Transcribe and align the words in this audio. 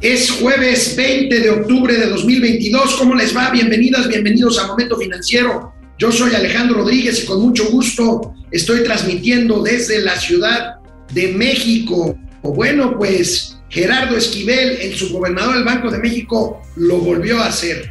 Es 0.00 0.30
jueves 0.30 0.94
20 0.94 1.40
de 1.40 1.50
octubre 1.50 1.92
de 1.92 2.06
2022. 2.06 2.94
¿Cómo 2.94 3.16
les 3.16 3.36
va? 3.36 3.50
Bienvenidas, 3.50 4.06
bienvenidos 4.06 4.56
a 4.60 4.68
Momento 4.68 4.96
Financiero. 4.96 5.74
Yo 5.98 6.12
soy 6.12 6.36
Alejandro 6.36 6.76
Rodríguez 6.76 7.24
y 7.24 7.26
con 7.26 7.42
mucho 7.42 7.64
gusto 7.68 8.32
estoy 8.52 8.84
transmitiendo 8.84 9.60
desde 9.60 10.00
la 10.00 10.16
Ciudad 10.16 10.76
de 11.12 11.32
México. 11.32 12.16
Bueno, 12.42 12.96
pues 12.96 13.58
Gerardo 13.70 14.16
Esquivel, 14.16 14.78
el 14.80 14.94
subgobernador 14.94 15.56
del 15.56 15.64
Banco 15.64 15.90
de 15.90 15.98
México, 15.98 16.62
lo 16.76 16.98
volvió 16.98 17.40
a 17.40 17.46
hacer. 17.46 17.90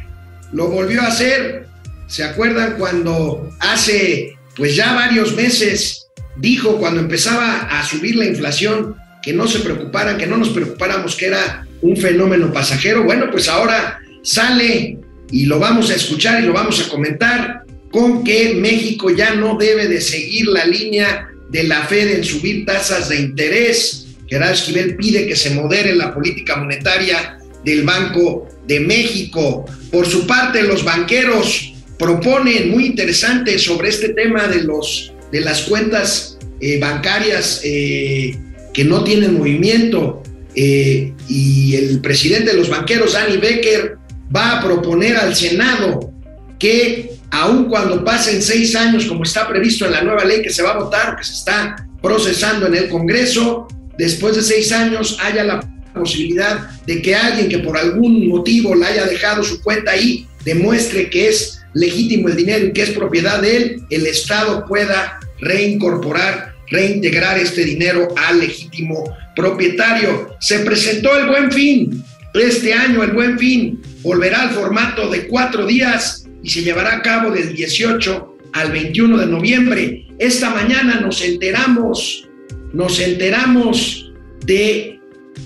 Lo 0.54 0.68
volvió 0.68 1.02
a 1.02 1.08
hacer. 1.08 1.66
¿Se 2.06 2.24
acuerdan 2.24 2.76
cuando 2.78 3.50
hace 3.60 4.34
pues 4.56 4.74
ya 4.74 4.94
varios 4.94 5.36
meses 5.36 6.06
dijo 6.38 6.78
cuando 6.78 7.00
empezaba 7.00 7.68
a 7.70 7.84
subir 7.84 8.16
la 8.16 8.24
inflación 8.24 8.96
que 9.22 9.34
no 9.34 9.46
se 9.46 9.60
preocuparan, 9.60 10.16
que 10.16 10.26
no 10.26 10.38
nos 10.38 10.48
preocupáramos, 10.48 11.14
que 11.14 11.26
era 11.26 11.67
un 11.82 11.96
fenómeno 11.96 12.52
pasajero. 12.52 13.04
Bueno, 13.04 13.30
pues 13.30 13.48
ahora 13.48 14.00
sale 14.22 14.98
y 15.30 15.46
lo 15.46 15.58
vamos 15.58 15.90
a 15.90 15.94
escuchar 15.94 16.42
y 16.42 16.46
lo 16.46 16.52
vamos 16.52 16.80
a 16.80 16.88
comentar 16.88 17.62
con 17.90 18.24
que 18.24 18.54
México 18.54 19.10
ya 19.10 19.34
no 19.34 19.56
debe 19.56 19.88
de 19.88 20.00
seguir 20.00 20.46
la 20.48 20.64
línea 20.64 21.28
de 21.50 21.64
la 21.64 21.84
Fed 21.86 22.16
en 22.16 22.24
subir 22.24 22.66
tasas 22.66 23.08
de 23.08 23.20
interés. 23.20 24.06
Gerardo 24.26 24.54
Esquivel 24.54 24.96
pide 24.96 25.26
que 25.26 25.36
se 25.36 25.50
modere 25.50 25.94
la 25.94 26.12
política 26.12 26.56
monetaria 26.56 27.38
del 27.64 27.84
Banco 27.84 28.48
de 28.66 28.80
México. 28.80 29.64
Por 29.90 30.06
su 30.06 30.26
parte, 30.26 30.62
los 30.62 30.84
banqueros 30.84 31.72
proponen 31.98 32.70
muy 32.70 32.86
interesante 32.86 33.58
sobre 33.58 33.88
este 33.88 34.10
tema 34.10 34.46
de, 34.48 34.62
los, 34.62 35.12
de 35.32 35.40
las 35.40 35.62
cuentas 35.62 36.38
eh, 36.60 36.78
bancarias 36.78 37.62
eh, 37.64 38.38
que 38.74 38.84
no 38.84 39.02
tienen 39.02 39.38
movimiento. 39.38 40.22
Eh, 40.60 41.12
y 41.28 41.76
el 41.76 42.00
presidente 42.00 42.50
de 42.50 42.56
los 42.56 42.68
banqueros, 42.68 43.12
Danny 43.12 43.36
Becker, 43.36 43.96
va 44.34 44.58
a 44.58 44.60
proponer 44.60 45.16
al 45.16 45.36
Senado 45.36 46.12
que 46.58 47.12
aun 47.30 47.66
cuando 47.66 48.04
pasen 48.04 48.42
seis 48.42 48.74
años, 48.74 49.06
como 49.06 49.22
está 49.22 49.46
previsto 49.46 49.86
en 49.86 49.92
la 49.92 50.02
nueva 50.02 50.24
ley 50.24 50.42
que 50.42 50.50
se 50.50 50.64
va 50.64 50.72
a 50.72 50.78
votar, 50.80 51.14
que 51.16 51.22
se 51.22 51.34
está 51.34 51.86
procesando 52.02 52.66
en 52.66 52.74
el 52.74 52.88
Congreso, 52.88 53.68
después 53.98 54.34
de 54.34 54.42
seis 54.42 54.72
años 54.72 55.16
haya 55.22 55.44
la 55.44 55.60
posibilidad 55.94 56.68
de 56.84 57.02
que 57.02 57.14
alguien 57.14 57.48
que 57.48 57.60
por 57.60 57.78
algún 57.78 58.26
motivo 58.26 58.74
le 58.74 58.84
haya 58.84 59.06
dejado 59.06 59.44
su 59.44 59.62
cuenta 59.62 59.92
ahí 59.92 60.26
demuestre 60.44 61.08
que 61.08 61.28
es 61.28 61.60
legítimo 61.72 62.26
el 62.26 62.34
dinero 62.34 62.66
y 62.66 62.72
que 62.72 62.82
es 62.82 62.90
propiedad 62.90 63.40
de 63.40 63.56
él, 63.56 63.82
el 63.90 64.08
Estado 64.08 64.64
pueda 64.66 65.20
reincorporar, 65.38 66.47
reintegrar 66.70 67.38
este 67.38 67.64
dinero 67.64 68.08
al 68.16 68.40
legítimo 68.40 69.16
propietario. 69.34 70.36
Se 70.40 70.60
presentó 70.60 71.16
el 71.16 71.26
buen 71.26 71.52
fin. 71.52 72.04
Este 72.34 72.72
año 72.72 73.02
el 73.02 73.12
buen 73.12 73.38
fin 73.38 73.80
volverá 74.02 74.42
al 74.42 74.50
formato 74.50 75.10
de 75.10 75.26
cuatro 75.26 75.66
días 75.66 76.26
y 76.42 76.50
se 76.50 76.62
llevará 76.62 76.96
a 76.96 77.02
cabo 77.02 77.30
del 77.30 77.54
18 77.54 78.36
al 78.52 78.72
21 78.72 79.18
de 79.18 79.26
noviembre. 79.26 80.06
Esta 80.18 80.50
mañana 80.50 81.00
nos 81.00 81.22
enteramos, 81.22 82.28
nos 82.72 83.00
enteramos 83.00 84.12
de 84.44 85.00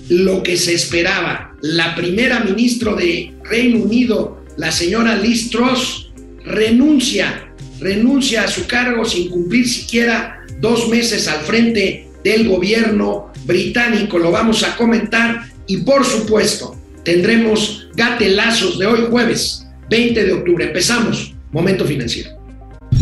lo 0.09 0.43
que 0.43 0.57
se 0.57 0.73
esperaba. 0.73 1.55
La 1.61 1.95
primera 1.95 2.41
ministra 2.41 2.93
de 2.93 3.33
Reino 3.43 3.79
Unido, 3.79 4.43
la 4.57 4.71
señora 4.71 5.15
Liz 5.15 5.49
Truss, 5.49 6.11
renuncia, 6.45 7.53
renuncia 7.79 8.43
a 8.43 8.47
su 8.47 8.67
cargo 8.67 9.05
sin 9.05 9.29
cumplir 9.29 9.67
siquiera 9.67 10.42
dos 10.59 10.89
meses 10.89 11.27
al 11.27 11.41
frente 11.41 12.07
del 12.23 12.47
gobierno 12.47 13.31
británico. 13.45 14.17
Lo 14.17 14.31
vamos 14.31 14.63
a 14.63 14.75
comentar 14.75 15.43
y 15.67 15.77
por 15.77 16.05
supuesto 16.05 16.75
tendremos 17.03 17.87
gatelazos 17.95 18.79
de 18.79 18.85
hoy 18.85 19.07
jueves 19.09 19.67
20 19.89 20.23
de 20.23 20.33
octubre. 20.33 20.65
Empezamos. 20.65 21.33
Momento 21.51 21.85
financiero. 21.85 22.42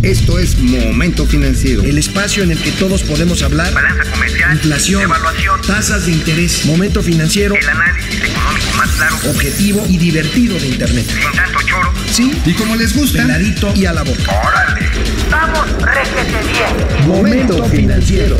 Esto 0.03 0.39
es 0.39 0.57
Momento 0.57 1.27
Financiero. 1.27 1.83
El 1.83 1.99
espacio 1.99 2.41
en 2.41 2.49
el 2.49 2.59
que 2.59 2.71
todos 2.71 3.03
podemos 3.03 3.43
hablar. 3.43 3.71
Balanza 3.71 4.11
comercial. 4.11 4.53
Inflación. 4.53 5.03
Evaluación. 5.03 5.61
Tasas 5.61 6.07
de 6.07 6.13
interés. 6.13 6.65
Momento 6.65 7.03
financiero. 7.03 7.53
El 7.53 7.69
análisis 7.69 8.15
económico 8.15 8.77
más 8.77 8.89
claro. 8.93 9.15
Objetivo 9.29 9.85
y 9.87 9.97
divertido 9.97 10.57
de 10.57 10.69
Internet. 10.69 11.05
Sin 11.05 11.31
tanto 11.37 11.59
choro. 11.67 11.93
Sí. 12.11 12.31
Y 12.47 12.53
como 12.53 12.75
les 12.77 12.97
gusta, 12.97 13.21
Peladito 13.21 13.71
y 13.75 13.85
a 13.85 13.93
la 13.93 14.01
boca. 14.01 14.41
Órale. 14.43 14.89
Vamos, 15.29 15.67
réjete 15.83 16.47
bien. 16.51 17.07
Momento 17.07 17.63
financiero. 17.65 18.37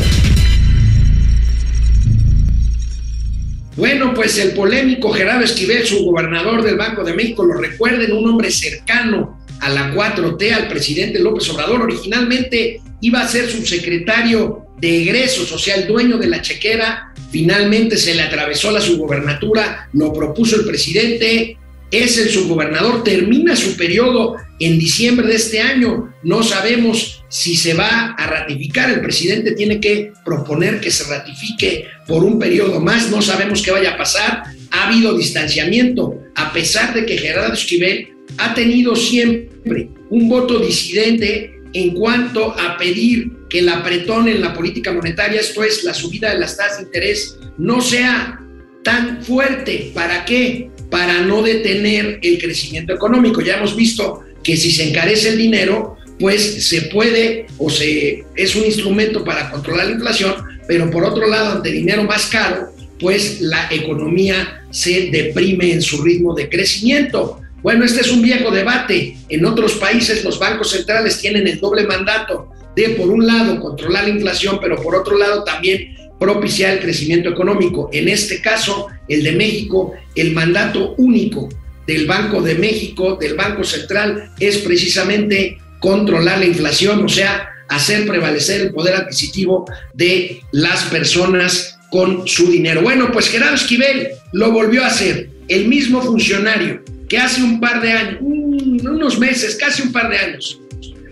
Bueno, 3.76 4.12
pues 4.14 4.36
el 4.38 4.50
polémico 4.50 5.12
Gerardo 5.12 5.44
Esquivel, 5.44 5.86
su 5.86 6.04
gobernador 6.04 6.64
del 6.64 6.76
Banco 6.76 7.04
de 7.04 7.14
México, 7.14 7.44
lo 7.44 7.54
recuerden, 7.54 8.12
un 8.12 8.28
hombre 8.28 8.50
cercano 8.50 9.41
a 9.62 9.68
la 9.70 9.94
4T, 9.94 10.52
al 10.52 10.68
presidente 10.68 11.20
López 11.20 11.48
Obrador. 11.50 11.82
Originalmente 11.82 12.80
iba 13.00 13.20
a 13.20 13.28
ser 13.28 13.48
subsecretario 13.48 14.66
de 14.78 15.02
egresos, 15.02 15.52
o 15.52 15.58
sea, 15.58 15.76
el 15.76 15.86
dueño 15.86 16.18
de 16.18 16.26
la 16.26 16.42
chequera. 16.42 17.14
Finalmente 17.30 17.96
se 17.96 18.14
le 18.14 18.22
atravesó 18.22 18.72
la 18.72 18.80
subgobernatura, 18.80 19.88
lo 19.92 20.12
propuso 20.12 20.56
el 20.56 20.66
presidente, 20.66 21.56
es 21.92 22.18
el 22.18 22.28
subgobernador, 22.30 23.04
termina 23.04 23.54
su 23.54 23.76
periodo 23.76 24.36
en 24.58 24.78
diciembre 24.78 25.28
de 25.28 25.36
este 25.36 25.60
año. 25.60 26.12
No 26.24 26.42
sabemos 26.42 27.22
si 27.28 27.54
se 27.54 27.74
va 27.74 28.14
a 28.18 28.26
ratificar. 28.26 28.90
El 28.90 29.00
presidente 29.00 29.52
tiene 29.52 29.78
que 29.78 30.12
proponer 30.24 30.80
que 30.80 30.90
se 30.90 31.04
ratifique 31.04 31.86
por 32.08 32.24
un 32.24 32.38
periodo 32.38 32.80
más. 32.80 33.10
No 33.10 33.22
sabemos 33.22 33.62
qué 33.62 33.70
vaya 33.70 33.92
a 33.92 33.96
pasar. 33.96 34.42
Ha 34.70 34.88
habido 34.88 35.16
distanciamiento, 35.16 36.18
a 36.34 36.52
pesar 36.52 36.94
de 36.94 37.06
que 37.06 37.18
Gerardo 37.18 37.52
Esquivel 37.52 38.08
ha 38.38 38.54
tenido 38.54 38.96
siempre 38.96 39.88
un 40.10 40.28
voto 40.28 40.58
disidente 40.58 41.60
en 41.72 41.94
cuanto 41.94 42.52
a 42.58 42.76
pedir 42.76 43.32
que 43.48 43.60
el 43.60 43.68
apretón 43.68 44.28
en 44.28 44.40
la 44.40 44.54
política 44.54 44.92
monetaria, 44.92 45.40
esto 45.40 45.62
es 45.62 45.84
la 45.84 45.94
subida 45.94 46.32
de 46.32 46.38
las 46.38 46.56
tasas 46.56 46.78
de 46.78 46.84
interés, 46.84 47.38
no 47.58 47.80
sea 47.80 48.40
tan 48.82 49.22
fuerte. 49.22 49.90
¿Para 49.94 50.24
qué? 50.24 50.70
Para 50.90 51.22
no 51.22 51.42
detener 51.42 52.18
el 52.22 52.38
crecimiento 52.38 52.92
económico. 52.94 53.40
Ya 53.40 53.56
hemos 53.56 53.76
visto 53.76 54.22
que 54.42 54.56
si 54.56 54.70
se 54.70 54.88
encarece 54.88 55.30
el 55.30 55.38
dinero, 55.38 55.96
pues 56.18 56.68
se 56.68 56.82
puede 56.82 57.46
o 57.58 57.70
se 57.70 58.24
es 58.36 58.54
un 58.54 58.64
instrumento 58.64 59.24
para 59.24 59.50
controlar 59.50 59.86
la 59.86 59.92
inflación, 59.92 60.34
pero 60.66 60.90
por 60.90 61.04
otro 61.04 61.26
lado, 61.28 61.56
ante 61.56 61.70
dinero 61.70 62.04
más 62.04 62.26
caro, 62.26 62.68
pues 63.00 63.40
la 63.40 63.68
economía 63.70 64.64
se 64.70 65.10
deprime 65.10 65.72
en 65.72 65.82
su 65.82 66.02
ritmo 66.02 66.34
de 66.34 66.48
crecimiento. 66.48 67.41
Bueno, 67.62 67.84
este 67.84 68.00
es 68.00 68.10
un 68.10 68.22
viejo 68.22 68.50
debate. 68.50 69.16
En 69.28 69.44
otros 69.44 69.74
países 69.74 70.24
los 70.24 70.38
bancos 70.38 70.70
centrales 70.70 71.20
tienen 71.20 71.46
el 71.46 71.60
doble 71.60 71.86
mandato 71.86 72.50
de, 72.74 72.90
por 72.90 73.08
un 73.08 73.26
lado, 73.26 73.60
controlar 73.60 74.04
la 74.04 74.10
inflación, 74.10 74.58
pero 74.60 74.80
por 74.82 74.96
otro 74.96 75.16
lado 75.16 75.44
también 75.44 75.96
propiciar 76.18 76.74
el 76.74 76.80
crecimiento 76.80 77.28
económico. 77.28 77.88
En 77.92 78.08
este 78.08 78.40
caso, 78.40 78.88
el 79.08 79.22
de 79.22 79.32
México, 79.32 79.94
el 80.14 80.32
mandato 80.32 80.94
único 80.96 81.48
del 81.86 82.06
Banco 82.06 82.40
de 82.42 82.54
México, 82.54 83.16
del 83.20 83.34
Banco 83.34 83.64
Central, 83.64 84.32
es 84.38 84.58
precisamente 84.58 85.58
controlar 85.80 86.38
la 86.38 86.46
inflación, 86.46 87.04
o 87.04 87.08
sea, 87.08 87.48
hacer 87.68 88.06
prevalecer 88.06 88.60
el 88.60 88.72
poder 88.72 88.94
adquisitivo 88.94 89.66
de 89.94 90.42
las 90.52 90.84
personas 90.84 91.78
con 91.90 92.26
su 92.26 92.50
dinero. 92.50 92.82
Bueno, 92.82 93.10
pues 93.12 93.28
Gerardo 93.28 93.56
Esquivel 93.56 94.08
lo 94.32 94.52
volvió 94.52 94.84
a 94.84 94.88
hacer, 94.88 95.28
el 95.48 95.68
mismo 95.68 96.02
funcionario 96.02 96.82
que 97.12 97.18
hace 97.18 97.42
un 97.42 97.60
par 97.60 97.82
de 97.82 97.92
años, 97.92 98.20
unos 98.22 99.18
meses, 99.18 99.56
casi 99.56 99.82
un 99.82 99.92
par 99.92 100.08
de 100.08 100.16
años, 100.16 100.58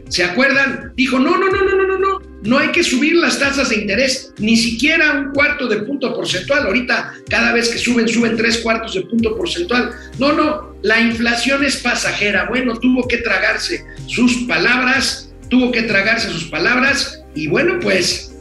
¿se 0.08 0.24
acuerdan? 0.24 0.94
Dijo, 0.96 1.18
no, 1.18 1.36
no, 1.36 1.50
no, 1.50 1.62
no, 1.62 1.76
no, 1.76 1.86
no, 1.86 1.98
no, 1.98 2.22
no 2.42 2.58
hay 2.58 2.68
que 2.68 2.82
subir 2.82 3.16
las 3.16 3.38
tasas 3.38 3.68
de 3.68 3.76
interés, 3.76 4.32
ni 4.38 4.56
siquiera 4.56 5.12
un 5.12 5.34
cuarto 5.34 5.68
de 5.68 5.82
punto 5.82 6.14
porcentual. 6.14 6.64
Ahorita, 6.64 7.12
cada 7.28 7.52
vez 7.52 7.68
que 7.68 7.76
suben, 7.76 8.08
suben 8.08 8.34
tres 8.34 8.56
cuartos 8.60 8.94
de 8.94 9.02
punto 9.02 9.36
porcentual. 9.36 9.90
No, 10.18 10.32
no, 10.32 10.74
la 10.80 11.02
inflación 11.02 11.62
es 11.66 11.76
pasajera. 11.76 12.46
Bueno, 12.48 12.78
tuvo 12.78 13.06
que 13.06 13.18
tragarse 13.18 13.84
sus 14.06 14.44
palabras, 14.48 15.34
tuvo 15.50 15.70
que 15.70 15.82
tragarse 15.82 16.30
sus 16.30 16.44
palabras 16.44 17.22
y 17.34 17.46
bueno, 17.46 17.78
pues 17.78 18.34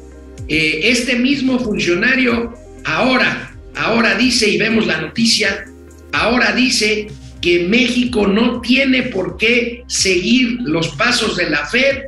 eh, 0.47 0.79
este 0.83 1.17
mismo 1.17 1.59
funcionario 1.59 2.53
ahora, 2.85 3.53
ahora 3.75 4.15
dice, 4.15 4.47
y 4.47 4.57
vemos 4.57 4.87
la 4.87 5.01
noticia, 5.01 5.65
ahora 6.13 6.53
dice 6.53 7.09
que 7.41 7.65
México 7.67 8.27
no 8.27 8.61
tiene 8.61 9.03
por 9.03 9.37
qué 9.37 9.83
seguir 9.87 10.57
los 10.61 10.89
pasos 10.89 11.37
de 11.37 11.49
la 11.49 11.65
Fed, 11.65 12.03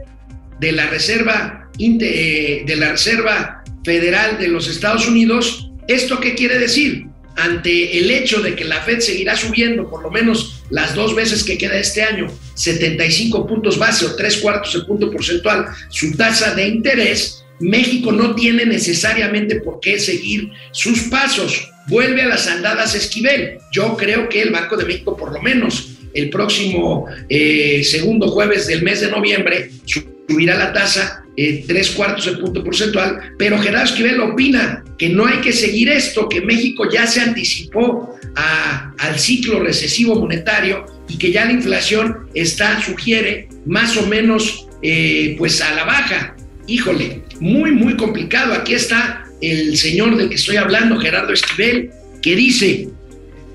de 0.60 0.72
la 0.72 0.88
Reserva 0.88 1.62
de 1.78 2.76
la 2.78 2.92
Reserva 2.92 3.64
Federal 3.84 4.38
de 4.38 4.48
los 4.48 4.68
Estados 4.68 5.08
Unidos, 5.08 5.72
¿esto 5.88 6.20
qué 6.20 6.36
quiere 6.36 6.60
decir? 6.60 7.08
Ante 7.36 7.98
el 7.98 8.12
hecho 8.12 8.42
de 8.42 8.56
que 8.56 8.66
la 8.66 8.82
Fed 8.82 9.00
seguirá 9.00 9.36
subiendo 9.36 9.90
por 9.90 10.04
lo 10.04 10.12
menos 10.12 10.62
las 10.70 10.94
dos 10.94 11.16
veces 11.16 11.44
que 11.44 11.58
queda 11.58 11.80
este 11.80 12.04
año, 12.04 12.28
75 12.56 13.48
puntos 13.48 13.80
base 13.80 14.06
o 14.06 14.16
tres 14.16 14.38
cuartos 14.38 14.74
de 14.74 14.82
punto 14.82 15.10
porcentual, 15.10 15.66
su 15.90 16.16
tasa 16.16 16.54
de 16.54 16.68
interés, 16.68 17.44
México 17.60 18.12
no 18.12 18.36
tiene 18.36 18.66
necesariamente 18.66 19.62
por 19.62 19.80
qué 19.80 20.00
seguir 20.00 20.52
sus 20.72 21.04
pasos. 21.04 21.71
Vuelve 21.88 22.22
a 22.22 22.28
las 22.28 22.48
andadas 22.48 22.96
Esquivel. 22.96 23.58
Yo 23.72 23.96
creo 23.98 24.30
que 24.30 24.42
el 24.42 24.52
Banco 24.52 24.78
de 24.78 24.86
México, 24.86 25.16
por 25.16 25.32
lo 25.32 25.42
menos 25.42 25.98
el 26.14 26.30
próximo 26.30 27.06
eh, 27.30 27.84
segundo 27.84 28.28
jueves 28.30 28.68
del 28.68 28.84
mes 28.84 29.02
de 29.02 29.10
noviembre, 29.10 29.72
subirá 29.86 30.58
la 30.58 30.74
tasa 30.74 31.24
eh, 31.38 31.64
tres 31.66 31.92
cuartos 31.92 32.26
de 32.26 32.34
punto 32.34 32.64
porcentual, 32.64 33.34
pero 33.38 33.58
Gerardo 33.58 33.86
Esquivel 33.86 34.20
opina 34.20 34.84
que 34.98 35.10
no 35.10 35.26
hay 35.26 35.40
que 35.40 35.54
seguir 35.54 35.90
esto, 35.90 36.28
que 36.28 36.42
México 36.42 36.90
ya 36.92 37.08
se 37.08 37.22
anticipó 37.22 38.16
al 38.36 39.20
ciclo 39.20 39.60
recesivo 39.60 40.16
monetario 40.16 40.86
y 41.08 41.18
que 41.18 41.32
ya 41.32 41.46
la 41.46 41.54
inflación 41.54 42.30
está, 42.34 42.82
sugiere, 42.82 43.50
más 43.66 43.98
o 43.98 44.06
menos 44.08 44.68
eh, 44.82 45.36
pues 45.38 45.62
a 45.62 45.74
la 45.74 45.86
baja. 45.86 46.36
Híjole, 46.68 47.24
muy, 47.40 47.72
muy 47.72 47.96
complicado. 47.98 48.54
Aquí 48.54 48.74
está 48.74 49.26
el 49.42 49.78
señor 49.78 50.18
del 50.18 50.30
que 50.30 50.36
estoy 50.36 50.58
hablando, 50.58 51.00
Gerardo 51.00 51.34
Esquivel, 51.34 51.92
que 52.22 52.36
dice, 52.36 52.90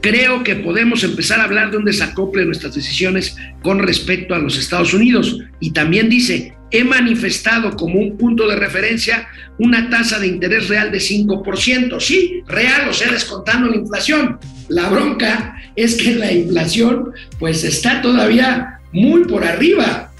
creo 0.00 0.42
que 0.42 0.56
podemos 0.56 1.04
empezar 1.04 1.40
a 1.40 1.44
hablar 1.44 1.70
de 1.70 1.78
un 1.78 1.84
desacople 1.84 2.42
de 2.42 2.46
nuestras 2.46 2.74
decisiones 2.74 3.36
con 3.62 3.78
respecto 3.78 4.34
a 4.34 4.38
los 4.38 4.58
Estados 4.58 4.92
Unidos. 4.94 5.38
Y 5.60 5.70
también 5.70 6.08
dice, 6.08 6.54
he 6.70 6.84
manifestado 6.84 7.76
como 7.76 8.00
un 8.00 8.16
punto 8.16 8.48
de 8.48 8.56
referencia 8.56 9.28
una 9.58 9.88
tasa 9.88 10.18
de 10.18 10.26
interés 10.26 10.68
real 10.68 10.90
de 10.90 10.98
5%. 10.98 12.00
Sí, 12.00 12.42
real, 12.46 12.88
o 12.88 12.92
sea, 12.92 13.10
descontando 13.10 13.68
la 13.68 13.76
inflación. 13.76 14.38
La 14.68 14.88
bronca 14.88 15.56
es 15.76 15.94
que 15.94 16.14
la 16.14 16.32
inflación 16.32 17.12
pues 17.38 17.62
está 17.64 18.02
todavía 18.02 18.80
muy 18.92 19.24
por 19.24 19.44
arriba 19.44 20.10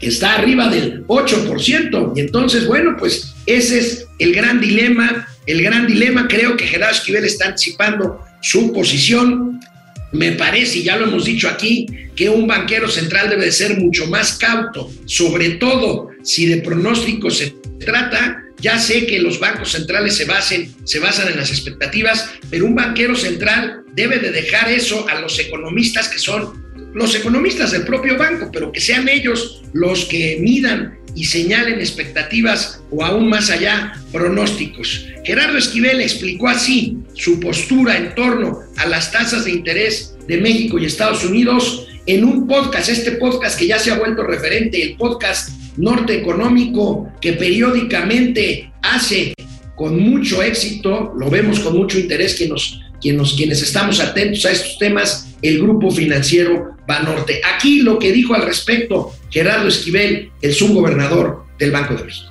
está 0.00 0.34
arriba 0.34 0.68
del 0.68 1.06
8%. 1.06 2.12
Y 2.14 2.20
entonces, 2.20 2.66
bueno, 2.66 2.96
pues 2.98 3.34
ese 3.46 3.78
es 3.78 4.06
el 4.18 4.34
gran 4.34 4.60
dilema. 4.60 5.28
El 5.46 5.62
gran 5.62 5.86
dilema, 5.86 6.26
creo 6.26 6.56
que 6.56 6.66
Gerardo 6.66 6.96
Esquivel 6.96 7.24
está 7.24 7.46
anticipando 7.46 8.20
su 8.42 8.72
posición. 8.72 9.60
Me 10.12 10.32
parece, 10.32 10.78
y 10.78 10.82
ya 10.82 10.96
lo 10.96 11.06
hemos 11.06 11.24
dicho 11.24 11.48
aquí, 11.48 11.86
que 12.16 12.28
un 12.28 12.46
banquero 12.46 12.88
central 12.88 13.30
debe 13.30 13.44
de 13.44 13.52
ser 13.52 13.78
mucho 13.78 14.06
más 14.06 14.38
cauto, 14.38 14.90
sobre 15.04 15.50
todo 15.50 16.10
si 16.22 16.46
de 16.46 16.58
pronóstico 16.58 17.30
se 17.30 17.54
trata. 17.78 18.42
Ya 18.58 18.78
sé 18.78 19.06
que 19.06 19.20
los 19.20 19.38
bancos 19.38 19.72
centrales 19.72 20.16
se, 20.16 20.24
basen, 20.24 20.74
se 20.84 20.98
basan 20.98 21.28
en 21.28 21.36
las 21.36 21.50
expectativas, 21.50 22.30
pero 22.50 22.64
un 22.64 22.74
banquero 22.74 23.14
central 23.14 23.84
debe 23.92 24.18
de 24.18 24.30
dejar 24.30 24.70
eso 24.70 25.06
a 25.08 25.20
los 25.20 25.38
economistas 25.38 26.08
que 26.08 26.18
son 26.18 26.65
los 26.96 27.14
economistas 27.14 27.72
del 27.72 27.84
propio 27.84 28.16
banco, 28.16 28.48
pero 28.50 28.72
que 28.72 28.80
sean 28.80 29.06
ellos 29.06 29.62
los 29.74 30.06
que 30.06 30.38
midan 30.40 30.98
y 31.14 31.24
señalen 31.24 31.78
expectativas 31.78 32.80
o 32.90 33.04
aún 33.04 33.28
más 33.28 33.50
allá 33.50 33.92
pronósticos. 34.12 35.06
Gerardo 35.22 35.58
Esquivel 35.58 36.00
explicó 36.00 36.48
así 36.48 36.96
su 37.12 37.38
postura 37.38 37.98
en 37.98 38.14
torno 38.14 38.60
a 38.78 38.86
las 38.86 39.12
tasas 39.12 39.44
de 39.44 39.50
interés 39.50 40.16
de 40.26 40.38
México 40.38 40.78
y 40.78 40.86
Estados 40.86 41.22
Unidos 41.22 41.86
en 42.06 42.24
un 42.24 42.46
podcast, 42.46 42.88
este 42.88 43.12
podcast 43.12 43.58
que 43.58 43.66
ya 43.66 43.78
se 43.78 43.90
ha 43.90 43.98
vuelto 43.98 44.22
referente, 44.22 44.82
el 44.82 44.96
podcast 44.96 45.50
Norte 45.76 46.14
Económico, 46.14 47.12
que 47.20 47.34
periódicamente 47.34 48.72
hace 48.80 49.34
con 49.74 50.00
mucho 50.00 50.42
éxito, 50.42 51.12
lo 51.18 51.28
vemos 51.28 51.60
con 51.60 51.76
mucho 51.76 51.98
interés 51.98 52.34
quienes, 52.36 52.50
nos, 52.52 52.80
quienes, 53.00 53.32
quienes 53.34 53.62
estamos 53.62 54.00
atentos 54.00 54.44
a 54.44 54.50
estos 54.50 54.78
temas, 54.78 55.34
el 55.42 55.60
grupo 55.60 55.90
financiero 55.90 56.76
Banorte. 56.86 57.40
Aquí 57.54 57.82
lo 57.82 57.98
que 57.98 58.12
dijo 58.12 58.34
al 58.34 58.42
respecto 58.42 59.12
Gerardo 59.30 59.68
Esquivel, 59.68 60.30
el 60.42 60.52
subgobernador 60.52 61.44
del 61.58 61.72
Banco 61.72 61.94
de 61.94 62.04
México. 62.04 62.30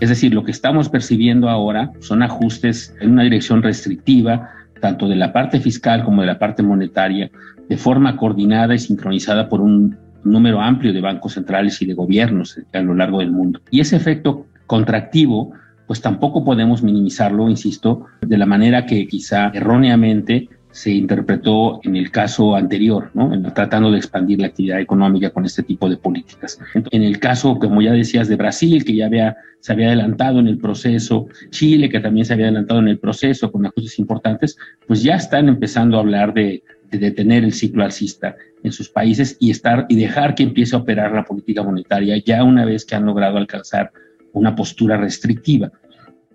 Es 0.00 0.10
decir, 0.10 0.34
lo 0.34 0.44
que 0.44 0.50
estamos 0.50 0.88
percibiendo 0.88 1.48
ahora 1.48 1.90
son 2.00 2.22
ajustes 2.22 2.94
en 3.00 3.12
una 3.12 3.22
dirección 3.22 3.62
restrictiva, 3.62 4.50
tanto 4.80 5.08
de 5.08 5.16
la 5.16 5.32
parte 5.32 5.58
fiscal 5.58 6.04
como 6.04 6.20
de 6.20 6.26
la 6.26 6.38
parte 6.38 6.62
monetaria, 6.62 7.30
de 7.68 7.76
forma 7.76 8.16
coordinada 8.16 8.74
y 8.74 8.78
sincronizada 8.78 9.48
por 9.48 9.60
un 9.60 9.96
número 10.22 10.60
amplio 10.60 10.92
de 10.92 11.00
bancos 11.00 11.34
centrales 11.34 11.80
y 11.80 11.86
de 11.86 11.94
gobiernos 11.94 12.58
a 12.72 12.80
lo 12.80 12.94
largo 12.94 13.20
del 13.20 13.30
mundo. 13.30 13.60
Y 13.70 13.80
ese 13.80 13.96
efecto 13.96 14.46
contractivo, 14.66 15.52
pues 15.86 16.00
tampoco 16.00 16.44
podemos 16.44 16.82
minimizarlo, 16.82 17.48
insisto, 17.48 18.06
de 18.20 18.38
la 18.38 18.46
manera 18.46 18.86
que 18.86 19.06
quizá 19.06 19.50
erróneamente 19.54 20.48
se 20.76 20.90
interpretó 20.90 21.80
en 21.84 21.96
el 21.96 22.10
caso 22.10 22.54
anterior, 22.54 23.10
¿no? 23.14 23.30
tratando 23.54 23.90
de 23.90 23.96
expandir 23.96 24.40
la 24.40 24.48
actividad 24.48 24.78
económica 24.78 25.30
con 25.30 25.46
este 25.46 25.62
tipo 25.62 25.88
de 25.88 25.96
políticas. 25.96 26.58
En 26.90 27.02
el 27.02 27.18
caso, 27.18 27.58
como 27.58 27.80
ya 27.80 27.92
decías, 27.92 28.28
de 28.28 28.36
Brasil, 28.36 28.84
que 28.84 28.94
ya 28.94 29.06
había, 29.06 29.36
se 29.60 29.72
había 29.72 29.86
adelantado 29.86 30.38
en 30.38 30.48
el 30.48 30.58
proceso, 30.58 31.28
Chile, 31.48 31.88
que 31.88 32.00
también 32.00 32.26
se 32.26 32.34
había 32.34 32.46
adelantado 32.46 32.80
en 32.80 32.88
el 32.88 32.98
proceso 32.98 33.50
con 33.50 33.64
ajustes 33.64 33.98
importantes, 33.98 34.58
pues 34.86 35.02
ya 35.02 35.14
están 35.14 35.48
empezando 35.48 35.96
a 35.96 36.00
hablar 36.00 36.34
de, 36.34 36.62
de 36.90 36.98
detener 36.98 37.42
el 37.44 37.54
ciclo 37.54 37.82
alcista 37.82 38.36
en 38.62 38.72
sus 38.72 38.90
países 38.90 39.36
y, 39.40 39.50
estar, 39.50 39.86
y 39.88 39.96
dejar 39.96 40.34
que 40.34 40.42
empiece 40.42 40.76
a 40.76 40.80
operar 40.80 41.12
la 41.12 41.24
política 41.24 41.62
monetaria 41.62 42.16
ya 42.18 42.44
una 42.44 42.64
vez 42.64 42.84
que 42.84 42.96
han 42.96 43.06
logrado 43.06 43.38
alcanzar 43.38 43.92
una 44.36 44.54
postura 44.54 44.96
restrictiva. 44.96 45.72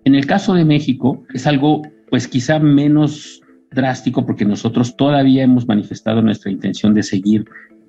En 0.04 0.14
el 0.14 0.26
caso 0.26 0.54
de 0.54 0.64
México 0.64 1.24
es 1.32 1.46
algo 1.46 1.82
pues 2.10 2.28
quizá 2.28 2.58
menos 2.58 3.40
drástico 3.70 4.26
porque 4.26 4.44
nosotros 4.44 4.96
todavía 4.96 5.44
hemos 5.44 5.66
manifestado 5.66 6.20
nuestra 6.20 6.50
intención 6.50 6.92
de 6.94 7.02
seguir, 7.02 7.44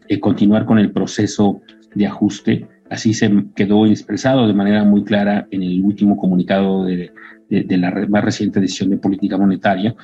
eh, 0.07 0.19
continuar 0.19 0.65
con 0.65 0.77
el 0.77 0.91
proceso 0.91 1.61
de 1.95 2.07
ajuste. 2.07 2.67
Así 2.89 3.13
se 3.13 3.29
quedó 3.55 3.85
expresado 3.85 4.47
de 4.47 4.53
manera 4.53 4.83
muy 4.83 5.03
clara 5.03 5.47
en 5.51 5.63
el 5.63 5.83
último 5.83 6.15
comunicado 6.15 6.85
de, 6.85 7.11
de, 7.49 7.77
la 7.77 7.91
más 8.07 8.23
reciente 8.23 8.61
decisión 8.61 8.91
de 8.91 8.97
política 8.97 9.37
monetaria. 9.37 9.95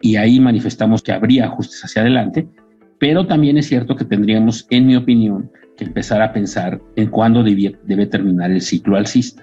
Y 0.00 0.16
ahí 0.16 0.40
manifestamos 0.40 1.00
que 1.00 1.12
habría 1.12 1.46
ajustes 1.46 1.84
hacia 1.84 2.02
adelante, 2.02 2.46
pero 2.98 3.26
también 3.26 3.56
es 3.56 3.68
cierto 3.68 3.94
que 3.94 4.04
tendríamos, 4.04 4.66
en 4.68 4.86
mi 4.86 4.96
opinión, 4.96 5.50
que 5.76 5.84
empezar 5.84 6.22
a 6.22 6.32
pensar 6.32 6.80
en 6.96 7.08
cuándo 7.08 7.42
debe, 7.42 8.06
terminar 8.06 8.50
el 8.50 8.60
ciclo 8.60 8.96
alcista. 8.96 9.42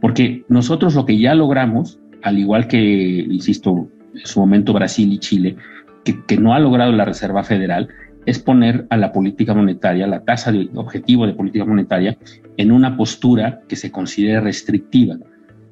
Porque 0.00 0.44
nosotros 0.48 0.94
lo 0.94 1.04
que 1.04 1.18
ya 1.18 1.34
logramos, 1.34 1.98
al 2.22 2.38
igual 2.38 2.68
que, 2.68 2.78
insisto, 2.78 3.88
en 4.14 4.26
su 4.26 4.40
momento 4.40 4.72
Brasil 4.72 5.12
y 5.12 5.18
Chile, 5.18 5.56
que, 6.04 6.38
no 6.38 6.54
ha 6.54 6.58
logrado 6.58 6.92
la 6.92 7.04
Reserva 7.04 7.44
Federal, 7.44 7.88
es 8.24 8.38
poner 8.38 8.86
a 8.90 8.96
la 8.96 9.12
política 9.12 9.54
monetaria, 9.54 10.06
la 10.06 10.24
tasa 10.24 10.52
de 10.52 10.68
objetivo 10.74 11.26
de 11.26 11.34
política 11.34 11.64
monetaria, 11.64 12.16
en 12.56 12.72
una 12.72 12.96
postura 12.96 13.60
que 13.68 13.76
se 13.76 13.90
considere 13.90 14.40
restrictiva 14.40 15.16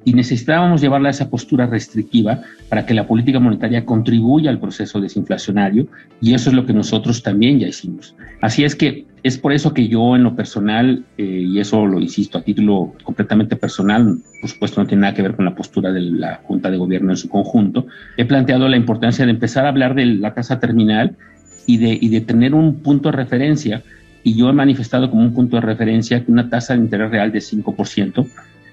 y 0.07 0.13
necesitábamos 0.13 0.79
llevarla 0.79 1.09
a 1.09 1.11
esa 1.11 1.29
postura 1.29 1.65
restrictiva 1.65 2.39
para 2.69 2.85
que 2.85 2.93
la 2.93 3.05
política 3.05 3.41
monetaria 3.41 3.83
contribuya 3.83 4.49
al 4.49 4.57
proceso 4.57 5.01
desinflacionario 5.01 5.87
y 6.21 6.33
eso 6.33 6.49
es 6.49 6.55
lo 6.55 6.65
que 6.65 6.71
nosotros 6.71 7.21
también 7.21 7.59
ya 7.59 7.67
hicimos. 7.67 8.15
Así 8.39 8.63
es 8.63 8.73
que 8.73 9.05
es 9.21 9.37
por 9.37 9.51
eso 9.51 9.73
que 9.73 9.89
yo 9.89 10.15
en 10.15 10.23
lo 10.23 10.33
personal, 10.33 11.03
eh, 11.17 11.23
y 11.25 11.59
eso 11.59 11.85
lo 11.85 11.99
insisto 11.99 12.37
a 12.37 12.41
título 12.41 12.93
completamente 13.03 13.57
personal, 13.57 14.19
por 14.39 14.49
supuesto 14.49 14.79
no 14.79 14.87
tiene 14.87 15.01
nada 15.01 15.13
que 15.13 15.23
ver 15.23 15.35
con 15.35 15.43
la 15.43 15.53
postura 15.53 15.91
de 15.91 15.99
la 15.99 16.39
Junta 16.41 16.71
de 16.71 16.77
Gobierno 16.77 17.11
en 17.11 17.17
su 17.17 17.27
conjunto, 17.27 17.85
he 18.15 18.23
planteado 18.23 18.69
la 18.69 18.77
importancia 18.77 19.25
de 19.25 19.31
empezar 19.31 19.65
a 19.65 19.69
hablar 19.69 19.93
de 19.93 20.05
la 20.05 20.33
tasa 20.33 20.57
terminal 20.57 21.17
y 21.65 21.79
de, 21.79 21.97
y 21.99 22.07
de 22.07 22.21
tener 22.21 22.53
un 22.53 22.75
punto 22.75 23.11
de 23.11 23.17
referencia 23.17 23.83
y 24.23 24.37
yo 24.37 24.49
he 24.49 24.53
manifestado 24.53 25.09
como 25.09 25.23
un 25.23 25.33
punto 25.33 25.57
de 25.57 25.63
referencia 25.63 26.23
una 26.27 26.49
tasa 26.49 26.75
de 26.75 26.79
interés 26.79 27.11
real 27.11 27.33
de 27.33 27.39
5% 27.39 28.25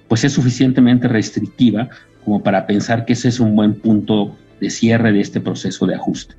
pues 0.09 0.25
es 0.25 0.33
suficientemente 0.33 1.09
restrictiva 1.09 1.89
como 2.25 2.43
para 2.43 2.67
pensar 2.67 3.05
que 3.05 3.13
ese 3.13 3.29
es 3.29 3.41
un 3.41 3.55
buen 3.55 3.75
punto 3.75 4.37
de 4.61 4.71
cierre 4.71 5.13
de 5.13 5.21
este 5.21 5.41
proceso 5.41 5.87
de 5.87 5.95
ajuste. 5.95 6.35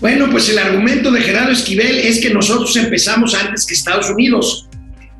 Bueno, 0.00 0.28
pues 0.30 0.48
el 0.48 0.58
argumento 0.58 1.10
de 1.10 1.20
Gerardo 1.20 1.52
Esquivel 1.52 1.98
es 1.98 2.20
que 2.20 2.30
nosotros 2.30 2.74
empezamos 2.76 3.34
antes 3.34 3.66
que 3.66 3.74
Estados 3.74 4.10
Unidos, 4.10 4.68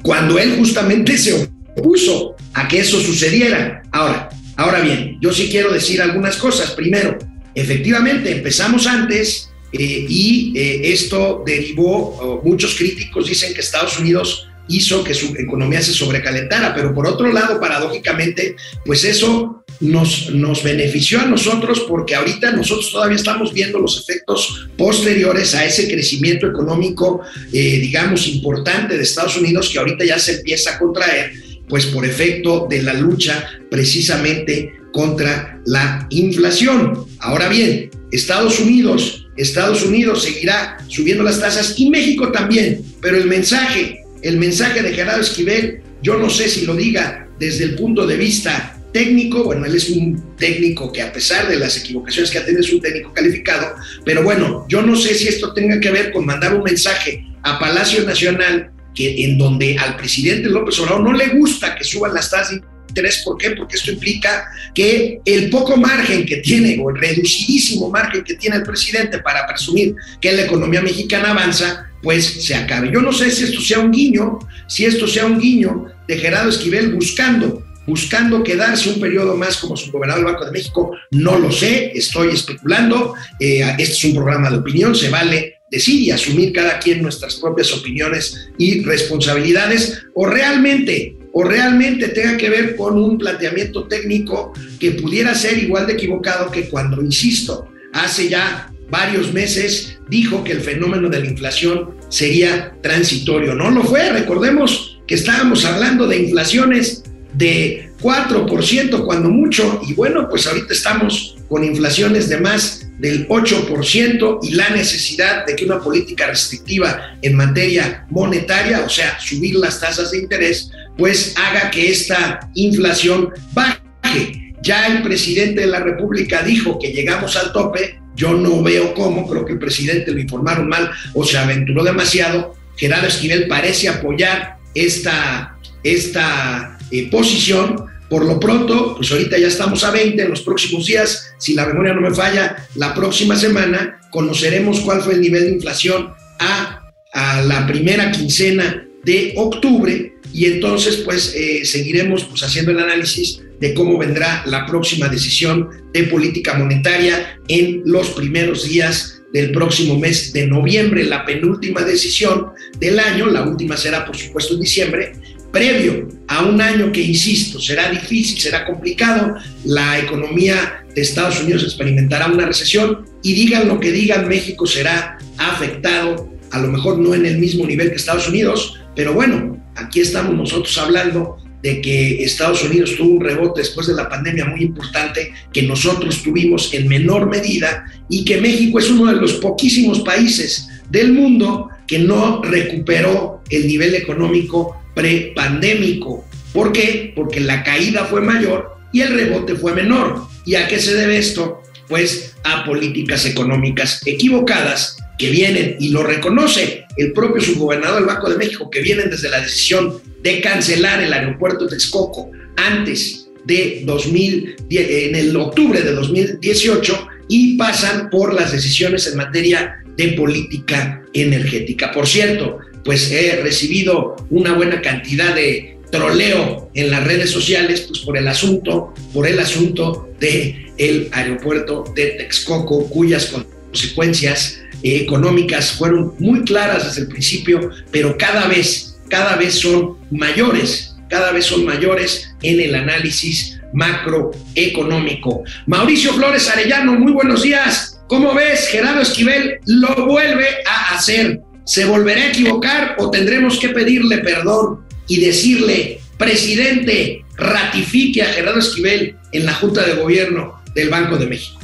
cuando 0.03 0.39
él 0.39 0.57
justamente 0.57 1.17
se 1.17 1.49
opuso 1.77 2.35
a 2.55 2.67
que 2.69 2.81
eso 2.81 3.01
sucediera. 3.01 3.83
Ahora, 3.93 4.29
ahora 4.57 4.81
bien, 4.81 5.19
yo 5.21 5.33
sí 5.33 5.49
quiero 5.51 5.73
decir 5.73 6.03
algunas 6.03 6.37
cosas. 6.37 6.73
Primero, 6.73 7.19
efectivamente 7.55 8.33
empezamos 8.33 8.87
antes 8.87 9.51
eh, 9.73 10.07
y 10.09 10.53
eh, 10.57 10.93
esto 10.93 11.43
derivó, 11.47 12.43
muchos 12.45 12.75
críticos 12.75 13.29
dicen 13.29 13.55
que 13.55 13.61
Estados 13.61 13.99
Unidos 13.99 14.49
hizo 14.77 15.05
que 15.05 15.15
su 15.15 15.35
economía 15.37 15.83
se 15.83 15.93
sobrecalentara, 15.93 16.75
pero 16.75 16.95
por 16.95 17.07
otro 17.07 17.33
lado, 17.33 17.61
paradójicamente, 17.61 18.57
pues 18.85 19.05
eso 19.05 19.65
nos, 19.81 20.31
nos 20.31 20.63
benefició 20.63 21.21
a 21.21 21.27
nosotros 21.27 21.85
porque 21.89 22.15
ahorita 22.15 22.53
nosotros 22.53 22.91
todavía 22.93 23.17
estamos 23.17 23.53
viendo 23.53 23.79
los 23.79 24.01
efectos 24.01 24.69
posteriores 24.77 25.55
a 25.55 25.65
ese 25.65 25.89
crecimiento 25.89 26.47
económico, 26.47 27.21
eh, 27.53 27.79
digamos, 27.81 28.27
importante 28.29 28.97
de 28.97 29.03
Estados 29.03 29.37
Unidos 29.37 29.71
que 29.71 29.79
ahorita 29.79 30.05
ya 30.05 30.19
se 30.19 30.37
empieza 30.37 30.75
a 30.75 30.79
contraer, 30.79 31.33
pues 31.69 31.87
por 31.87 32.05
efecto 32.05 32.67
de 32.69 32.83
la 32.83 32.95
lucha 32.95 33.45
precisamente 33.71 34.73
contra 34.93 35.61
la 35.65 36.07
inflación. 36.11 37.07
Ahora 37.19 37.49
bien, 37.49 37.91
Estados 38.13 38.61
Unidos, 38.61 39.27
Estados 39.37 39.83
Unidos 39.83 40.23
seguirá 40.23 40.79
subiendo 40.89 41.25
las 41.25 41.41
tasas 41.41 41.75
y 41.79 41.89
México 41.89 42.31
también, 42.31 42.85
pero 43.01 43.17
el 43.17 43.27
mensaje 43.27 44.02
el 44.23 44.37
mensaje 44.39 44.83
de 44.83 44.93
Gerardo 44.95 45.23
Esquivel, 45.23 45.83
yo 46.03 46.19
no 46.19 46.31
sé 46.31 46.49
si 46.49 46.65
lo 46.67 46.75
diga 46.75 47.29
desde 47.39 47.65
el 47.65 47.75
punto 47.75 48.07
de 48.07 48.17
vista 48.17 48.77
técnico, 48.93 49.45
bueno, 49.45 49.65
él 49.65 49.75
es 49.75 49.89
un 49.91 50.37
técnico 50.37 50.93
que 50.93 51.03
a 51.03 51.13
pesar 51.13 51.49
de 51.49 51.57
las 51.57 51.77
equivocaciones 51.79 52.31
que 52.31 52.39
ha 52.39 52.45
tenido 52.45 52.63
es 52.63 52.73
un 52.73 52.81
técnico 52.81 53.13
calificado, 53.13 53.75
pero 54.05 54.23
bueno, 54.23 54.67
yo 54.69 54.83
no 54.83 54.97
sé 54.97 55.15
si 55.15 55.29
esto 55.29 55.55
tenga 55.55 55.81
que 55.81 55.91
ver 55.91 56.13
con 56.13 56.27
mandar 56.27 56.55
un 56.55 56.63
mensaje 56.63 57.25
a 57.43 57.59
Palacio 57.59 58.05
Nacional 58.05 58.71
en 58.97 59.39
donde 59.39 59.77
al 59.79 59.97
presidente 59.97 60.49
López 60.49 60.79
Obrador 60.79 61.03
no 61.03 61.13
le 61.13 61.29
gusta 61.29 61.75
que 61.75 61.85
suban 61.85 62.15
las 62.15 62.31
tasas 62.31 62.51
de 62.51 62.63
interés. 62.89 63.23
¿Por 63.25 63.39
qué? 63.39 63.51
Porque 63.53 63.77
esto 63.77 63.91
implica 63.91 64.45
que 64.75 65.21
el 65.25 65.49
poco 65.51 65.77
margen 65.77 66.27
que 66.27 66.39
tiene, 66.39 66.79
o 66.83 66.91
el 66.91 66.97
reducidísimo 66.97 67.91
margen 67.91 68.23
que 68.23 68.35
tiene 68.35 68.57
el 68.57 68.63
presidente 68.63 69.19
para 69.21 69.47
presumir 69.47 69.95
que 70.21 70.33
la 70.33 70.43
economía 70.43 70.83
mexicana 70.83 71.31
avanza, 71.31 71.91
pues 72.03 72.45
se 72.45 72.55
acabe. 72.55 72.91
Yo 72.93 73.01
no 73.01 73.13
sé 73.13 73.31
si 73.31 73.45
esto 73.45 73.61
sea 73.61 73.79
un 73.79 73.91
guiño, 73.91 74.39
si 74.67 74.85
esto 74.85 75.07
sea 75.07 75.27
un 75.27 75.39
guiño 75.39 75.87
de 76.07 76.19
Gerardo 76.19 76.51
Esquivel 76.51 76.95
buscando 76.95 77.63
buscando 77.87 78.43
quedarse 78.43 78.91
un 78.91 79.01
periodo 79.01 79.37
más 79.37 79.57
como 79.57 79.77
subgobernador 79.77 80.25
del 80.25 80.33
Banco 80.33 80.45
de 80.47 80.53
México, 80.53 80.93
no 81.11 81.39
lo 81.39 81.51
sé, 81.51 81.93
estoy 81.95 82.29
especulando, 82.29 83.15
eh, 83.41 83.61
este 83.79 83.93
es 83.93 84.05
un 84.05 84.15
programa 84.15 84.51
de 84.51 84.59
opinión, 84.59 84.95
se 84.95 85.11
vale 85.11 85.63
decir 85.71 86.01
y 86.01 86.11
asumir 86.11 86.53
cada 86.53 86.79
quien 86.79 87.03
nuestras 87.03 87.37
propias 87.37 87.73
opiniones 87.73 88.51
y 88.59 88.83
responsabilidades, 88.85 90.03
o 90.15 90.27
realmente, 90.27 91.17
o 91.33 91.45
realmente 91.45 92.09
tenga 92.09 92.37
que 92.37 92.51
ver 92.51 92.77
con 92.77 92.99
un 92.99 93.19
planteamiento 93.19 93.89
técnico 93.89 94.53
que 94.79 94.93
pudiera 94.93 95.35
ser 95.35 95.59
igual 95.59 95.87
de 95.87 95.95
equivocado 95.95 96.51
que 96.51 96.69
cuando, 96.69 97.01
insisto, 97.03 97.69
hace 97.95 98.29
ya 98.29 98.72
varios 98.93 99.33
meses 99.33 99.99
dijo 100.11 100.45
que 100.45 100.53
el 100.53 100.61
fenómeno 100.61 101.09
de 101.09 101.21
la 101.21 101.27
inflación 101.27 101.95
sería 102.11 102.77
transitorio. 102.83 103.55
No 103.55 103.71
lo 103.71 103.83
fue, 103.83 104.13
recordemos 104.13 105.01
que 105.07 105.15
estábamos 105.15 105.65
hablando 105.65 106.07
de 106.07 106.19
inflaciones 106.19 107.03
de 107.33 107.91
4% 108.03 109.07
cuando 109.07 109.31
mucho, 109.31 109.81
y 109.89 109.95
bueno, 109.95 110.29
pues 110.29 110.47
ahorita 110.47 110.75
estamos 110.75 111.37
con 111.49 111.65
inflaciones 111.65 112.29
de 112.29 112.39
más 112.39 112.87
del 112.99 113.27
8% 113.29 114.41
y 114.43 114.51
la 114.51 114.69
necesidad 114.69 115.47
de 115.47 115.57
que 115.57 115.65
una 115.65 115.81
política 115.81 116.27
restrictiva 116.27 117.17
en 117.23 117.35
materia 117.35 118.07
monetaria, 118.11 118.85
o 118.85 118.91
sea, 118.91 119.19
subir 119.19 119.55
las 119.55 119.81
tasas 119.81 120.11
de 120.11 120.19
interés, 120.19 120.71
pues 120.99 121.35
haga 121.39 121.71
que 121.71 121.91
esta 121.91 122.51
inflación 122.55 123.31
baje. 123.55 124.53
Ya 124.63 124.87
el 124.87 125.03
presidente 125.03 125.63
de 125.63 125.67
la 125.67 125.81
República 125.81 126.43
dijo 126.43 126.79
que 126.79 126.93
llegamos 126.93 127.37
al 127.37 127.53
tope, 127.53 128.02
yo 128.15 128.35
no 128.35 128.63
veo 128.63 128.95
cómo, 128.95 129.29
creo 129.29 129.45
que 129.45 129.55
el 129.55 129.59
presidente 129.59 130.13
lo 130.13 130.21
informaron 130.21 130.69
mal 130.69 130.91
o 131.15 131.25
se 131.25 131.39
aventuró 131.39 131.85
demasiado. 131.85 132.55
Gerardo 132.77 133.09
Esquivel 133.09 133.49
parece 133.49 133.89
apoyar 133.89 134.59
esta, 134.75 135.57
esta 135.83 136.79
eh, 136.91 137.09
posición. 137.11 137.87
Por 138.09 138.27
lo 138.27 138.39
pronto, 138.39 138.97
pues 138.97 139.11
ahorita 139.11 139.39
ya 139.39 139.49
estamos 139.49 139.83
a 139.85 139.91
20, 139.91 140.23
en 140.23 140.29
los 140.29 140.43
próximos 140.43 140.87
días, 140.87 141.33
si 141.39 141.55
la 141.55 141.67
memoria 141.67 141.95
no 141.95 142.03
me 142.03 142.15
falla, 142.15 142.69
la 142.75 142.95
próxima 142.95 143.37
semana 143.37 144.01
conoceremos 144.11 144.81
cuál 144.81 145.01
fue 145.01 145.15
el 145.15 145.23
nivel 145.23 145.45
de 145.45 145.53
inflación 145.53 146.13
a, 146.39 146.93
a 147.15 147.41
la 147.43 147.67
primera 147.67 148.11
quincena 148.11 148.87
de 149.05 149.33
octubre 149.37 150.12
y 150.33 150.47
entonces 150.47 150.97
pues 151.05 151.35
eh, 151.35 151.65
seguiremos 151.65 152.25
pues 152.25 152.43
haciendo 152.43 152.73
el 152.73 152.79
análisis 152.79 153.41
de 153.61 153.75
cómo 153.75 153.99
vendrá 153.99 154.43
la 154.47 154.67
próxima 154.67 155.09
decisión 155.09 155.69
de 155.93 156.05
política 156.05 156.55
monetaria 156.55 157.39
en 157.49 157.83
los 157.85 158.11
primeros 158.11 158.69
días 158.69 159.23
del 159.33 159.53
próximo 159.53 159.99
mes 159.99 160.33
de 160.33 160.47
noviembre, 160.47 161.05
la 161.05 161.25
penúltima 161.25 161.83
decisión 161.83 162.49
del 162.79 162.99
año, 162.99 163.27
la 163.27 163.45
última 163.45 163.77
será 163.77 164.05
por 164.05 164.17
supuesto 164.17 164.55
en 164.55 164.61
diciembre, 164.61 165.13
previo 165.53 166.09
a 166.29 166.45
un 166.45 166.61
año 166.61 166.91
que, 166.93 167.03
insisto, 167.03 167.61
será 167.61 167.91
difícil, 167.91 168.41
será 168.41 168.65
complicado, 168.65 169.37
la 169.65 169.99
economía 169.99 170.85
de 170.95 171.03
Estados 171.03 171.41
Unidos 171.43 171.63
experimentará 171.63 172.27
una 172.27 172.47
recesión 172.47 173.07
y 173.23 173.35
digan 173.35 173.69
lo 173.69 173.79
que 173.79 173.93
digan, 173.93 174.29
México 174.29 174.67
será 174.67 175.19
afectado, 175.39 176.31
a 176.51 176.59
lo 176.59 176.69
mejor 176.69 176.99
no 176.99 177.15
en 177.15 177.27
el 177.27 177.39
mismo 177.39 177.67
nivel 177.67 177.91
que 177.91 177.97
Estados 177.97 178.29
Unidos, 178.29 178.81
pero 178.97 179.15
bueno, 179.15 179.62
aquí 179.75 180.01
estamos 180.01 180.35
nosotros 180.35 180.77
hablando 180.79 181.39
de 181.63 181.81
que 181.81 182.25
Estados 182.25 182.65
Unidos 182.65 182.95
tuvo 182.97 183.15
un 183.15 183.21
rebote 183.21 183.61
después 183.61 183.87
de 183.87 183.95
la 183.95 184.09
pandemia 184.09 184.47
muy 184.47 184.63
importante 184.63 185.33
que 185.53 185.63
nosotros 185.63 186.23
tuvimos 186.23 186.75
en 186.75 186.89
menor 186.89 187.29
medida 187.29 187.85
y 188.09 188.25
que 188.25 188.41
México 188.41 188.79
es 188.79 188.91
uno 188.91 189.13
de 189.13 189.21
los 189.21 189.35
poquísimos 189.35 190.01
países 190.01 190.69
del 190.91 191.13
mundo 191.13 191.69
que 191.87 192.01
no 192.01 192.43
recuperó 192.43 193.43
el 193.49 193.67
nivel 193.67 193.95
económico 193.95 194.83
prepandémico. 194.95 196.25
¿Por 196.53 196.73
qué? 196.73 197.13
Porque 197.15 197.41
la 197.41 197.63
caída 197.63 198.05
fue 198.07 198.21
mayor 198.21 198.77
y 198.93 199.01
el 199.01 199.15
rebote 199.15 199.55
fue 199.55 199.75
menor. 199.75 200.27
¿Y 200.45 200.57
a 200.57 200.67
qué 200.67 200.79
se 200.81 200.95
debe 200.95 201.17
esto? 201.17 201.63
Pues 201.89 202.35
a 202.45 202.65
políticas 202.65 203.25
económicas 203.25 204.01
equivocadas 204.05 204.97
que 205.23 205.31
vienen, 205.31 205.77
y 205.79 205.91
lo 205.91 206.03
reconoce 206.03 206.85
el 206.97 207.13
propio 207.13 207.41
subgobernador 207.41 207.99
del 207.99 208.07
Banco 208.07 208.29
de 208.29 208.37
México, 208.37 208.69
que 208.69 208.81
vienen 208.81 209.09
desde 209.09 209.29
la 209.29 209.41
decisión 209.41 210.01
de 210.21 210.41
cancelar 210.41 211.01
el 211.01 211.13
aeropuerto 211.13 211.67
de 211.67 211.77
Texcoco 211.77 212.33
antes 212.57 213.29
de 213.45 213.83
2000, 213.85 214.57
en 214.69 215.15
el 215.15 215.37
octubre 215.37 215.81
de 215.81 215.93
2018 215.93 217.09
y 217.29 217.57
pasan 217.57 218.11
por 218.11 218.35
las 218.35 218.51
decisiones 218.51 219.07
en 219.07 219.17
materia 219.17 219.85
de 219.97 220.09
política 220.09 221.05
energética. 221.13 221.93
Por 221.93 222.09
cierto, 222.09 222.59
pues 222.85 223.13
he 223.13 223.41
recibido 223.43 224.17
una 224.31 224.55
buena 224.55 224.83
cantidad 224.83 225.37
de 225.37 225.79
troleo 225.93 226.69
en 226.75 226.91
las 226.91 227.05
redes 227.05 227.31
sociales, 227.31 227.83
pues 227.83 228.01
por 228.01 228.19
el 228.19 228.27
asunto, 228.27 228.93
por 229.15 229.29
el 229.29 229.39
asunto 229.39 230.13
de 230.19 230.67
el 230.79 231.11
aeropuerto 231.13 231.85
de 231.95 232.07
Texcoco, 232.07 232.89
cuyas 232.89 233.33
consecuencias 233.71 234.59
económicas 234.83 235.73
fueron 235.73 236.15
muy 236.19 236.43
claras 236.43 236.85
desde 236.85 237.03
el 237.03 237.09
principio, 237.09 237.71
pero 237.91 238.17
cada 238.17 238.47
vez, 238.49 238.99
cada 239.09 239.37
vez 239.37 239.55
son 239.55 239.97
mayores, 240.11 240.97
cada 241.09 241.33
vez 241.33 241.47
son 241.47 241.65
mayores 241.65 242.35
en 242.43 242.61
el 242.61 242.75
análisis 242.75 243.61
macroeconómico. 243.73 245.45
Mauricio 245.67 246.13
Flores 246.15 246.49
Arellano, 246.49 246.95
muy 246.95 247.13
buenos 247.13 247.43
días. 247.43 248.01
¿Cómo 248.09 248.35
ves? 248.35 248.69
Gerardo 248.69 249.01
Esquivel 249.01 249.59
lo 249.67 250.07
vuelve 250.07 250.47
a 250.67 250.95
hacer. 250.95 251.41
¿Se 251.65 251.85
volverá 251.85 252.23
a 252.23 252.29
equivocar 252.29 252.97
o 252.99 253.11
tendremos 253.11 253.59
que 253.59 253.71
pedirle 253.71 254.19
perdón 254.19 254.81
y 255.07 255.21
decirle, 255.21 256.01
presidente, 256.19 257.25
ratifique 257.37 258.23
a 258.23 258.27
Gerardo 258.27 258.59
Esquivel 258.59 259.17
en 259.33 259.47
la 259.47 259.55
Junta 259.55 259.87
de 259.87 259.95
Gobierno 259.95 260.63
del 260.75 260.91
Banco 260.91 261.17
de 261.17 261.27
México? 261.27 261.62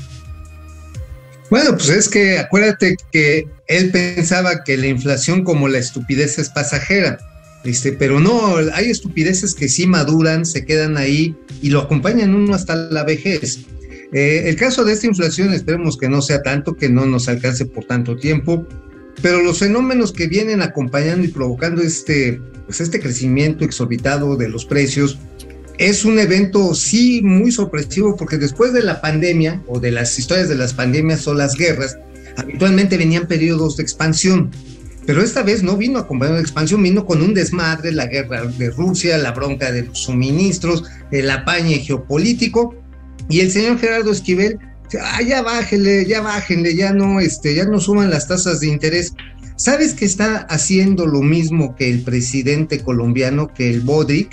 Bueno, 1.50 1.76
pues 1.76 1.88
es 1.88 2.08
que 2.08 2.38
acuérdate 2.38 2.96
que 3.10 3.48
él 3.68 3.90
pensaba 3.90 4.64
que 4.64 4.76
la 4.76 4.86
inflación 4.86 5.44
como 5.44 5.68
la 5.68 5.78
estupidez 5.78 6.38
es 6.38 6.50
pasajera, 6.50 7.18
este, 7.64 7.92
pero 7.92 8.20
no, 8.20 8.56
hay 8.74 8.90
estupideces 8.90 9.54
que 9.54 9.68
sí 9.68 9.86
maduran, 9.86 10.46
se 10.46 10.64
quedan 10.64 10.96
ahí 10.96 11.34
y 11.62 11.70
lo 11.70 11.80
acompañan 11.80 12.34
uno 12.34 12.54
hasta 12.54 12.76
la 12.76 13.04
vejez. 13.04 13.60
Eh, 14.12 14.44
el 14.46 14.56
caso 14.56 14.84
de 14.84 14.92
esta 14.92 15.06
inflación, 15.06 15.52
esperemos 15.52 15.96
que 15.98 16.08
no 16.08 16.22
sea 16.22 16.42
tanto, 16.42 16.76
que 16.76 16.88
no 16.88 17.06
nos 17.06 17.28
alcance 17.28 17.66
por 17.66 17.84
tanto 17.84 18.16
tiempo, 18.16 18.66
pero 19.20 19.42
los 19.42 19.58
fenómenos 19.58 20.12
que 20.12 20.28
vienen 20.28 20.62
acompañando 20.62 21.26
y 21.26 21.28
provocando 21.28 21.82
este, 21.82 22.40
pues 22.66 22.80
este 22.80 23.00
crecimiento 23.00 23.64
exorbitado 23.64 24.36
de 24.36 24.48
los 24.48 24.64
precios 24.64 25.18
es 25.78 26.04
un 26.04 26.18
evento 26.18 26.74
sí 26.74 27.22
muy 27.22 27.52
sorpresivo 27.52 28.16
porque 28.16 28.36
después 28.36 28.72
de 28.72 28.82
la 28.82 29.00
pandemia 29.00 29.62
o 29.68 29.78
de 29.78 29.92
las 29.92 30.18
historias 30.18 30.48
de 30.48 30.56
las 30.56 30.74
pandemias 30.74 31.26
o 31.28 31.34
las 31.34 31.54
guerras, 31.54 31.96
habitualmente 32.36 32.96
venían 32.96 33.26
periodos 33.26 33.76
de 33.76 33.84
expansión. 33.84 34.50
Pero 35.06 35.22
esta 35.22 35.42
vez 35.42 35.62
no 35.62 35.76
vino 35.76 35.98
acompañado 35.98 36.36
de 36.36 36.42
expansión, 36.42 36.82
vino 36.82 37.06
con 37.06 37.22
un 37.22 37.32
desmadre, 37.32 37.92
la 37.92 38.06
guerra 38.06 38.44
de 38.44 38.70
Rusia, 38.70 39.16
la 39.16 39.32
bronca 39.32 39.72
de 39.72 39.84
los 39.84 40.00
suministros, 40.00 40.84
el 41.10 41.30
apañe 41.30 41.78
geopolítico. 41.78 42.74
Y 43.30 43.40
el 43.40 43.50
señor 43.50 43.78
Gerardo 43.78 44.10
Esquivel 44.10 44.58
ah, 45.00 45.22
ya 45.22 45.42
bájenle, 45.42 46.06
ya 46.06 46.20
bájenle, 46.20 46.74
ya 46.74 46.92
no, 46.92 47.20
este, 47.20 47.54
ya 47.54 47.64
no 47.64 47.80
suman 47.80 48.10
las 48.10 48.28
tasas 48.28 48.60
de 48.60 48.68
interés. 48.68 49.14
¿Sabes 49.56 49.94
que 49.94 50.04
está 50.04 50.38
haciendo 50.50 51.06
lo 51.06 51.20
mismo 51.20 51.74
que 51.74 51.90
el 51.90 52.02
presidente 52.02 52.80
colombiano, 52.80 53.52
que 53.52 53.70
el 53.70 53.80
Bodrick? 53.80 54.30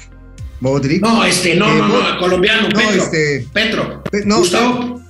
No, 0.61 1.23
este, 1.23 1.55
no, 1.55 1.73
no, 1.73 1.87
no, 1.87 2.19
colombiano, 2.19 2.69
no, 2.69 2.79
Petro. 2.79 3.03
Este, 3.03 3.47
Petro. 3.53 4.03
no, 4.25 4.37
Gustavo, 4.39 5.01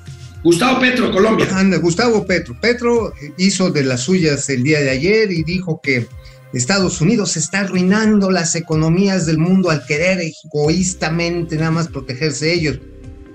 Gustavo 0.43 0.79
Petro, 0.79 1.11
Colombia. 1.11 1.47
Anda, 1.51 1.77
Gustavo 1.77 2.25
Petro. 2.25 2.57
Petro 2.59 3.13
hizo 3.37 3.71
de 3.71 3.83
las 3.83 4.01
suyas 4.01 4.49
el 4.49 4.63
día 4.63 4.79
de 4.81 4.89
ayer 4.89 5.31
y 5.31 5.43
dijo 5.43 5.79
que 5.81 6.07
Estados 6.53 7.01
Unidos 7.01 7.35
está 7.35 7.61
arruinando 7.61 8.31
las 8.31 8.55
economías 8.55 9.25
del 9.25 9.37
mundo 9.37 9.69
al 9.69 9.85
querer 9.85 10.19
egoístamente 10.21 11.57
nada 11.57 11.71
más 11.71 11.87
protegerse 11.87 12.53
ellos. 12.53 12.79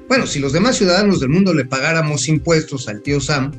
Bueno, 0.08 0.26
si 0.26 0.40
los 0.40 0.52
demás 0.52 0.76
ciudadanos 0.76 1.20
del 1.20 1.28
mundo 1.28 1.52
le 1.52 1.64
pagáramos 1.64 2.28
impuestos 2.28 2.88
al 2.88 3.02
tío 3.02 3.20
Sam, 3.20 3.52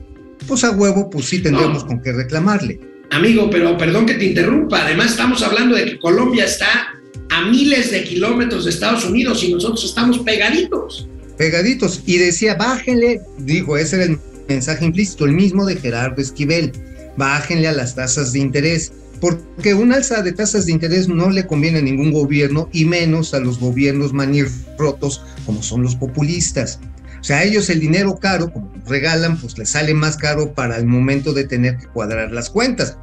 pues 0.48 0.64
a 0.64 0.72
huevo, 0.72 1.10
pues 1.10 1.26
sí 1.26 1.40
tendríamos 1.40 1.84
con 1.84 2.02
qué 2.02 2.12
reclamarle. 2.12 2.80
Amigo, 3.12 3.50
pero 3.50 3.78
perdón 3.78 4.06
que 4.06 4.16
te 4.16 4.26
interrumpa, 4.26 4.84
además 4.84 5.12
estamos 5.12 5.44
hablando 5.44 5.76
de 5.76 5.86
que 5.86 6.00
Colombia 6.00 6.46
está 6.46 6.94
a 7.32 7.46
miles 7.46 7.92
de 7.92 8.04
kilómetros 8.04 8.66
de 8.66 8.72
Estados 8.72 9.06
Unidos 9.06 9.44
y 9.44 9.54
nosotros 9.54 9.86
estamos 9.86 10.20
pegaditos. 10.20 11.08
Pegaditos. 11.38 12.04
Y 12.06 12.18
decía, 12.18 12.56
bájenle, 12.56 13.22
dijo, 13.40 13.78
ese 13.78 13.96
era 13.96 14.06
el 14.06 14.20
mensaje 14.50 14.86
implícito, 14.86 15.26
el 15.26 15.32
mismo 15.32 15.66
de 15.66 15.78
Gerardo 15.78 16.22
Esquivel, 16.22 16.74
bájenle 17.16 17.70
a 17.70 17.72
las 17.72 17.96
tasas 17.96 18.34
de 18.34 18.40
interés, 18.40 18.92
porque 19.22 19.74
un 19.74 19.94
alza 19.94 20.22
de 20.22 20.34
tasas 20.34 20.66
de 20.66 20.74
interés 20.74 21.08
no 21.08 21.30
le 21.30 21.48
conviene 21.48 21.80
a 21.80 21.84
ningún 21.84 22.12
gobierno 22.12 22.70
y 22.74 22.84
menos 22.84 23.34
a 23.34 23.40
los 23.40 23.60
gobiernos 23.60 24.12
manirrotos 24.12 25.24
como 25.46 25.64
son 25.64 25.84
los 25.84 25.96
populistas. 25.96 26.80
O 27.22 27.24
sea, 27.24 27.38
a 27.38 27.44
ellos 27.44 27.70
el 27.70 27.80
dinero 27.80 28.18
caro, 28.18 28.52
como 28.52 28.74
regalan, 28.88 29.38
pues 29.38 29.58
les 29.58 29.70
sale 29.70 29.94
más 29.94 30.18
caro 30.18 30.54
para 30.54 30.76
el 30.78 30.86
momento 30.86 31.34
de 31.34 31.46
tener 31.46 31.78
que 31.78 31.86
cuadrar 31.86 32.32
las 32.32 32.50
cuentas. 32.50 32.98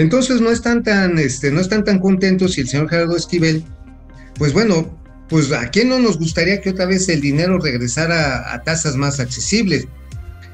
Entonces 0.00 0.40
no 0.40 0.50
están 0.50 0.82
tan, 0.82 1.18
este, 1.18 1.50
no 1.50 1.60
están 1.60 1.84
tan 1.84 1.98
contentos 1.98 2.56
y 2.56 2.62
el 2.62 2.68
señor 2.68 2.88
Gerardo 2.88 3.16
Esquivel, 3.16 3.62
pues 4.38 4.54
bueno, 4.54 4.98
pues 5.28 5.52
a 5.52 5.68
quién 5.70 5.90
no 5.90 5.98
nos 5.98 6.18
gustaría 6.18 6.62
que 6.62 6.70
otra 6.70 6.86
vez 6.86 7.06
el 7.10 7.20
dinero 7.20 7.58
regresara 7.58 8.54
a 8.54 8.62
tasas 8.62 8.96
más 8.96 9.20
accesibles. 9.20 9.86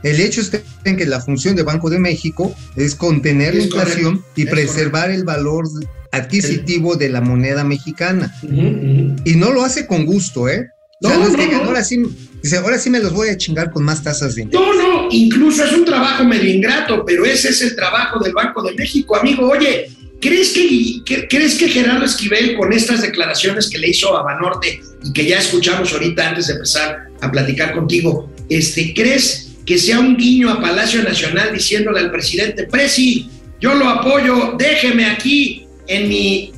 El 0.03 0.21
hecho 0.21 0.41
es 0.41 0.51
que 0.51 1.07
la 1.07 1.21
función 1.21 1.55
de 1.55 1.63
Banco 1.63 1.91
de 1.91 2.01
México 2.01 2.55
es 2.75 2.97
contener 2.97 3.51
Es 3.51 3.57
la 3.57 3.65
inflación 3.65 4.17
correcto, 4.17 4.33
y 4.35 4.43
es 4.43 4.51
preservar 4.51 5.11
el 5.13 5.23
valor 5.23 5.65
adquisitivo 6.11 6.97
de 6.97 7.09
la 7.09 7.21
moneda 7.21 7.63
mexicana. 7.63 8.35
Y 8.43 9.37
no 9.37 9.53
lo 9.53 9.65
hace 9.65 9.87
con 9.87 10.07
gusto, 10.07 10.49
¿eh? 10.49 10.71
O 11.03 11.09
sea, 11.09 11.19
No, 11.19 11.29
no 11.29 11.37
es 11.37 11.49
que 11.49 11.55
ahora 11.55 11.85
sí, 11.85 12.03
dice, 12.43 12.57
ahora 12.57 12.79
sí 12.79 12.91
me 12.91 12.99
los 12.99 13.13
voy 13.13 13.29
a 13.29 13.37
chingar 13.37 13.71
con 13.71 13.85
más 13.85 14.03
tasas 14.03 14.35
de 14.35 14.43
interés. 14.43 14.67
No, 14.67 14.75
no, 14.75 14.86
incluso 15.11 15.65
es 15.65 15.73
un 15.73 15.85
trabajo 15.85 16.25
medio 16.25 16.51
ingrato, 16.51 17.05
pero 17.05 17.25
ese 17.25 17.51
es 17.51 17.63
el 17.63 17.77
trabajo 17.77 18.19
del 18.23 18.33
Banco 18.33 18.63
de 18.63 18.75
México, 18.75 19.17
amigo. 19.17 19.49
Oye, 19.49 19.91
¿crees 20.21 20.51
que, 20.51 21.27
¿crees 21.29 21.57
que 21.57 21.69
Gerardo 21.69 22.05
Esquivel, 22.05 22.57
con 22.57 22.73
estas 22.73 23.03
declaraciones 23.03 23.69
que 23.69 23.79
le 23.79 23.91
hizo 23.91 24.17
a 24.17 24.23
Banorte 24.23 24.81
y 25.05 25.13
que 25.13 25.27
ya 25.27 25.39
escuchamos 25.39 25.93
ahorita 25.93 26.29
antes 26.29 26.49
de 26.49 26.55
empezar 26.55 27.09
a 27.21 27.31
platicar 27.31 27.73
contigo, 27.73 28.31
este, 28.49 28.95
¿crees 28.95 29.57
que 29.65 29.79
sea 29.79 29.99
un 29.99 30.17
guiño 30.17 30.51
a 30.51 30.61
Palacio 30.61 31.03
Nacional 31.03 31.53
diciéndole 31.53 32.01
al 32.01 32.11
presidente, 32.11 32.65
Presi, 32.65 33.29
yo 33.61 33.75
lo 33.75 33.89
apoyo, 33.89 34.55
déjeme 34.59 35.07
aquí 35.07 35.67
en 35.89 36.09
mi, 36.09 36.53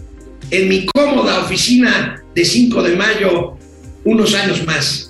en 0.50 0.68
mi 0.68 0.86
cómoda 0.94 1.40
oficina 1.40 2.22
de 2.34 2.44
5 2.44 2.82
de 2.82 2.96
mayo 2.96 3.56
unos 4.04 4.34
años 4.34 4.64
más? 4.66 5.07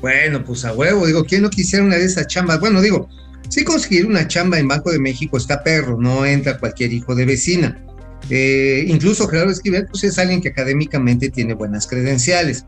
Bueno, 0.00 0.44
pues 0.44 0.64
a 0.64 0.72
huevo, 0.72 1.06
digo, 1.06 1.24
¿quién 1.24 1.42
no 1.42 1.50
quisiera 1.50 1.84
una 1.84 1.96
de 1.96 2.04
esas 2.04 2.26
chambas? 2.26 2.58
Bueno, 2.60 2.80
digo, 2.80 3.08
sí 3.48 3.64
conseguir 3.64 4.06
una 4.06 4.26
chamba 4.28 4.58
en 4.58 4.68
Banco 4.68 4.90
de 4.90 4.98
México 4.98 5.36
está 5.36 5.62
perro, 5.62 5.98
no 6.00 6.24
entra 6.24 6.58
cualquier 6.58 6.92
hijo 6.92 7.14
de 7.14 7.24
vecina. 7.26 7.78
Eh, 8.30 8.84
incluso 8.88 9.26
Gerardo 9.28 9.50
Esquivel, 9.52 9.86
pues 9.90 10.04
es 10.04 10.18
alguien 10.18 10.40
que 10.40 10.48
académicamente 10.50 11.30
tiene 11.30 11.54
buenas 11.54 11.86
credenciales. 11.86 12.64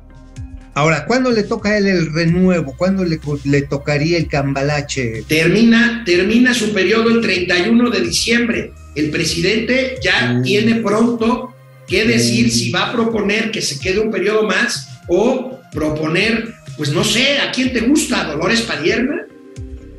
Ahora, 0.74 1.04
¿cuándo 1.06 1.30
le 1.30 1.42
toca 1.42 1.70
a 1.70 1.78
él 1.78 1.86
el 1.86 2.12
renuevo? 2.12 2.74
¿Cuándo 2.76 3.04
le, 3.04 3.20
le 3.44 3.62
tocaría 3.62 4.16
el 4.16 4.26
cambalache? 4.28 5.22
Termina, 5.28 6.02
termina 6.06 6.54
su 6.54 6.72
periodo 6.72 7.10
el 7.10 7.20
31 7.20 7.90
de 7.90 8.00
diciembre. 8.00 8.72
El 8.94 9.10
presidente 9.10 9.96
ya 10.02 10.32
Mm. 10.32 10.42
tiene 10.42 10.74
pronto 10.76 11.54
que 11.86 12.06
decir 12.06 12.46
Mm. 12.46 12.50
si 12.50 12.70
va 12.70 12.88
a 12.88 12.92
proponer 12.92 13.50
que 13.50 13.60
se 13.60 13.78
quede 13.78 14.00
un 14.00 14.10
periodo 14.10 14.44
más 14.44 14.88
o 15.08 15.58
proponer, 15.72 16.54
pues 16.76 16.90
no 16.92 17.04
sé, 17.04 17.38
¿a 17.38 17.50
quién 17.52 17.72
te 17.72 17.80
gusta? 17.80 18.24
¿Dolores 18.24 18.62
Padierna? 18.62 19.26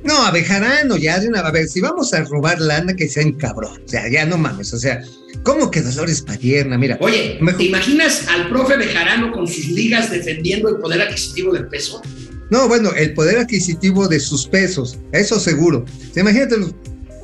No, 0.03 0.25
a 0.25 0.31
Bejarano, 0.31 0.97
ya 0.97 1.19
de 1.19 1.29
una 1.29 1.39
a 1.39 1.51
ver, 1.51 1.67
si 1.67 1.79
vamos 1.79 2.13
a 2.13 2.23
robar 2.25 2.59
lana, 2.59 2.93
que 2.93 3.07
sea 3.07 3.23
en 3.23 3.33
cabrón. 3.33 3.81
O 3.85 3.87
sea, 3.87 4.09
ya 4.09 4.25
no 4.25 4.37
mames, 4.37 4.73
o 4.73 4.77
sea, 4.77 5.01
¿cómo 5.43 5.71
que 5.71 5.81
Dolores 5.81 6.21
Padierna? 6.21 6.77
Mira, 6.77 6.97
Oye, 6.99 7.37
Mejor- 7.39 7.57
¿te 7.59 7.63
imaginas 7.65 8.27
al 8.27 8.49
profe 8.49 8.75
Bejarano 8.75 9.31
con 9.31 9.47
sus 9.47 9.67
ligas 9.69 10.11
defendiendo 10.11 10.67
el 10.69 10.77
poder 10.77 11.01
adquisitivo 11.03 11.53
del 11.53 11.67
peso? 11.67 12.01
No, 12.49 12.67
bueno, 12.67 12.91
el 12.93 13.13
poder 13.13 13.37
adquisitivo 13.37 14.07
de 14.09 14.19
sus 14.19 14.45
pesos, 14.45 14.97
eso 15.13 15.39
seguro. 15.39 15.85
Imagínate 16.15 16.57
los 16.57 16.75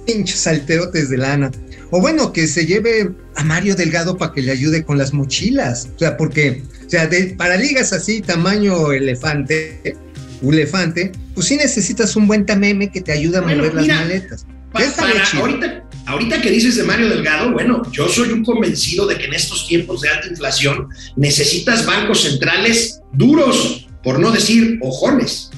pinches 0.08 0.40
salterotes 0.40 1.10
de 1.10 1.18
lana. 1.18 1.52
O 1.92 2.00
bueno, 2.02 2.32
que 2.34 2.48
se 2.48 2.66
lleve 2.66 3.12
a 3.36 3.44
Mario 3.44 3.76
Delgado 3.76 4.18
para 4.18 4.32
que 4.34 4.42
le 4.42 4.52
ayude 4.52 4.84
con 4.84 4.98
las 4.98 5.14
mochilas. 5.14 5.90
O 5.96 6.00
sea, 6.00 6.18
porque, 6.18 6.64
o 6.86 6.90
sea, 6.90 7.08
de- 7.08 7.34
para 7.38 7.58
ligas 7.58 7.94
así, 7.94 8.22
tamaño 8.22 8.92
elefante, 8.92 9.96
elefante, 10.42 11.12
pues 11.34 11.48
sí 11.48 11.58
necesitas 11.58 12.16
un 12.16 12.28
buen 12.28 12.46
tameme 12.46 12.92
que 12.92 13.02
te 13.02 13.12
ayude 13.12 13.38
a 13.38 13.42
Bueno, 13.42 13.58
mover 13.64 13.74
las 13.76 13.88
maletas. 13.88 14.46
Para 14.72 15.24
ahorita, 15.40 15.84
ahorita 16.06 16.42
que 16.42 16.52
dices 16.52 16.76
de 16.76 16.84
Mario 16.84 17.10
Delgado, 17.10 17.52
bueno, 17.52 17.82
yo 17.92 18.08
soy 18.08 18.30
un 18.30 18.44
convencido 18.46 19.08
de 19.08 19.18
que 19.18 19.26
en 19.26 19.34
estos 19.34 19.68
tiempos 19.68 20.02
de 20.02 20.10
alta 20.10 20.28
inflación 20.28 20.88
necesitas 21.16 21.86
bancos 21.88 22.22
centrales 22.22 23.00
duros, 23.14 23.88
por 24.04 24.20
no 24.20 24.32
decir 24.32 24.78
ojones. 24.82 25.49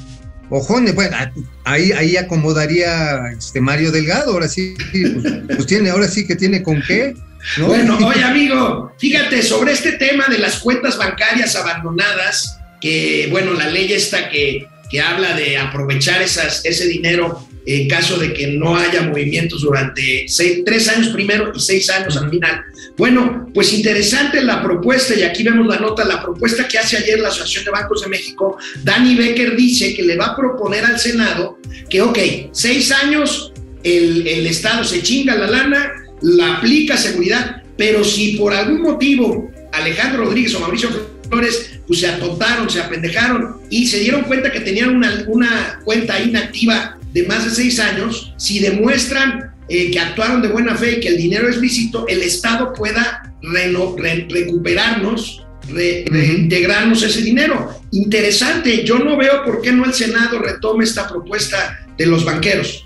Ojones, 0.52 0.94
bueno, 0.94 1.16
ah, 1.20 1.32
ahí, 1.64 1.92
ahí 1.94 2.18
acomodaría 2.18 3.32
este 3.38 3.62
Mario 3.62 3.92
Delgado, 3.92 4.34
ahora 4.34 4.48
sí, 4.50 4.76
pues, 4.92 5.34
pues 5.56 5.66
tiene, 5.66 5.90
ahora 5.90 6.08
sí 6.08 6.28
que 6.28 6.36
tiene 6.36 6.62
con 6.62 6.82
qué. 6.88 7.14
¿no? 7.58 7.68
Bueno, 7.68 7.98
oye 8.06 8.24
amigo, 8.24 8.94
fíjate 9.00 9.42
sobre 9.42 9.72
este 9.72 9.94
tema 9.94 10.26
de 10.28 10.38
las 10.38 10.60
cuentas 10.60 10.98
bancarias 10.98 11.56
abandonadas, 11.56 12.60
que 12.82 13.28
bueno, 13.32 13.54
la 13.54 13.68
ley 13.70 13.92
esta 13.94 14.30
que, 14.30 14.68
que 14.90 15.02
habla 15.02 15.36
de 15.36 15.58
aprovechar 15.58 16.22
esas, 16.22 16.64
ese 16.66 16.88
dinero 16.88 17.48
en 17.66 17.88
caso 17.88 18.18
de 18.18 18.34
que 18.34 18.48
no 18.48 18.76
haya 18.76 19.04
movimientos 19.04 19.62
durante 19.62 20.26
seis- 20.28 20.64
tres 20.66 20.88
años 20.90 21.10
primero 21.10 21.52
y 21.56 21.60
seis 21.60 21.90
años 21.92 22.18
al 22.18 22.30
final. 22.30 22.62
Bueno, 22.98 23.48
pues 23.54 23.74
interesante 23.74 24.44
la 24.44 24.62
propuesta, 24.62 25.16
y 25.16 25.24
aquí 25.24 25.44
vemos 25.44 25.68
la 25.68 25.80
nota, 25.80 26.06
la 26.06 26.22
propuesta 26.22 26.68
que 26.68 26.78
hace 26.78 26.98
ayer 26.98 27.20
la 27.20 27.30
Asociación 27.30 27.66
de 27.66 27.72
Bancos 27.72 28.02
de 28.02 28.10
México. 28.10 28.58
Danny 28.84 29.16
Becker 29.16 29.56
dice 29.56 29.94
que 29.96 30.04
le 30.04 30.18
va 30.18 30.28
a 30.28 30.36
proponer 30.36 30.86
al 30.86 31.00
Senado 31.00 31.58
que, 31.90 32.02
ok, 32.02 32.20
seis 32.52 32.92
años, 32.92 33.54
el, 33.84 34.28
el 34.28 34.46
Estado 34.48 34.84
se 34.84 35.02
chinga 35.02 35.36
la 35.36 35.48
lana, 35.48 35.92
la 36.22 36.58
aplica 36.58 36.98
seguridad, 36.98 37.64
pero 37.78 38.04
si 38.04 38.38
por 38.38 38.54
algún 38.54 38.82
motivo 38.82 39.50
Alejandro 39.72 40.26
Rodríguez 40.26 40.54
o 40.56 40.60
Mauricio 40.60 40.90
Flores 41.30 41.80
pues 41.88 42.02
se 42.02 42.08
atontaron, 42.08 42.70
se 42.70 42.82
apendejaron 42.82 43.62
y 43.70 43.88
se 43.88 44.00
dieron 44.00 44.24
cuenta 44.24 44.52
que 44.52 44.60
tenían 44.60 44.96
una, 44.96 45.24
una 45.28 45.80
cuenta 45.84 46.20
inactiva 46.20 46.98
de 47.14 47.24
más 47.24 47.46
de 47.46 47.52
seis 47.52 47.80
años, 47.80 48.34
si 48.38 48.60
demuestran 48.60 49.51
eh, 49.72 49.92
que 49.92 50.00
actuaron 50.00 50.42
de 50.42 50.50
buena 50.50 50.76
fe 50.76 50.98
y 50.98 51.00
que 51.00 51.08
el 51.10 51.18
dinero 51.18 51.48
es 51.50 51.58
lícito, 51.58 52.06
el 52.08 52.22
Estado 52.22 52.74
pueda 52.74 53.34
reno- 53.42 53.96
re- 53.98 54.28
recuperarnos, 54.30 55.44
re- 55.70 56.06
reintegrarnos 56.08 57.04
ese 57.04 57.22
dinero. 57.22 57.82
Interesante, 57.92 58.84
yo 58.84 59.00
no 59.00 59.18
veo 59.18 59.44
por 59.46 59.62
qué 59.62 59.72
no 59.72 59.86
el 59.86 59.94
Senado 59.94 60.40
retome 60.40 60.84
esta 60.84 61.08
propuesta 61.08 61.86
de 61.98 62.06
los 62.06 62.26
banqueros. 62.26 62.86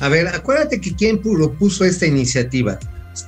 A 0.00 0.08
ver, 0.08 0.26
acuérdate 0.28 0.80
que 0.80 0.94
quien 0.94 1.18
propuso 1.20 1.84
esta 1.84 2.06
iniciativa, 2.06 2.78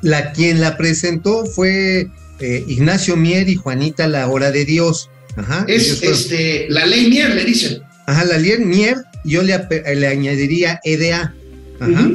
la 0.03 0.33
quien 0.33 0.61
la 0.61 0.77
presentó 0.77 1.45
fue 1.47 2.09
eh, 2.41 2.65
Ignacio 2.67 3.17
Mier 3.17 3.49
y 3.49 3.55
Juanita 3.57 4.09
La 4.09 4.27
Hora 4.29 4.51
de 4.51 4.65
Dios. 4.65 5.11
Ajá, 5.37 5.65
Es 5.69 6.03
este, 6.03 6.67
la 6.71 6.87
ley 6.87 7.09
Mier, 7.09 7.35
le 7.35 7.45
dicen. 7.45 7.83
ajá 8.07 8.25
la 8.25 8.39
Lier 8.39 8.61
Mier, 8.61 8.97
yo 9.25 9.43
le, 9.43 9.59
le 9.95 10.07
añadiría 10.07 10.81
EDA. 10.85 11.35
Ajá. 11.81 12.11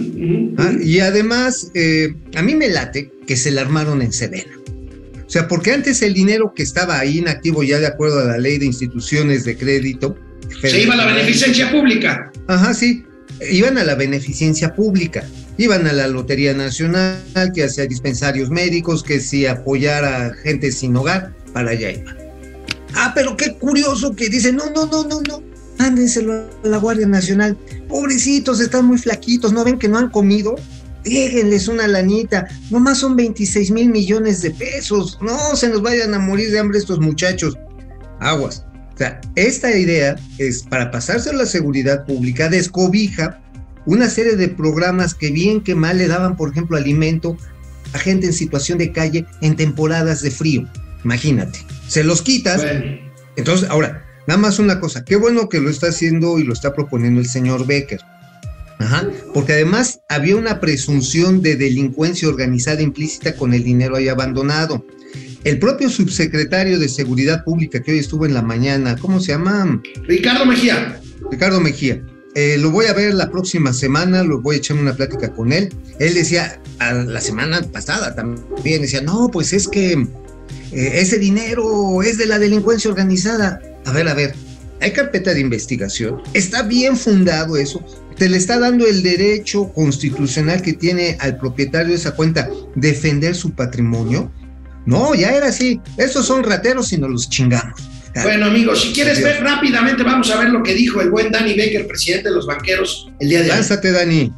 Ah. 0.57 0.73
Y 0.81 0.99
además, 0.99 1.71
eh, 1.73 2.13
a 2.35 2.41
mí 2.41 2.55
me 2.55 2.69
late 2.69 3.11
que 3.27 3.35
se 3.35 3.51
la 3.51 3.61
armaron 3.61 4.01
en 4.01 4.13
Sedena. 4.13 4.59
O 5.29 5.31
sea, 5.31 5.47
porque 5.47 5.71
antes 5.71 6.01
el 6.01 6.15
dinero 6.15 6.53
que 6.55 6.63
estaba 6.63 6.99
ahí 6.99 7.19
inactivo, 7.19 7.61
ya 7.61 7.79
de 7.79 7.85
acuerdo 7.85 8.19
a 8.19 8.23
la 8.23 8.37
ley 8.37 8.57
de 8.57 8.65
instituciones 8.65 9.45
de 9.45 9.55
crédito. 9.55 10.17
Se 10.61 10.81
iba 10.81 10.95
a 10.95 10.97
la 10.97 11.05
beneficencia 11.05 11.71
pública. 11.71 12.31
Ajá, 12.47 12.73
sí. 12.73 13.03
Iban 13.51 13.77
a 13.77 13.83
la 13.83 13.93
beneficencia 13.93 14.73
pública. 14.73 15.23
Iban 15.57 15.85
a 15.85 15.93
la 15.93 16.07
Lotería 16.07 16.53
Nacional, 16.53 17.21
que 17.53 17.63
hacía 17.63 17.85
dispensarios 17.85 18.49
médicos, 18.49 19.03
que 19.03 19.19
si 19.19 19.45
apoyara 19.45 20.27
a 20.27 20.33
gente 20.33 20.71
sin 20.71 20.95
hogar, 20.95 21.35
para 21.53 21.71
allá 21.71 21.91
iba. 21.91 22.15
Ah, 22.95 23.11
pero 23.13 23.37
qué 23.37 23.53
curioso 23.53 24.15
que 24.15 24.29
dicen, 24.29 24.55
no, 24.55 24.71
no, 24.71 24.87
no, 24.87 25.03
no, 25.03 25.21
no, 25.21 25.43
mándenselo 25.79 26.33
a 26.33 26.67
la 26.67 26.77
Guardia 26.77 27.07
Nacional. 27.07 27.57
Pobrecitos, 27.87 28.59
están 28.59 28.85
muy 28.85 28.97
flaquitos, 28.97 29.53
¿no 29.53 29.63
ven 29.63 29.79
que 29.79 29.87
no 29.87 29.97
han 29.97 30.09
comido? 30.09 30.55
Déjenles 31.03 31.67
una 31.69 31.87
lanita, 31.87 32.47
nomás 32.69 32.99
son 32.99 33.15
26 33.15 33.71
mil 33.71 33.89
millones 33.89 34.41
de 34.41 34.51
pesos, 34.51 35.17
no 35.21 35.55
se 35.55 35.69
nos 35.69 35.81
vayan 35.81 36.13
a 36.13 36.19
morir 36.19 36.51
de 36.51 36.59
hambre 36.59 36.77
estos 36.77 36.99
muchachos. 36.99 37.57
Aguas. 38.19 38.65
O 38.93 38.97
sea, 38.97 39.21
esta 39.35 39.75
idea 39.75 40.17
es 40.37 40.63
para 40.63 40.91
pasarse 40.91 41.29
a 41.29 41.33
la 41.33 41.45
seguridad 41.45 42.05
pública, 42.05 42.49
descobija 42.49 43.41
una 43.85 44.09
serie 44.09 44.35
de 44.35 44.49
programas 44.49 45.13
que 45.13 45.31
bien 45.31 45.61
que 45.61 45.73
mal 45.73 45.97
le 45.97 46.07
daban, 46.07 46.35
por 46.35 46.51
ejemplo, 46.51 46.75
alimento 46.75 47.37
a 47.93 47.97
gente 47.97 48.27
en 48.27 48.33
situación 48.33 48.77
de 48.77 48.91
calle 48.91 49.25
en 49.41 49.55
temporadas 49.55 50.21
de 50.21 50.31
frío. 50.31 50.69
Imagínate, 51.05 51.59
se 51.87 52.03
los 52.03 52.21
quitas. 52.21 52.57
Bueno, 52.57 52.99
Entonces, 53.37 53.69
ahora, 53.69 54.05
nada 54.29 54.41
más 54.41 54.59
una 54.59 54.79
cosa, 54.79 55.03
qué 55.03 55.15
bueno 55.15 55.49
que 55.49 55.59
lo 55.59 55.71
está 55.71 55.87
haciendo 55.87 56.37
y 56.37 56.43
lo 56.43 56.53
está 56.53 56.75
proponiendo 56.75 57.19
el 57.19 57.25
señor 57.25 57.65
Becker. 57.65 57.99
Ajá, 58.77 59.09
porque 59.33 59.53
además 59.53 60.01
había 60.07 60.35
una 60.35 60.59
presunción 60.59 61.41
de 61.41 61.55
delincuencia 61.55 62.27
organizada 62.27 62.83
implícita 62.83 63.35
con 63.35 63.55
el 63.55 63.63
dinero 63.63 63.95
ahí 63.95 64.07
abandonado. 64.07 64.85
el 65.45 65.57
propio 65.57 65.89
subsecretario 65.89 66.77
de 66.77 66.89
Seguridad 66.89 67.43
Pública 67.43 67.81
que 67.81 67.93
hoy 67.93 67.97
estuvo 67.97 68.27
en 68.27 68.35
la 68.35 68.43
mañana, 68.43 68.97
¿cómo 68.97 69.19
se 69.19 69.31
llama? 69.31 69.81
Ricardo 70.03 70.45
Mejía. 70.45 71.01
Ricardo 71.31 71.59
Mejía. 71.59 72.03
Eh, 72.35 72.57
lo 72.59 72.69
voy 72.69 72.85
a 72.85 72.93
ver 72.93 73.15
la 73.15 73.31
próxima 73.31 73.73
semana, 73.73 74.23
lo 74.23 74.41
voy 74.41 74.57
a 74.57 74.59
echar 74.59 74.77
una 74.77 74.93
plática 74.93 75.33
con 75.33 75.51
él. 75.51 75.73
Él 75.97 76.13
decía, 76.13 76.61
a 76.77 76.93
la 76.93 77.21
semana 77.21 77.63
pasada 77.63 78.13
también, 78.13 78.83
decía, 78.83 79.01
no, 79.01 79.29
pues 79.31 79.53
es 79.53 79.67
que 79.67 79.93
eh, 79.93 80.91
ese 81.01 81.17
dinero 81.17 82.03
es 82.03 82.19
de 82.19 82.27
la 82.27 82.37
delincuencia 82.37 82.91
organizada. 82.91 83.59
A 83.89 83.91
ver, 83.91 84.07
a 84.07 84.13
ver, 84.13 84.35
hay 84.81 84.91
carpeta 84.91 85.33
de 85.33 85.39
investigación, 85.39 86.21
está 86.35 86.61
bien 86.61 86.95
fundado 86.95 87.57
eso, 87.57 87.83
te 88.17 88.29
le 88.29 88.37
está 88.37 88.59
dando 88.59 88.85
el 88.85 89.01
derecho 89.01 89.73
constitucional 89.73 90.61
que 90.61 90.73
tiene 90.73 91.17
al 91.19 91.37
propietario 91.37 91.89
de 91.89 91.95
esa 91.95 92.11
cuenta 92.11 92.47
defender 92.75 93.33
su 93.33 93.55
patrimonio. 93.55 94.31
No, 94.85 95.15
ya 95.15 95.31
era 95.31 95.47
así, 95.47 95.81
esos 95.97 96.27
son 96.27 96.43
rateros 96.43 96.93
y 96.93 96.97
nos 96.99 97.09
los 97.09 97.29
chingamos. 97.31 97.81
Bueno, 98.21 98.45
amigos, 98.45 98.83
si 98.83 98.93
quieres 98.93 99.23
ver 99.23 99.41
rápidamente, 99.41 100.03
vamos 100.03 100.29
a 100.29 100.39
ver 100.39 100.49
lo 100.49 100.61
que 100.61 100.75
dijo 100.75 101.01
el 101.01 101.09
buen 101.09 101.31
Danny 101.31 101.55
Becker, 101.55 101.87
presidente 101.87 102.29
de 102.29 102.35
los 102.35 102.45
banqueros, 102.45 103.09
el 103.19 103.29
día 103.29 103.39
de 103.39 103.45
hoy. 103.45 103.55
Lánzate, 103.55 103.91
Dani. 103.91 104.31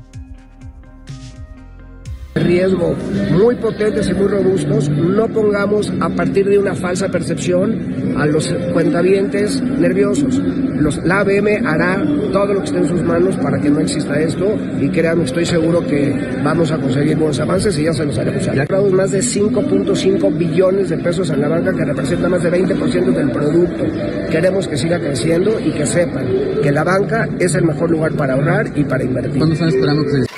Riesgo 2.41 2.95
muy 3.31 3.55
potentes 3.55 4.09
y 4.09 4.13
muy 4.13 4.27
robustos, 4.27 4.89
no 4.89 5.27
pongamos 5.27 5.91
a 5.99 6.09
partir 6.09 6.47
de 6.47 6.59
una 6.59 6.75
falsa 6.75 7.09
percepción 7.09 8.15
a 8.17 8.25
los 8.25 8.53
cuentavientes 8.73 9.61
nerviosos. 9.61 10.39
Los, 10.39 10.97
la 11.05 11.19
ABM 11.19 11.65
hará 11.65 12.03
todo 12.31 12.53
lo 12.53 12.59
que 12.61 12.65
esté 12.65 12.79
en 12.79 12.87
sus 12.87 13.03
manos 13.03 13.35
para 13.37 13.59
que 13.59 13.69
no 13.69 13.79
exista 13.79 14.19
esto 14.19 14.57
y 14.79 14.89
créanme, 14.89 15.25
estoy 15.25 15.45
seguro 15.45 15.85
que 15.85 16.13
vamos 16.43 16.71
a 16.71 16.77
conseguir 16.77 17.17
buenos 17.17 17.39
avances 17.39 17.77
y 17.77 17.83
ya 17.83 17.93
se 17.93 18.05
los 18.05 18.17
haremos 18.17 18.43
saber. 18.43 18.59
Compramos 18.61 18.91
más 18.93 19.11
de 19.11 19.19
5.5 19.19 20.37
billones 20.37 20.89
de 20.89 20.97
pesos 20.97 21.29
en 21.29 21.41
la 21.41 21.47
banca 21.47 21.73
que 21.73 21.85
representa 21.85 22.29
más 22.29 22.41
de 22.43 22.51
20% 22.51 23.13
del 23.13 23.31
producto. 23.31 23.83
Queremos 24.31 24.67
que 24.67 24.77
siga 24.77 24.99
creciendo 24.99 25.59
y 25.59 25.71
que 25.71 25.85
sepan 25.85 26.25
que 26.63 26.71
la 26.71 26.83
banca 26.83 27.29
es 27.39 27.53
el 27.55 27.63
mejor 27.63 27.91
lugar 27.91 28.13
para 28.13 28.33
ahorrar 28.33 28.71
y 28.75 28.83
para 28.83 29.03
invertir. 29.03 29.37
¿Cuándo 29.37 29.53
están 29.53 29.69
esperando 29.69 30.03
que 30.03 30.30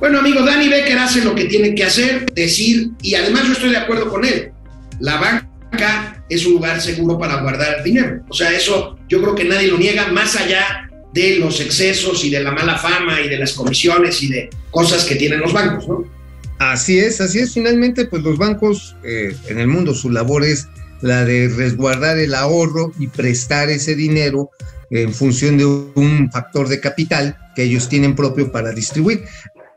Bueno, 0.00 0.18
amigo, 0.18 0.44
Danny 0.44 0.68
Becker 0.68 0.98
hace 0.98 1.24
lo 1.24 1.34
que 1.34 1.44
tiene 1.44 1.74
que 1.74 1.84
hacer, 1.84 2.26
decir, 2.34 2.90
y 3.02 3.14
además 3.14 3.46
yo 3.46 3.52
estoy 3.52 3.70
de 3.70 3.78
acuerdo 3.78 4.08
con 4.10 4.24
él. 4.24 4.52
La 5.00 5.18
banca 5.18 6.24
es 6.28 6.46
un 6.46 6.54
lugar 6.54 6.80
seguro 6.80 7.18
para 7.18 7.40
guardar 7.40 7.82
dinero. 7.82 8.22
O 8.28 8.34
sea, 8.34 8.52
eso 8.52 8.98
yo 9.08 9.20
creo 9.22 9.34
que 9.34 9.44
nadie 9.44 9.68
lo 9.68 9.78
niega, 9.78 10.08
más 10.08 10.36
allá 10.36 10.90
de 11.12 11.38
los 11.38 11.60
excesos 11.60 12.24
y 12.24 12.30
de 12.30 12.40
la 12.40 12.50
mala 12.50 12.76
fama 12.76 13.20
y 13.20 13.28
de 13.28 13.38
las 13.38 13.52
comisiones 13.52 14.22
y 14.22 14.28
de 14.28 14.50
cosas 14.70 15.04
que 15.04 15.14
tienen 15.14 15.40
los 15.40 15.52
bancos, 15.52 15.86
¿no? 15.86 16.04
Así 16.58 16.98
es, 16.98 17.20
así 17.20 17.38
es. 17.38 17.54
Finalmente, 17.54 18.06
pues 18.06 18.22
los 18.22 18.38
bancos 18.38 18.96
eh, 19.04 19.34
en 19.48 19.58
el 19.58 19.68
mundo, 19.68 19.94
su 19.94 20.10
labor 20.10 20.44
es 20.44 20.66
la 21.02 21.24
de 21.24 21.48
resguardar 21.48 22.18
el 22.18 22.34
ahorro 22.34 22.92
y 22.98 23.08
prestar 23.08 23.70
ese 23.70 23.94
dinero 23.94 24.50
en 24.90 25.12
función 25.12 25.58
de 25.58 25.64
un 25.64 26.30
factor 26.32 26.68
de 26.68 26.80
capital 26.80 27.36
que 27.54 27.64
ellos 27.64 27.88
tienen 27.88 28.14
propio 28.14 28.50
para 28.50 28.72
distribuir. 28.72 29.24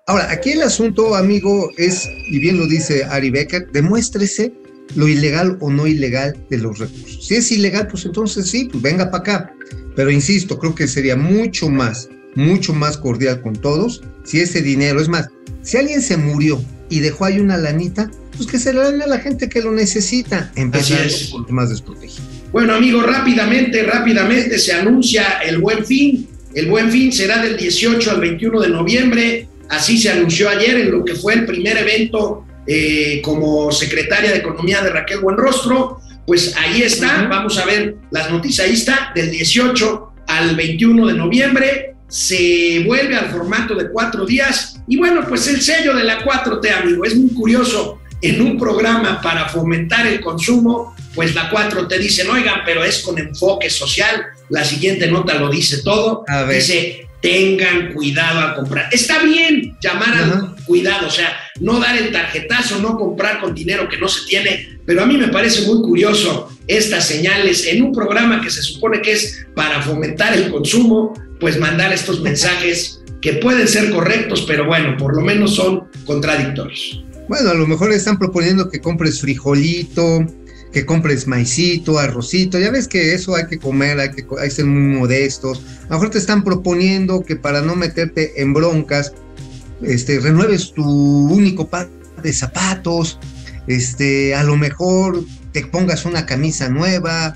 Ahora, 0.10 0.32
aquí 0.32 0.52
el 0.52 0.62
asunto, 0.62 1.15
amigo, 1.15 1.70
es, 1.76 2.10
y 2.30 2.39
bien 2.39 2.58
lo 2.58 2.65
dice 2.65 3.04
Ari 3.04 3.30
Becker, 3.30 3.70
demuéstrese 3.74 4.54
lo 4.96 5.06
ilegal 5.06 5.58
o 5.60 5.70
no 5.70 5.86
ilegal 5.86 6.34
de 6.50 6.60
los 6.60 6.80
recursos. 6.80 7.28
Si 7.28 7.36
es 7.36 7.52
ilegal, 7.52 7.88
pues 7.88 8.06
entonces 8.06 8.50
sí, 8.50 8.70
pues 8.72 8.82
venga 8.82 9.12
para 9.12 9.17
acá. 9.17 9.54
Pero 9.98 10.10
insisto, 10.10 10.58
creo 10.58 10.74
que 10.74 10.88
sería 10.88 11.17
mucho 11.17 11.67
más, 11.67 12.08
mucho 12.36 12.74
más 12.74 12.98
cordial 12.98 13.41
con 13.41 13.54
todos 13.54 14.02
si 14.24 14.39
ese 14.39 14.62
dinero, 14.62 15.02
es 15.02 15.10
más, 15.10 15.28
si 15.62 15.76
alguien 15.76 16.02
se 16.02 16.15
murió 16.15 16.63
y 16.89 17.02
dejó 17.02 17.26
ahí 17.26 17.39
una 17.39 17.58
lanita, 17.58 18.10
pues 18.38 18.48
que 18.48 18.60
se 18.60 18.72
la 18.72 18.89
den 18.89 19.02
a 19.02 19.08
la 19.08 19.20
gente 19.20 19.50
que 19.50 19.62
lo 19.62 19.74
necesita, 19.74 20.54
empezando 20.56 21.13
por 21.32 21.41
los 21.41 21.52
más 21.52 21.70
desprotegidos. 21.70 22.22
Bueno, 22.54 22.76
amigos, 22.76 23.06
rápidamente, 23.06 23.84
rápidamente 23.84 24.58
se 24.58 24.72
anuncia 24.72 25.39
el 25.46 25.58
buen 25.58 25.86
fin. 25.86 26.30
El 26.54 26.67
buen 26.67 26.89
fin 26.91 27.12
será 27.12 27.43
del 27.43 27.58
18 27.58 28.10
al 28.10 28.22
21 28.22 28.62
de 28.62 28.70
noviembre. 28.70 29.46
Así 29.69 29.97
se 29.97 30.10
anunció 30.10 30.49
ayer 30.49 30.77
en 30.77 30.91
lo 30.91 31.03
que 31.03 31.15
fue 31.15 31.34
el 31.34 31.45
primer 31.45 31.77
evento 31.77 32.45
eh, 32.65 33.21
como 33.23 33.71
secretaria 33.71 34.32
de 34.32 34.38
Economía 34.38 34.82
de 34.82 34.89
Raquel 34.89 35.19
Buenrostro. 35.19 35.99
Pues 36.25 36.53
ahí 36.58 36.82
está, 36.82 37.25
vamos 37.30 37.58
a 37.58 37.65
ver 37.65 37.95
las 38.12 38.30
noticias. 38.30 38.67
Ahí 38.67 38.73
está, 38.73 39.12
del 39.15 39.32
18 39.32 40.13
al 40.27 40.56
21 40.56 41.08
de 41.08 41.13
noviembre. 41.13 41.95
Se 42.10 42.84
vuelve 42.86 43.15
al 43.15 43.30
formato 43.30 43.75
de 43.75 43.89
cuatro 43.89 44.25
días. 44.25 44.82
Y 44.88 44.97
bueno, 44.97 45.25
pues 45.27 45.47
el 45.47 45.62
sello 45.62 45.95
de 45.95 46.03
la 46.03 46.23
4T, 46.23 46.71
amigo, 46.71 47.06
es 47.06 47.15
muy 47.15 47.34
curioso. 47.34 47.99
En 48.21 48.41
un 48.41 48.58
programa 48.58 49.21
para 49.21 49.47
fomentar 49.47 50.08
el 50.08 50.19
consumo, 50.21 50.95
pues 51.13 51.36
la 51.36 51.49
4T 51.49 51.97
dicen, 51.99 52.30
oigan, 52.30 52.62
pero 52.65 52.84
es 52.84 52.99
con 52.99 53.17
enfoque 53.17 53.69
social. 53.69 54.25
La 54.49 54.65
siguiente 54.65 55.08
nota 55.08 55.36
lo 55.36 55.49
dice 55.49 55.82
todo. 55.84 56.25
A 56.27 56.43
ver. 56.43 56.58
Dice, 56.58 57.07
tengan 57.21 57.93
cuidado 57.93 58.39
al 58.39 58.56
comprar. 58.56 58.89
Está 58.91 59.23
bien 59.23 59.75
llamar 59.82 60.15
al 60.15 60.32
Ajá. 60.32 60.56
cuidado, 60.65 61.08
o 61.08 61.12
sea, 61.12 61.38
no 61.60 61.80
dar 61.80 61.97
el 61.97 62.12
tarjetazo, 62.12 62.80
no 62.80 62.97
comprar 62.97 63.39
con 63.39 63.56
dinero 63.56 63.89
que 63.89 63.97
no 63.97 64.08
se 64.08 64.25
tiene, 64.27 64.80
pero 64.86 65.03
a 65.03 65.06
mí 65.06 65.17
me 65.17 65.30
parece 65.30 65.65
muy 65.67 65.82
curioso 65.82 66.49
estas 66.67 67.08
señales 67.08 67.65
en 67.65 67.84
un 67.84 67.91
programa 67.91 68.41
que 68.41 68.49
se 68.49 68.62
supone 68.62 69.01
que 69.01 69.13
es 69.13 69.45
para 69.56 69.82
fomentar 69.82 70.34
el 70.34 70.51
consumo, 70.51 71.13
pues 71.39 71.60
mandar 71.60 71.91
estos 71.93 72.21
mensajes 72.21 73.01
que 73.21 73.34
pueden 73.34 73.67
ser 73.67 73.89
correctos, 73.91 74.45
pero 74.47 74.65
bueno, 74.65 74.95
por 74.97 75.15
lo 75.15 75.21
menos 75.21 75.56
son 75.56 75.88
contradictorios. 76.06 77.03
Bueno, 77.27 77.49
a 77.49 77.56
lo 77.56 77.67
mejor 77.67 77.91
están 77.91 78.17
proponiendo 78.17 78.69
que 78.69 78.80
compres 78.80 79.19
frijolito, 79.19 80.25
que 80.71 80.86
compres 80.86 81.27
maicito, 81.27 81.97
arrocito. 81.99 82.60
Ya 82.60 82.71
ves 82.71 82.88
que 82.88 83.13
eso 83.13 83.36
hay 83.36 83.47
que 83.47 83.58
comer, 83.58 83.99
hay 83.99 84.12
que, 84.12 84.25
hay 84.39 84.49
que 84.49 84.56
ser 84.56 84.65
muy 84.65 84.97
modestos. 84.97 85.62
A 85.86 85.93
lo 85.93 85.95
mejor 85.95 86.10
te 86.12 86.17
están 86.17 86.43
proponiendo 86.43 87.23
que 87.23 87.36
para 87.36 87.62
no 87.62 87.75
meterte 87.75 88.41
en 88.41 88.53
broncas, 88.53 89.13
este, 89.82 90.19
renueves 90.19 90.73
tu 90.73 90.84
único 90.84 91.67
par 91.67 91.89
de 92.21 92.34
zapatos. 92.34 93.19
Este, 93.67 94.34
a 94.34 94.43
lo 94.43 94.58
mejor 94.58 95.23
te 95.51 95.65
pongas 95.65 96.06
una 96.06 96.25
camisa 96.25 96.69
nueva. 96.69 97.36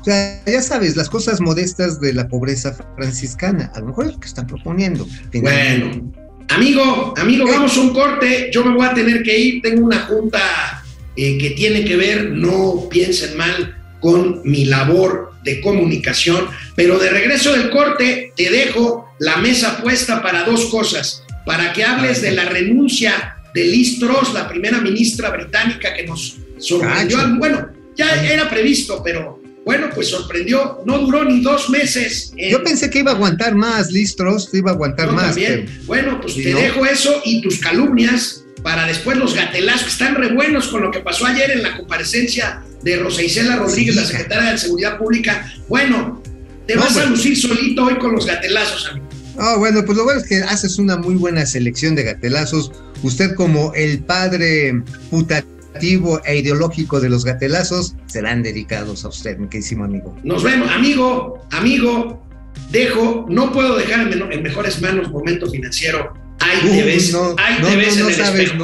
O 0.00 0.04
sea, 0.04 0.42
ya 0.46 0.62
sabes, 0.62 0.96
las 0.96 1.10
cosas 1.10 1.40
modestas 1.40 2.00
de 2.00 2.14
la 2.14 2.28
pobreza 2.28 2.74
franciscana. 2.96 3.70
A 3.74 3.80
lo 3.80 3.86
mejor 3.86 4.06
es 4.06 4.12
lo 4.12 4.20
que 4.20 4.28
están 4.28 4.46
proponiendo. 4.46 5.06
finalmente. 5.30 5.98
Bueno, 5.98 6.12
amigo, 6.48 7.14
amigo, 7.18 7.46
vamos 7.46 7.76
a 7.76 7.80
un 7.80 7.92
corte. 7.92 8.50
Yo 8.52 8.64
me 8.64 8.74
voy 8.74 8.86
a 8.86 8.94
tener 8.94 9.22
que 9.22 9.38
ir. 9.38 9.62
Tengo 9.62 9.84
una 9.84 10.00
junta 10.06 10.79
eh, 11.16 11.38
que 11.38 11.50
tiene 11.50 11.84
que 11.84 11.96
ver, 11.96 12.30
no 12.30 12.88
piensen 12.90 13.36
mal, 13.36 13.76
con 14.00 14.40
mi 14.44 14.64
labor 14.64 15.32
de 15.44 15.60
comunicación. 15.60 16.46
Pero 16.76 16.98
de 16.98 17.10
regreso 17.10 17.52
del 17.52 17.70
corte, 17.70 18.32
te 18.36 18.50
dejo 18.50 19.06
la 19.18 19.36
mesa 19.36 19.80
puesta 19.82 20.22
para 20.22 20.44
dos 20.44 20.66
cosas. 20.66 21.22
Para 21.44 21.72
que 21.72 21.84
hables 21.84 22.22
de 22.22 22.32
la 22.32 22.44
renuncia 22.44 23.36
de 23.54 23.64
Liz 23.64 23.98
Truss, 23.98 24.32
la 24.32 24.48
primera 24.48 24.80
ministra 24.80 25.30
británica 25.30 25.92
que 25.94 26.06
nos 26.06 26.36
sorprendió. 26.58 27.16
Cacho. 27.18 27.34
Bueno, 27.38 27.68
ya 27.96 28.22
era 28.24 28.48
previsto, 28.48 29.02
pero 29.02 29.42
bueno, 29.64 29.88
pues 29.94 30.08
sorprendió. 30.08 30.80
No 30.86 30.98
duró 30.98 31.24
ni 31.24 31.40
dos 31.42 31.68
meses. 31.70 32.32
en- 32.36 32.50
Yo 32.52 32.62
pensé 32.62 32.88
que 32.88 33.00
iba 33.00 33.10
a 33.12 33.14
aguantar 33.14 33.54
más, 33.54 33.90
Listros, 33.90 34.48
iba 34.54 34.70
a 34.70 34.74
aguantar 34.74 35.12
más. 35.12 35.34
pero- 35.34 35.64
Bueno, 35.86 36.20
pues 36.20 36.34
te 36.36 36.52
¿no? 36.52 36.58
dejo 36.60 36.86
eso 36.86 37.20
y 37.24 37.42
tus 37.42 37.58
calumnias 37.58 38.44
para 38.62 38.86
después 38.86 39.16
los 39.16 39.34
gatelazos 39.34 39.82
que 39.84 39.88
están 39.90 40.14
re 40.14 40.32
buenos 40.32 40.68
con 40.68 40.82
lo 40.82 40.90
que 40.90 41.00
pasó 41.00 41.26
ayer 41.26 41.50
en 41.50 41.62
la 41.62 41.76
comparecencia 41.76 42.62
de 42.82 42.96
Rosa 42.96 43.22
Isela 43.22 43.56
Rodríguez, 43.56 43.94
Sí, 43.94 44.00
la 44.00 44.06
secretaria 44.06 44.52
de 44.52 44.58
Seguridad 44.58 44.98
Pública. 44.98 45.52
Bueno, 45.68 46.22
te 46.66 46.74
No, 46.74 46.82
vas 46.82 46.96
a 46.96 47.06
lucir 47.06 47.36
solito 47.36 47.84
hoy 47.84 47.96
con 47.98 48.12
los 48.12 48.26
gatelazos, 48.26 48.88
amigo. 48.90 49.06
Ah, 49.38 49.56
bueno, 49.58 49.82
pues 49.84 49.96
lo 49.96 50.04
bueno 50.04 50.20
es 50.20 50.26
que 50.26 50.36
haces 50.42 50.78
una 50.78 50.96
muy 50.96 51.14
buena 51.14 51.46
selección 51.46 51.94
de 51.94 52.02
gatelazos. 52.02 52.72
Usted 53.02 53.34
como 53.34 53.72
el 53.74 54.00
padre 54.00 54.82
putativo 55.08 56.20
e 56.24 56.38
ideológico 56.38 57.00
de 57.00 57.08
los 57.08 57.24
gatelazos, 57.24 57.94
serán 58.06 58.42
dedicados 58.42 59.04
a 59.04 59.08
usted, 59.08 59.38
mi 59.38 59.48
queridísimo 59.48 59.84
amigo. 59.84 60.14
Nos 60.22 60.42
vemos, 60.42 60.70
amigo, 60.70 61.46
amigo. 61.52 62.22
Dejo, 62.70 63.26
no 63.28 63.52
puedo 63.52 63.76
dejar 63.76 64.12
en, 64.12 64.32
en 64.32 64.42
mejores 64.42 64.80
manos 64.82 65.10
momento 65.10 65.50
financiero. 65.50 66.12
Ahí 66.40 66.60
te 66.70 66.82
ves, 66.82 67.12
no, 67.12 67.34
ahí 67.38 67.58
no, 67.60 67.68
te 67.68 67.72
no, 67.74 67.78
ves 67.78 67.96
no 67.96 68.04
en 68.04 68.10
el 68.10 68.14
sabes, 68.16 68.40
espejo. 68.46 68.56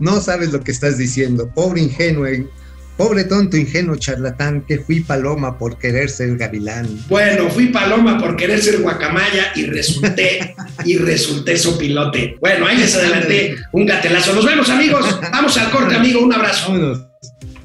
no, 0.00 0.12
no 0.12 0.20
sabes 0.20 0.52
lo 0.52 0.60
que 0.60 0.70
estás 0.72 0.98
diciendo. 0.98 1.50
Pobre 1.54 1.80
ingenuo, 1.80 2.26
eh. 2.26 2.46
pobre 2.96 3.24
tonto, 3.24 3.56
ingenuo 3.56 3.96
charlatán, 3.96 4.62
que 4.66 4.78
fui 4.78 5.00
paloma 5.00 5.58
por 5.58 5.78
querer 5.78 6.10
ser 6.10 6.36
gavilán. 6.36 6.86
Bueno, 7.08 7.48
fui 7.50 7.66
paloma 7.68 8.18
por 8.18 8.36
querer 8.36 8.60
ser 8.62 8.80
guacamaya 8.80 9.52
y 9.54 9.64
resulté, 9.66 10.54
y 10.84 10.98
resulté 10.98 11.56
sopilote. 11.56 12.36
Bueno, 12.40 12.66
ahí 12.66 12.76
les 12.76 12.94
adelanté 12.94 13.56
un 13.72 13.86
gatelazo. 13.86 14.34
Nos 14.34 14.44
vemos, 14.44 14.68
amigos. 14.68 15.18
Vamos 15.32 15.56
al 15.56 15.70
corte, 15.70 15.94
amigo. 15.94 16.20
Un 16.20 16.32
abrazo. 16.32 16.72
Vámonos. 16.72 17.06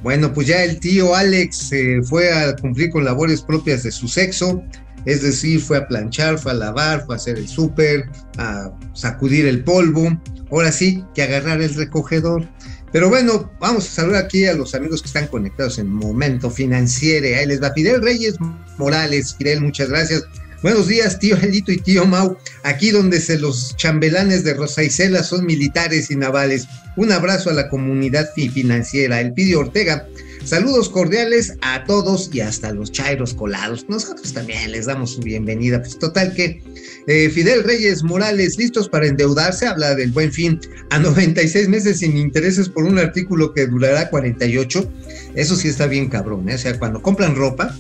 Bueno, 0.01 0.33
pues 0.33 0.47
ya 0.47 0.63
el 0.63 0.79
tío 0.79 1.13
Alex 1.13 1.73
eh, 1.73 1.99
fue 2.03 2.31
a 2.31 2.55
cumplir 2.55 2.89
con 2.89 3.03
labores 3.03 3.41
propias 3.41 3.83
de 3.83 3.91
su 3.91 4.07
sexo. 4.07 4.63
Es 5.05 5.21
decir, 5.21 5.61
fue 5.61 5.77
a 5.77 5.87
planchar, 5.87 6.37
fue 6.37 6.51
a 6.51 6.55
lavar, 6.55 7.05
fue 7.05 7.15
a 7.15 7.17
hacer 7.17 7.37
el 7.37 7.47
súper, 7.47 8.09
a 8.37 8.71
sacudir 8.93 9.45
el 9.45 9.63
polvo. 9.63 10.19
Ahora 10.51 10.71
sí, 10.71 11.03
que 11.13 11.23
agarrar 11.23 11.61
el 11.61 11.73
recogedor. 11.73 12.47
Pero 12.91 13.09
bueno, 13.09 13.51
vamos 13.59 13.85
a 13.85 13.89
saludar 13.89 14.25
aquí 14.25 14.45
a 14.45 14.53
los 14.53 14.73
amigos 14.73 15.01
que 15.01 15.07
están 15.07 15.27
conectados 15.27 15.77
en 15.77 15.87
Momento 15.87 16.49
Financiero. 16.49 17.27
Ahí 17.27 17.45
les 17.45 17.61
va 17.61 17.71
Fidel 17.73 18.01
Reyes 18.01 18.35
Morales. 18.77 19.35
Fidel, 19.35 19.61
muchas 19.61 19.89
gracias. 19.89 20.23
Buenos 20.61 20.87
días, 20.87 21.19
tío 21.19 21.37
Elito 21.37 21.71
y 21.71 21.77
tío 21.77 22.05
Mau. 22.05 22.37
Aquí 22.63 22.91
donde 22.91 23.21
se 23.21 23.39
los 23.39 23.77
chambelanes 23.77 24.43
de 24.43 24.55
Rosa 24.55 24.83
Isela 24.83 25.23
son 25.23 25.45
militares 25.45 26.11
y 26.11 26.15
navales. 26.15 26.67
Un 26.97 27.11
abrazo 27.13 27.49
a 27.49 27.53
la 27.53 27.69
comunidad 27.69 28.29
financiera. 28.35 29.21
El 29.21 29.33
Pidio 29.33 29.59
Ortega. 29.59 30.05
Saludos 30.43 30.89
cordiales 30.89 31.53
a 31.61 31.83
todos 31.83 32.29
y 32.33 32.41
hasta 32.41 32.71
los 32.71 32.91
chairos 32.91 33.33
colados. 33.33 33.85
Nosotros 33.87 34.33
también 34.33 34.71
les 34.71 34.85
damos 34.85 35.13
su 35.13 35.21
bienvenida. 35.21 35.79
Pues 35.79 35.99
total 35.99 36.33
que 36.33 36.61
eh, 37.07 37.29
Fidel 37.29 37.63
Reyes 37.63 38.03
Morales, 38.03 38.57
listos 38.57 38.89
para 38.89 39.07
endeudarse, 39.07 39.67
habla 39.67 39.95
del 39.95 40.11
buen 40.11 40.31
fin 40.31 40.59
a 40.89 40.99
96 40.99 41.67
meses 41.69 41.99
sin 41.99 42.17
intereses 42.17 42.69
por 42.69 42.85
un 42.85 42.97
artículo 42.97 43.53
que 43.53 43.67
durará 43.67 44.09
48. 44.09 44.91
Eso 45.35 45.55
sí 45.55 45.67
está 45.67 45.87
bien 45.87 46.09
cabrón, 46.09 46.49
¿eh? 46.49 46.55
O 46.55 46.57
sea, 46.57 46.77
cuando 46.79 47.01
compran 47.01 47.35
ropa, 47.35 47.75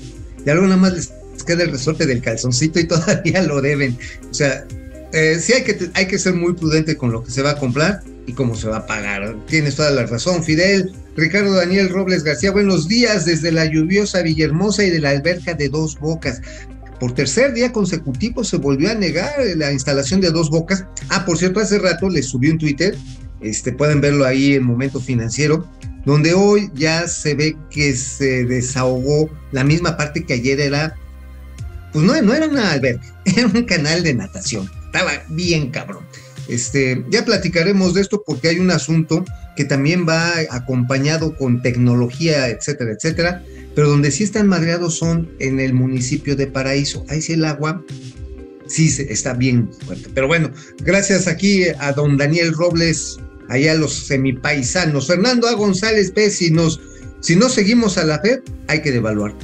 y 0.45 0.49
algo 0.49 0.63
nada 0.65 0.77
más 0.77 0.93
les 0.93 1.13
queda 1.45 1.63
el 1.63 1.71
resorte 1.71 2.05
del 2.05 2.21
calzoncito 2.21 2.79
y 2.79 2.83
todavía 2.87 3.41
lo 3.41 3.61
deben. 3.61 3.97
O 4.29 4.33
sea, 4.33 4.65
eh, 5.13 5.37
sí 5.39 5.53
hay 5.53 5.63
que, 5.63 5.89
hay 5.93 6.07
que 6.07 6.19
ser 6.19 6.33
muy 6.33 6.53
prudente 6.53 6.97
con 6.97 7.11
lo 7.11 7.23
que 7.23 7.31
se 7.31 7.41
va 7.41 7.51
a 7.51 7.57
comprar 7.57 8.03
y 8.29 8.33
cómo 8.33 8.55
se 8.55 8.69
va 8.69 8.77
a 8.77 8.85
pagar. 8.85 9.35
Tienes 9.47 9.75
toda 9.75 9.89
la 9.89 10.05
razón, 10.05 10.43
Fidel. 10.43 10.91
Ricardo 11.15 11.53
Daniel 11.53 11.89
Robles 11.89 12.23
García, 12.23 12.51
buenos 12.51 12.87
días 12.87 13.25
desde 13.25 13.51
la 13.51 13.65
lluviosa 13.65 14.21
Villahermosa 14.21 14.83
y 14.83 14.91
de 14.91 14.99
la 14.99 15.09
alberca 15.09 15.55
de 15.55 15.67
Dos 15.67 15.99
Bocas. 15.99 16.41
Por 16.99 17.13
tercer 17.13 17.53
día 17.53 17.71
consecutivo 17.71 18.43
se 18.43 18.57
volvió 18.57 18.91
a 18.91 18.93
negar 18.93 19.33
la 19.55 19.73
instalación 19.73 20.21
de 20.21 20.29
Dos 20.29 20.49
Bocas. 20.49 20.85
Ah, 21.09 21.25
por 21.25 21.37
cierto, 21.37 21.59
hace 21.59 21.79
rato 21.79 22.07
les 22.07 22.27
subí 22.27 22.49
un 22.49 22.59
Twitter, 22.59 22.95
este, 23.41 23.71
pueden 23.71 23.99
verlo 23.99 24.25
ahí 24.25 24.53
en 24.53 24.63
Momento 24.63 24.99
Financiero, 24.99 25.67
donde 26.05 26.33
hoy 26.33 26.69
ya 26.75 27.07
se 27.07 27.33
ve 27.33 27.57
que 27.71 27.95
se 27.95 28.45
desahogó 28.45 29.29
la 29.51 29.63
misma 29.63 29.97
parte 29.97 30.23
que 30.23 30.33
ayer 30.33 30.59
era, 30.59 30.95
pues 31.91 32.05
no, 32.05 32.21
no 32.21 32.33
era 32.33 32.47
una 32.47 32.71
alberca, 32.71 33.21
era 33.25 33.47
un 33.47 33.63
canal 33.63 34.03
de 34.03 34.13
natación. 34.13 34.69
Estaba 34.85 35.11
bien 35.29 35.71
cabrón. 35.71 36.08
Este, 36.49 37.05
ya 37.11 37.23
platicaremos 37.23 37.93
de 37.93 38.01
esto 38.01 38.23
porque 38.25 38.49
hay 38.49 38.59
un 38.59 38.71
asunto 38.71 39.23
que 39.55 39.65
también 39.65 40.07
va 40.07 40.33
acompañado 40.49 41.37
con 41.37 41.61
tecnología, 41.61 42.49
etcétera, 42.49 42.93
etcétera, 42.93 43.43
pero 43.75 43.89
donde 43.89 44.09
sí 44.09 44.23
están 44.23 44.47
madreados 44.47 44.97
son 44.97 45.29
en 45.39 45.59
el 45.59 45.73
municipio 45.73 46.35
de 46.35 46.47
Paraíso. 46.47 47.05
Ahí 47.07 47.21
sí 47.21 47.33
el 47.33 47.45
agua 47.45 47.83
sí 48.67 48.91
está 49.09 49.33
bien 49.33 49.69
fuerte. 49.85 50.09
Pero 50.13 50.27
bueno, 50.27 50.51
gracias 50.79 51.27
aquí 51.27 51.65
a 51.79 51.93
don 51.93 52.17
Daniel 52.17 52.53
Robles, 52.53 53.19
allá 53.47 53.75
los 53.75 54.07
semipaisanos. 54.07 55.07
Fernando 55.07 55.47
A. 55.47 55.53
González 55.53 56.11
P. 56.11 56.31
Si, 56.31 56.49
nos, 56.49 56.81
si 57.19 57.35
no 57.35 57.47
seguimos 57.47 57.97
a 57.99 58.05
la 58.05 58.19
FED, 58.19 58.39
hay 58.67 58.81
que 58.81 58.91
devaluar. 58.91 59.35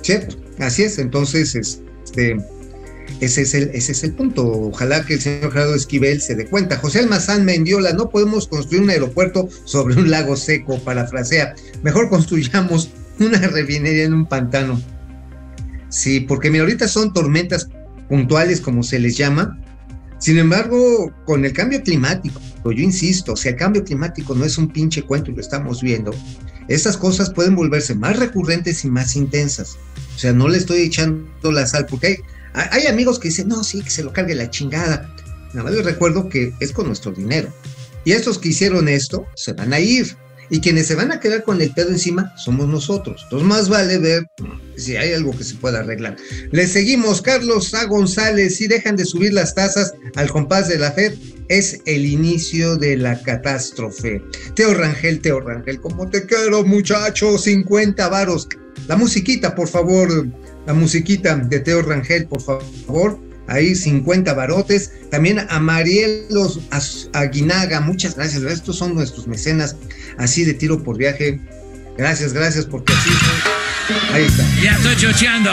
¿Cierto? 0.00 0.36
Así 0.58 0.82
es, 0.82 0.98
entonces, 0.98 1.54
este 1.54 2.36
ese 3.20 3.42
es, 3.42 3.54
el, 3.54 3.70
ese 3.72 3.92
es 3.92 4.04
el 4.04 4.12
punto. 4.14 4.46
Ojalá 4.46 5.04
que 5.04 5.14
el 5.14 5.20
señor 5.20 5.52
Gerardo 5.52 5.74
Esquivel 5.74 6.20
se 6.20 6.34
dé 6.34 6.46
cuenta. 6.46 6.76
José 6.76 7.00
Almazán 7.00 7.44
Mendiola, 7.44 7.92
no 7.92 8.10
podemos 8.10 8.46
construir 8.46 8.82
un 8.82 8.90
aeropuerto 8.90 9.48
sobre 9.64 9.96
un 9.96 10.10
lago 10.10 10.36
seco, 10.36 10.78
parafrasea. 10.80 11.54
Mejor 11.82 12.08
construyamos 12.08 12.90
una 13.18 13.38
refinería 13.38 14.04
en 14.04 14.14
un 14.14 14.26
pantano. 14.26 14.80
Sí, 15.88 16.20
porque 16.20 16.50
mira, 16.50 16.64
ahorita 16.64 16.88
son 16.88 17.12
tormentas 17.12 17.68
puntuales, 18.08 18.60
como 18.60 18.82
se 18.82 18.98
les 18.98 19.16
llama. 19.16 19.58
Sin 20.18 20.38
embargo, 20.38 21.12
con 21.24 21.44
el 21.44 21.52
cambio 21.52 21.82
climático, 21.82 22.40
yo 22.64 22.70
insisto, 22.70 23.36
si 23.36 23.48
el 23.48 23.56
cambio 23.56 23.84
climático 23.84 24.34
no 24.34 24.44
es 24.44 24.56
un 24.56 24.68
pinche 24.68 25.02
cuento 25.02 25.30
y 25.30 25.34
lo 25.34 25.40
estamos 25.40 25.82
viendo, 25.82 26.12
estas 26.68 26.96
cosas 26.96 27.30
pueden 27.30 27.56
volverse 27.56 27.94
más 27.94 28.16
recurrentes 28.18 28.84
y 28.84 28.88
más 28.88 29.16
intensas. 29.16 29.76
O 30.14 30.18
sea, 30.18 30.32
no 30.32 30.48
le 30.48 30.58
estoy 30.58 30.82
echando 30.82 31.52
la 31.52 31.66
sal, 31.66 31.86
porque 31.86 32.06
hay, 32.06 32.16
hay 32.54 32.86
amigos 32.86 33.18
que 33.18 33.28
dicen, 33.28 33.48
no, 33.48 33.64
sí, 33.64 33.82
que 33.82 33.90
se 33.90 34.02
lo 34.02 34.12
cargue 34.12 34.34
la 34.34 34.50
chingada. 34.50 35.08
Nada 35.52 35.64
más 35.64 35.74
les 35.74 35.84
recuerdo 35.84 36.28
que 36.28 36.52
es 36.60 36.72
con 36.72 36.86
nuestro 36.86 37.12
dinero. 37.12 37.52
Y 38.04 38.12
estos 38.12 38.38
que 38.38 38.48
hicieron 38.48 38.88
esto 38.88 39.26
se 39.34 39.52
van 39.52 39.72
a 39.72 39.80
ir. 39.80 40.16
Y 40.50 40.60
quienes 40.60 40.86
se 40.86 40.94
van 40.94 41.12
a 41.12 41.20
quedar 41.20 41.44
con 41.44 41.62
el 41.62 41.72
pedo 41.72 41.88
encima 41.88 42.36
somos 42.36 42.68
nosotros. 42.68 43.22
Entonces 43.24 43.48
más 43.48 43.68
vale 43.70 43.96
ver 43.96 44.26
si 44.76 44.96
hay 44.96 45.14
algo 45.14 45.36
que 45.36 45.44
se 45.44 45.54
pueda 45.54 45.78
arreglar. 45.78 46.16
Le 46.50 46.66
seguimos, 46.66 47.22
Carlos 47.22 47.72
A. 47.72 47.86
González. 47.86 48.56
Si 48.56 48.66
dejan 48.66 48.96
de 48.96 49.06
subir 49.06 49.32
las 49.32 49.54
tasas 49.54 49.94
al 50.14 50.30
compás 50.30 50.68
de 50.68 50.78
la 50.78 50.92
Fed, 50.92 51.14
es 51.48 51.80
el 51.86 52.04
inicio 52.04 52.76
de 52.76 52.96
la 52.96 53.22
catástrofe. 53.22 54.22
Teo 54.54 54.74
Rangel, 54.74 55.20
Teo 55.20 55.40
Rangel, 55.40 55.80
como 55.80 56.10
te 56.10 56.26
quiero, 56.26 56.64
muchacho, 56.64 57.38
50 57.38 58.08
varos. 58.08 58.48
La 58.88 58.96
musiquita, 58.96 59.54
por 59.54 59.68
favor, 59.68 60.26
la 60.66 60.74
musiquita 60.74 61.36
de 61.36 61.60
Teo 61.60 61.82
Rangel, 61.82 62.26
por 62.26 62.40
favor. 62.40 63.18
Ahí 63.48 63.74
50 63.74 64.32
barotes. 64.34 64.92
También 65.10 65.40
a 65.48 65.58
Marielos 65.58 66.60
Aguinaga, 67.12 67.80
muchas 67.80 68.14
gracias. 68.16 68.42
Estos 68.42 68.76
son 68.76 68.94
nuestros 68.94 69.26
mecenas, 69.26 69.76
así 70.18 70.44
de 70.44 70.54
tiro 70.54 70.82
por 70.82 70.96
viaje. 70.96 71.40
Gracias, 71.98 72.32
gracias, 72.32 72.64
porque 72.64 72.92
así. 72.92 73.10
Ahí 74.12 74.24
está. 74.24 74.44
Ya 74.62 74.72
estoy 74.72 74.96
chocheando. 74.96 75.50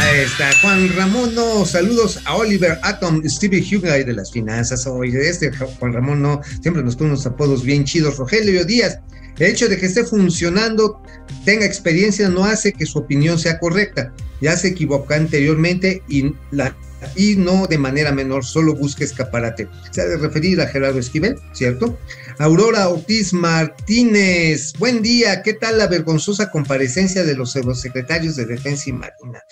Ahí 0.00 0.20
está. 0.20 0.50
Juan 0.60 0.88
Ramón, 0.94 1.34
no. 1.34 1.64
Saludos 1.64 2.20
a 2.24 2.36
Oliver 2.36 2.78
Atom, 2.82 3.22
Stevie 3.26 3.60
Hughley 3.62 4.04
de 4.04 4.12
las 4.12 4.32
finanzas. 4.32 4.86
Oye, 4.86 5.28
este 5.28 5.50
Juan 5.52 5.92
Ramón, 5.92 6.22
no. 6.22 6.40
Siempre 6.62 6.82
nos 6.82 6.96
pone 6.96 7.10
unos 7.10 7.26
apodos 7.26 7.62
bien 7.62 7.84
chidos. 7.84 8.18
Rogelio 8.18 8.64
Díaz, 8.64 8.98
el 9.38 9.46
hecho 9.48 9.68
de 9.68 9.76
que 9.76 9.86
esté 9.86 10.04
funcionando, 10.04 11.00
tenga 11.44 11.64
experiencia, 11.64 12.28
no 12.28 12.44
hace 12.44 12.72
que 12.72 12.86
su 12.86 12.98
opinión 12.98 13.38
sea 13.38 13.58
correcta. 13.58 14.12
Ya 14.40 14.56
se 14.56 14.68
equivocó 14.68 15.14
anteriormente 15.14 16.02
y, 16.08 16.34
la, 16.50 16.76
y 17.16 17.36
no 17.36 17.66
de 17.66 17.78
manera 17.78 18.12
menor, 18.12 18.44
solo 18.44 18.74
busque 18.74 19.04
escaparate. 19.04 19.68
Se 19.90 20.00
ha 20.00 20.06
de 20.06 20.16
referir 20.16 20.60
a 20.60 20.66
Gerardo 20.66 20.98
Esquivel, 20.98 21.36
¿cierto? 21.52 21.98
Aurora 22.38 22.88
Ortiz 22.88 23.32
Martínez, 23.32 24.72
buen 24.78 25.02
día, 25.02 25.42
¿qué 25.42 25.54
tal 25.54 25.78
la 25.78 25.86
vergonzosa 25.86 26.50
comparecencia 26.50 27.24
de 27.24 27.36
los 27.36 27.52
secretarios 27.74 28.36
de 28.36 28.46
Defensa 28.46 28.90
y 28.90 28.92
Marina? 28.92 29.42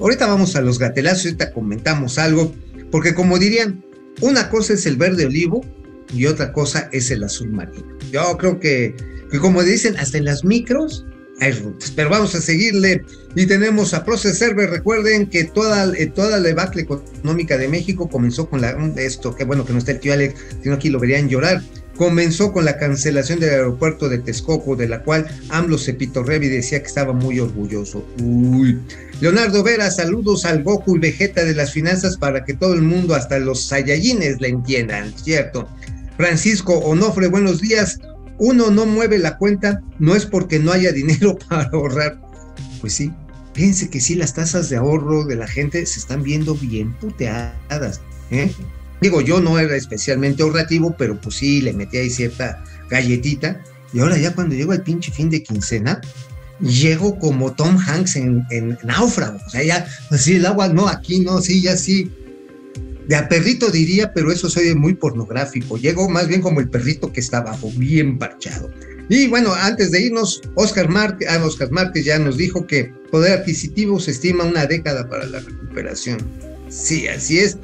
Ahorita 0.00 0.26
vamos 0.26 0.56
a 0.56 0.60
los 0.60 0.78
gatelazos, 0.78 1.26
ahorita 1.26 1.52
comentamos 1.52 2.18
algo, 2.18 2.54
porque 2.90 3.14
como 3.14 3.38
dirían, 3.38 3.84
una 4.20 4.50
cosa 4.50 4.72
es 4.74 4.86
el 4.86 4.96
verde 4.96 5.26
olivo 5.26 5.64
y 6.12 6.26
otra 6.26 6.52
cosa 6.52 6.88
es 6.92 7.10
el 7.10 7.22
azul 7.22 7.50
marino. 7.50 7.98
Yo 8.10 8.36
creo 8.38 8.58
que, 8.58 8.94
que 9.30 9.38
como 9.38 9.62
dicen, 9.62 9.96
hasta 9.96 10.18
en 10.18 10.24
las 10.24 10.44
micros 10.44 11.04
Pero 11.94 12.10
vamos 12.10 12.34
a 12.34 12.40
seguirle 12.40 13.04
y 13.34 13.46
tenemos 13.46 13.94
a 13.94 14.04
Process 14.04 14.38
Server. 14.38 14.68
Recuerden 14.68 15.26
que 15.26 15.44
toda, 15.44 15.92
eh, 15.96 16.06
toda 16.06 16.38
la 16.38 16.48
debacle 16.48 16.82
económica 16.82 17.56
de 17.56 17.68
México 17.68 18.08
comenzó 18.08 18.48
con 18.48 18.60
la, 18.60 18.70
esto, 18.96 19.34
que 19.34 19.44
bueno 19.44 19.64
que 19.64 19.72
no 19.72 19.78
está 19.78 19.92
el 19.92 20.00
tío 20.00 20.12
Alex, 20.12 20.34
sino 20.62 20.74
aquí 20.74 20.90
lo 20.90 20.98
verían 20.98 21.28
llorar. 21.28 21.62
Comenzó 21.96 22.52
con 22.52 22.64
la 22.64 22.76
cancelación 22.76 23.40
del 23.40 23.50
aeropuerto 23.50 24.08
de 24.08 24.18
Texcoco, 24.18 24.76
de 24.76 24.88
la 24.88 25.02
cual 25.02 25.26
AMLO 25.48 25.78
y 25.78 26.48
decía 26.48 26.80
que 26.80 26.86
estaba 26.86 27.12
muy 27.12 27.40
orgulloso. 27.40 28.06
Uy. 28.22 28.78
Leonardo 29.20 29.64
Vera, 29.64 29.90
saludos 29.90 30.44
al 30.44 30.62
Goku 30.62 30.96
y 30.96 31.00
Vegeta 31.00 31.44
de 31.44 31.54
las 31.54 31.72
finanzas 31.72 32.16
para 32.16 32.44
que 32.44 32.54
todo 32.54 32.74
el 32.74 32.82
mundo, 32.82 33.16
hasta 33.16 33.40
los 33.40 33.64
Saiyajines, 33.64 34.40
le 34.40 34.48
entiendan, 34.48 35.12
¿cierto? 35.16 35.68
Francisco 36.16 36.74
Onofre, 36.74 37.26
buenos 37.26 37.60
días. 37.60 37.98
Uno 38.38 38.70
no 38.70 38.86
mueve 38.86 39.18
la 39.18 39.36
cuenta, 39.36 39.82
no 39.98 40.14
es 40.14 40.26
porque 40.26 40.58
no 40.58 40.72
haya 40.72 40.92
dinero 40.92 41.36
para 41.48 41.70
ahorrar. 41.70 42.20
Pues 42.80 42.94
sí, 42.94 43.12
piense 43.52 43.90
que 43.90 44.00
sí, 44.00 44.14
las 44.14 44.34
tasas 44.34 44.68
de 44.68 44.76
ahorro 44.76 45.24
de 45.24 45.36
la 45.36 45.48
gente 45.48 45.84
se 45.86 45.98
están 45.98 46.22
viendo 46.22 46.54
bien 46.54 46.94
puteadas. 46.94 48.00
¿eh? 48.30 48.52
Digo, 49.00 49.20
yo 49.20 49.40
no 49.40 49.58
era 49.58 49.76
especialmente 49.76 50.42
ahorrativo, 50.42 50.94
pero 50.96 51.20
pues 51.20 51.36
sí, 51.36 51.60
le 51.60 51.72
metí 51.72 51.98
ahí 51.98 52.10
cierta 52.10 52.64
galletita. 52.88 53.60
Y 53.92 54.00
ahora 54.00 54.18
ya 54.18 54.34
cuando 54.34 54.54
llego 54.54 54.72
al 54.72 54.82
pinche 54.82 55.10
fin 55.10 55.30
de 55.30 55.42
quincena, 55.42 56.00
llego 56.60 57.18
como 57.18 57.52
Tom 57.54 57.78
Hanks 57.78 58.16
en, 58.16 58.44
en 58.50 58.78
náufrago. 58.84 59.38
O 59.46 59.50
sea, 59.50 59.62
ya, 59.62 59.86
así 60.10 60.36
el 60.36 60.46
agua, 60.46 60.68
no, 60.68 60.88
aquí 60.88 61.20
no, 61.20 61.40
sí, 61.40 61.62
ya 61.62 61.76
sí 61.76 62.12
de 63.08 63.16
a 63.16 63.28
perrito 63.28 63.70
diría, 63.70 64.12
pero 64.12 64.30
eso 64.30 64.50
se 64.50 64.60
oye 64.60 64.74
muy 64.74 64.94
pornográfico. 64.94 65.78
Llegó 65.78 66.08
más 66.10 66.28
bien 66.28 66.42
como 66.42 66.60
el 66.60 66.68
perrito 66.68 67.10
que 67.10 67.20
está 67.20 67.38
abajo, 67.38 67.70
bien 67.74 68.18
parchado. 68.18 68.70
Y 69.08 69.26
bueno, 69.28 69.54
antes 69.54 69.90
de 69.90 70.02
irnos, 70.02 70.42
Oscar 70.54 70.90
Márquez, 70.90 71.26
ah, 71.30 71.42
Oscar 71.42 71.70
Márquez 71.70 72.04
ya 72.04 72.18
nos 72.18 72.36
dijo 72.36 72.66
que 72.66 72.92
poder 73.10 73.38
adquisitivo 73.38 73.98
se 73.98 74.10
estima 74.10 74.44
una 74.44 74.66
década 74.66 75.08
para 75.08 75.24
la 75.24 75.40
recuperación. 75.40 76.18
Sí, 76.68 77.08
así 77.08 77.38
es. 77.38 77.56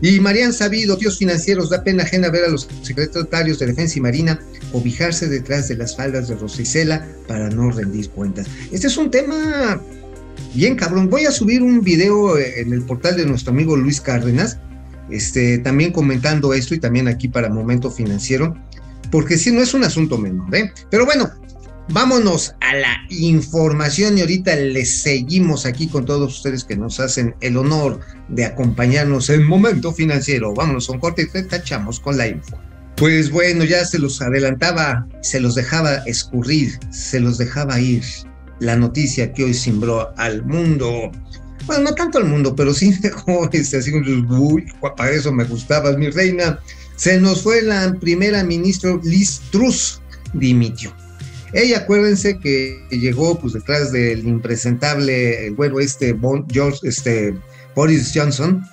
Y 0.00 0.18
Marian 0.18 0.54
Sabido, 0.54 0.96
Dios 0.96 1.18
financieros, 1.18 1.68
da 1.68 1.84
pena 1.84 2.04
ajena 2.04 2.30
ver 2.30 2.44
a 2.44 2.48
los 2.48 2.66
secretarios 2.80 3.58
de 3.58 3.66
Defensa 3.66 3.98
y 3.98 4.00
Marina 4.00 4.40
cobijarse 4.72 5.28
detrás 5.28 5.68
de 5.68 5.76
las 5.76 5.94
faldas 5.94 6.28
de 6.28 6.36
Rosicela 6.36 7.06
para 7.28 7.50
no 7.50 7.70
rendir 7.70 8.08
cuentas. 8.08 8.46
Este 8.72 8.86
es 8.86 8.96
un 8.96 9.10
tema 9.10 9.78
bien 10.54 10.76
cabrón. 10.76 11.10
Voy 11.10 11.26
a 11.26 11.30
subir 11.30 11.62
un 11.62 11.82
video 11.82 12.38
en 12.38 12.72
el 12.72 12.82
portal 12.82 13.16
de 13.16 13.26
nuestro 13.26 13.52
amigo 13.52 13.76
Luis 13.76 14.00
Cárdenas, 14.00 14.58
este, 15.10 15.58
también 15.58 15.92
comentando 15.92 16.54
esto 16.54 16.74
y 16.74 16.80
también 16.80 17.08
aquí 17.08 17.28
para 17.28 17.48
Momento 17.48 17.90
Financiero, 17.90 18.56
porque 19.10 19.38
sí, 19.38 19.50
no 19.50 19.60
es 19.60 19.74
un 19.74 19.84
asunto 19.84 20.18
menor, 20.18 20.54
¿eh? 20.54 20.72
Pero 20.90 21.04
bueno, 21.04 21.30
vámonos 21.88 22.54
a 22.60 22.74
la 22.74 22.96
información 23.08 24.16
y 24.16 24.20
ahorita 24.20 24.54
les 24.56 25.02
seguimos 25.02 25.66
aquí 25.66 25.88
con 25.88 26.04
todos 26.04 26.36
ustedes 26.36 26.64
que 26.64 26.76
nos 26.76 27.00
hacen 27.00 27.34
el 27.40 27.56
honor 27.56 28.00
de 28.28 28.44
acompañarnos 28.44 29.30
en 29.30 29.44
Momento 29.44 29.92
Financiero. 29.92 30.54
Vámonos 30.54 30.88
a 30.88 30.92
un 30.92 31.00
corte 31.00 31.22
y 31.22 31.28
te 31.28 31.42
tachamos 31.42 32.00
con 32.00 32.16
la 32.16 32.28
info. 32.28 32.58
Pues 32.96 33.30
bueno, 33.30 33.64
ya 33.64 33.84
se 33.84 33.98
los 33.98 34.20
adelantaba, 34.20 35.06
se 35.22 35.40
los 35.40 35.54
dejaba 35.54 35.96
escurrir, 36.06 36.78
se 36.90 37.18
los 37.18 37.38
dejaba 37.38 37.80
ir. 37.80 38.04
La 38.58 38.76
noticia 38.76 39.32
que 39.32 39.44
hoy 39.44 39.54
cimbró 39.54 40.12
al 40.18 40.44
mundo. 40.44 41.10
Bueno, 41.70 41.84
no 41.84 41.94
tanto 41.94 42.18
al 42.18 42.24
mundo, 42.24 42.56
pero 42.56 42.74
sí 42.74 42.92
dejó 43.00 43.48
este, 43.52 43.76
así, 43.76 43.92
uy, 43.92 44.66
para 44.96 45.12
eso 45.12 45.30
me 45.30 45.44
gustabas, 45.44 45.96
mi 45.96 46.10
reina. 46.10 46.58
Se 46.96 47.20
nos 47.20 47.44
fue 47.44 47.62
la 47.62 47.94
primera 48.00 48.42
ministra 48.42 48.98
Liz 49.04 49.40
Truss, 49.52 50.02
dimitió. 50.32 50.92
Ella, 51.52 51.78
acuérdense 51.78 52.40
que 52.40 52.76
llegó 52.90 53.38
pues 53.38 53.52
detrás 53.52 53.92
del 53.92 54.26
impresentable, 54.26 55.46
el 55.46 55.54
huevo 55.54 55.78
este, 55.78 56.16
George, 56.50 56.80
este, 56.82 57.36
Boris 57.76 58.10
Johnson, 58.12 58.66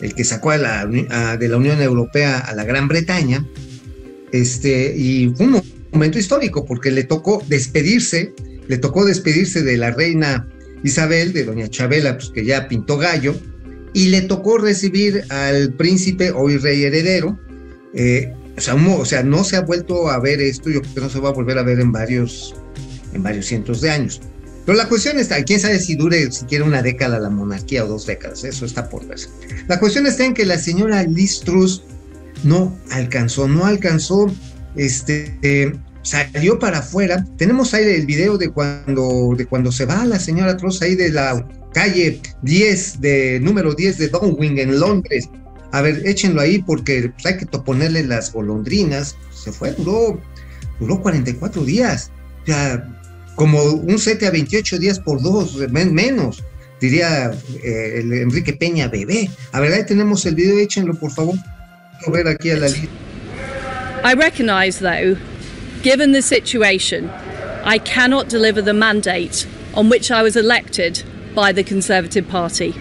el 0.00 0.14
que 0.14 0.22
sacó 0.22 0.52
a 0.52 0.56
la, 0.56 0.86
de 0.86 1.48
la 1.48 1.56
Unión 1.56 1.82
Europea 1.82 2.38
a 2.38 2.54
la 2.54 2.62
Gran 2.62 2.86
Bretaña, 2.86 3.44
este, 4.30 4.94
y 4.96 5.34
fue 5.36 5.46
un 5.46 5.60
momento 5.90 6.20
histórico 6.20 6.64
porque 6.64 6.92
le 6.92 7.02
tocó 7.02 7.42
despedirse, 7.48 8.32
le 8.68 8.78
tocó 8.78 9.04
despedirse 9.04 9.64
de 9.64 9.76
la 9.76 9.90
reina 9.90 10.48
Isabel, 10.84 11.32
de 11.32 11.44
doña 11.44 11.68
Chabela, 11.68 12.16
pues 12.16 12.30
que 12.30 12.44
ya 12.44 12.68
pintó 12.68 12.98
gallo, 12.98 13.34
y 13.92 14.08
le 14.08 14.22
tocó 14.22 14.58
recibir 14.58 15.24
al 15.30 15.72
príncipe, 15.72 16.30
hoy 16.30 16.58
rey 16.58 16.84
heredero, 16.84 17.38
eh, 17.94 18.32
o, 18.56 19.04
sea, 19.04 19.22
no 19.22 19.44
se 19.44 19.56
ha 19.56 19.62
vuelto 19.62 20.08
a 20.10 20.20
ver 20.20 20.40
esto, 20.40 20.70
yo 20.70 20.80
creo 20.82 20.94
que 20.94 21.00
no 21.00 21.10
se 21.10 21.20
va 21.20 21.30
a 21.30 21.32
volver 21.32 21.58
a 21.58 21.62
ver 21.62 21.80
en 21.80 21.90
varios, 21.90 22.54
en 23.12 23.22
varios 23.22 23.46
cientos 23.46 23.80
de 23.80 23.90
años. 23.90 24.20
Pero 24.64 24.78
la 24.78 24.88
cuestión 24.88 25.18
está, 25.18 25.42
quién 25.44 25.60
sabe 25.60 25.78
si 25.78 25.94
dure 25.94 26.30
siquiera 26.30 26.64
una 26.64 26.82
década 26.82 27.18
la 27.18 27.30
monarquía 27.30 27.84
o 27.84 27.88
dos 27.88 28.06
décadas, 28.06 28.44
eso 28.44 28.64
está 28.64 28.88
por 28.88 29.06
verse. 29.06 29.28
La 29.68 29.80
cuestión 29.80 30.06
está 30.06 30.24
en 30.24 30.34
que 30.34 30.46
la 30.46 30.58
señora 30.58 31.02
Liz 31.02 31.42
no 32.44 32.76
alcanzó, 32.90 33.48
no 33.48 33.66
alcanzó, 33.66 34.32
este, 34.76 35.38
eh, 35.42 35.72
salió 36.04 36.58
para 36.58 36.78
afuera. 36.78 37.26
Tenemos 37.36 37.74
ahí 37.74 37.84
el 37.84 38.06
video 38.06 38.38
de 38.38 38.50
cuando, 38.50 39.34
de 39.36 39.46
cuando 39.46 39.72
se 39.72 39.86
va 39.86 40.04
la 40.04 40.20
señora 40.20 40.56
Truss 40.56 40.80
ahí 40.82 40.94
de 40.94 41.10
la 41.10 41.44
calle 41.72 42.20
10, 42.42 43.00
de 43.00 43.40
número 43.40 43.74
10 43.74 43.98
de 43.98 44.08
Downing 44.08 44.58
en 44.58 44.78
Londres. 44.78 45.28
A 45.72 45.82
ver, 45.82 46.02
échenlo 46.06 46.40
ahí 46.40 46.62
porque 46.62 47.10
pues, 47.10 47.26
hay 47.26 47.36
que 47.36 47.46
ponerle 47.46 48.04
las 48.04 48.32
golondrinas. 48.32 49.16
Se 49.32 49.50
fue, 49.50 49.72
duró, 49.72 50.20
duró 50.78 51.00
44 51.00 51.64
días. 51.64 52.12
O 52.42 52.46
sea, 52.46 53.02
como 53.34 53.60
un 53.62 53.98
7 53.98 54.26
a 54.26 54.30
28 54.30 54.78
días 54.78 55.00
por 55.00 55.20
dos, 55.20 55.56
menos, 55.70 56.44
diría 56.80 57.32
eh, 57.64 58.00
el 58.00 58.12
Enrique 58.12 58.52
Peña 58.52 58.88
bebé. 58.88 59.28
A 59.52 59.60
ver, 59.60 59.72
ahí 59.72 59.84
tenemos 59.86 60.24
el 60.26 60.36
video, 60.36 60.58
échenlo 60.58 60.94
por 60.94 61.10
favor. 61.10 61.36
ver 62.12 62.28
aquí 62.28 62.50
a 62.50 62.58
la 62.58 62.68
I 64.06 64.12
recognise, 64.12 64.80
though, 64.80 65.16
given 65.84 66.12
the 66.12 66.22
situation, 66.22 67.10
I 67.62 67.76
cannot 67.76 68.30
deliver 68.30 68.62
the 68.62 68.72
mandate 68.72 69.46
on 69.74 69.90
which 69.90 70.10
I 70.10 70.22
was 70.22 70.34
elected 70.34 71.04
by 71.34 71.52
the 71.52 71.62
Conservative 71.62 72.26
Party. 72.26 72.74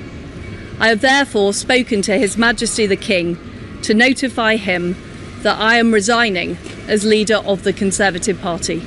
I 0.80 0.88
have 0.88 1.02
therefore 1.02 1.54
spoken 1.54 2.02
to 2.04 2.18
His 2.18 2.38
Majesty 2.38 2.86
the 2.88 2.96
King 2.96 3.38
to 3.82 3.94
notify 3.94 4.56
him 4.56 4.96
that 5.42 5.60
I 5.60 5.76
am 5.76 5.94
resigning 5.94 6.58
as 6.88 7.04
leader 7.04 7.42
of 7.46 7.64
the 7.64 7.74
Conservative 7.74 8.40
Party. 8.40 8.82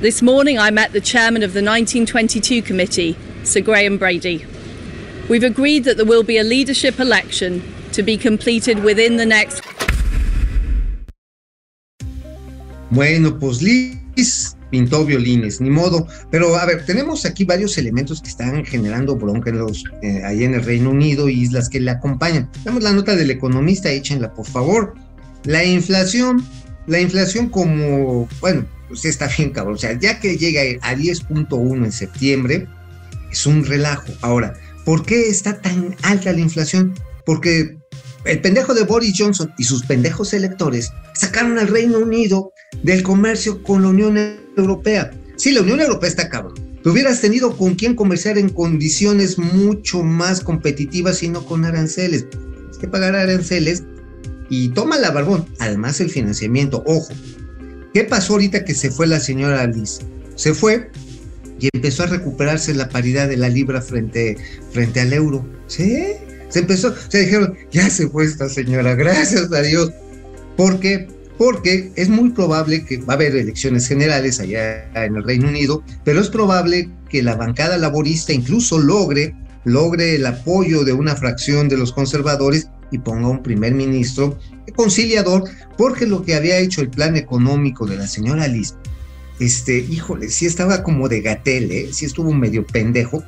This 0.00 0.22
morning 0.22 0.56
I 0.56 0.70
met 0.70 0.92
the 0.92 1.00
chairman 1.00 1.42
of 1.42 1.54
the 1.54 1.64
1922 1.64 2.62
committee, 2.62 3.18
Sir 3.42 3.60
Graham 3.60 3.98
Brady. 3.98 4.46
We've 5.28 5.42
agreed 5.42 5.82
that 5.82 5.96
there 5.96 6.06
will 6.06 6.22
be 6.22 6.38
a 6.38 6.44
leadership 6.44 7.00
election 7.00 7.74
to 7.90 8.04
be 8.04 8.16
completed 8.16 8.84
within 8.84 9.16
the 9.16 9.26
next. 9.26 9.64
Bueno, 12.90 13.38
pues 13.38 13.62
Liz 13.62 14.56
pintó 14.70 15.04
violines, 15.04 15.60
ni 15.60 15.70
modo. 15.70 16.06
Pero 16.30 16.56
a 16.56 16.64
ver, 16.66 16.84
tenemos 16.84 17.24
aquí 17.24 17.44
varios 17.44 17.76
elementos 17.78 18.20
que 18.20 18.28
están 18.28 18.64
generando 18.64 19.16
bronca 19.16 19.50
en 19.50 19.58
los, 19.58 19.84
eh, 20.02 20.22
ahí 20.24 20.44
en 20.44 20.54
el 20.54 20.64
Reino 20.64 20.90
Unido 20.90 21.28
y 21.28 21.42
islas 21.42 21.68
que 21.68 21.80
le 21.80 21.90
acompañan. 21.90 22.50
Damos 22.64 22.82
la 22.82 22.92
nota 22.92 23.16
del 23.16 23.30
economista, 23.30 23.90
échenla 23.90 24.32
por 24.34 24.46
favor. 24.46 24.94
La 25.44 25.64
inflación, 25.64 26.44
la 26.86 27.00
inflación 27.00 27.48
como, 27.48 28.28
bueno, 28.40 28.66
pues 28.88 29.04
está 29.04 29.28
bien 29.36 29.50
cabrón. 29.50 29.74
O 29.74 29.78
sea, 29.78 29.98
ya 29.98 30.20
que 30.20 30.36
llega 30.36 30.62
a 30.82 30.94
10.1 30.94 31.84
en 31.84 31.92
septiembre, 31.92 32.66
es 33.30 33.46
un 33.46 33.64
relajo. 33.64 34.12
Ahora, 34.20 34.54
¿por 34.84 35.04
qué 35.04 35.28
está 35.28 35.60
tan 35.60 35.96
alta 36.02 36.32
la 36.32 36.40
inflación? 36.40 36.94
Porque 37.24 37.77
el 38.28 38.42
pendejo 38.42 38.74
de 38.74 38.84
Boris 38.84 39.14
Johnson 39.16 39.52
y 39.56 39.64
sus 39.64 39.84
pendejos 39.84 40.34
electores 40.34 40.92
sacaron 41.14 41.58
al 41.58 41.68
Reino 41.68 41.98
Unido 41.98 42.52
del 42.82 43.02
comercio 43.02 43.62
con 43.62 43.82
la 43.82 43.88
Unión 43.88 44.18
Europea. 44.56 45.10
Sí, 45.36 45.52
la 45.52 45.62
Unión 45.62 45.80
Europea 45.80 46.10
está 46.10 46.28
cabrón. 46.28 46.54
Tú 46.82 46.90
hubieras 46.90 47.20
tenido 47.20 47.56
con 47.56 47.74
quién 47.74 47.94
comerciar 47.94 48.36
en 48.36 48.50
condiciones 48.50 49.38
mucho 49.38 50.02
más 50.02 50.40
competitivas 50.40 51.22
y 51.22 51.30
no 51.30 51.44
con 51.46 51.64
aranceles. 51.64 52.26
Es 52.70 52.76
que 52.78 52.86
pagar 52.86 53.16
aranceles 53.16 53.82
y 54.50 54.68
toma 54.70 54.98
la 54.98 55.10
barbón. 55.10 55.46
Además, 55.58 56.00
el 56.00 56.10
financiamiento. 56.10 56.84
Ojo, 56.86 57.12
¿qué 57.94 58.04
pasó 58.04 58.34
ahorita 58.34 58.64
que 58.64 58.74
se 58.74 58.90
fue 58.90 59.06
la 59.06 59.20
señora 59.20 59.62
Alice? 59.62 60.02
Se 60.34 60.52
fue 60.52 60.90
y 61.58 61.68
empezó 61.72 62.02
a 62.02 62.06
recuperarse 62.06 62.74
la 62.74 62.88
paridad 62.90 63.26
de 63.26 63.38
la 63.38 63.48
libra 63.48 63.80
frente, 63.80 64.36
frente 64.70 65.00
al 65.00 65.12
euro. 65.12 65.44
¿Sí? 65.66 66.12
Se 66.48 66.60
empezó, 66.60 66.94
se 67.08 67.24
dijeron, 67.24 67.56
ya 67.70 67.88
se 67.90 68.08
fue 68.08 68.24
esta 68.24 68.48
señora, 68.48 68.94
gracias 68.94 69.52
a 69.52 69.62
Dios. 69.62 69.92
Porque 70.56 71.08
porque 71.38 71.92
es 71.94 72.08
muy 72.08 72.30
probable 72.30 72.84
que 72.84 72.98
va 72.98 73.14
a 73.14 73.16
haber 73.16 73.36
elecciones 73.36 73.86
generales 73.86 74.40
allá 74.40 74.90
en 74.92 75.16
el 75.16 75.24
Reino 75.24 75.48
Unido, 75.48 75.84
pero 76.04 76.20
es 76.20 76.28
probable 76.28 76.90
que 77.08 77.22
la 77.22 77.36
bancada 77.36 77.78
laborista 77.78 78.32
incluso 78.32 78.78
logre, 78.78 79.34
logre 79.64 80.16
el 80.16 80.26
apoyo 80.26 80.84
de 80.84 80.92
una 80.92 81.14
fracción 81.14 81.68
de 81.68 81.76
los 81.76 81.92
conservadores 81.92 82.68
y 82.90 82.98
ponga 82.98 83.28
un 83.28 83.42
primer 83.42 83.72
ministro 83.72 84.36
conciliador, 84.74 85.44
porque 85.76 86.06
lo 86.06 86.24
que 86.24 86.34
había 86.34 86.58
hecho 86.58 86.80
el 86.80 86.90
plan 86.90 87.16
económico 87.16 87.86
de 87.86 87.96
la 87.96 88.08
señora 88.08 88.48
Liz, 88.48 88.74
este, 89.38 89.78
híjole, 89.78 90.30
sí 90.30 90.46
estaba 90.46 90.82
como 90.82 91.08
de 91.08 91.20
gatel, 91.20 91.70
¿eh? 91.70 91.88
sí 91.92 92.04
estuvo 92.04 92.32
medio 92.32 92.66
pendejo, 92.66 93.22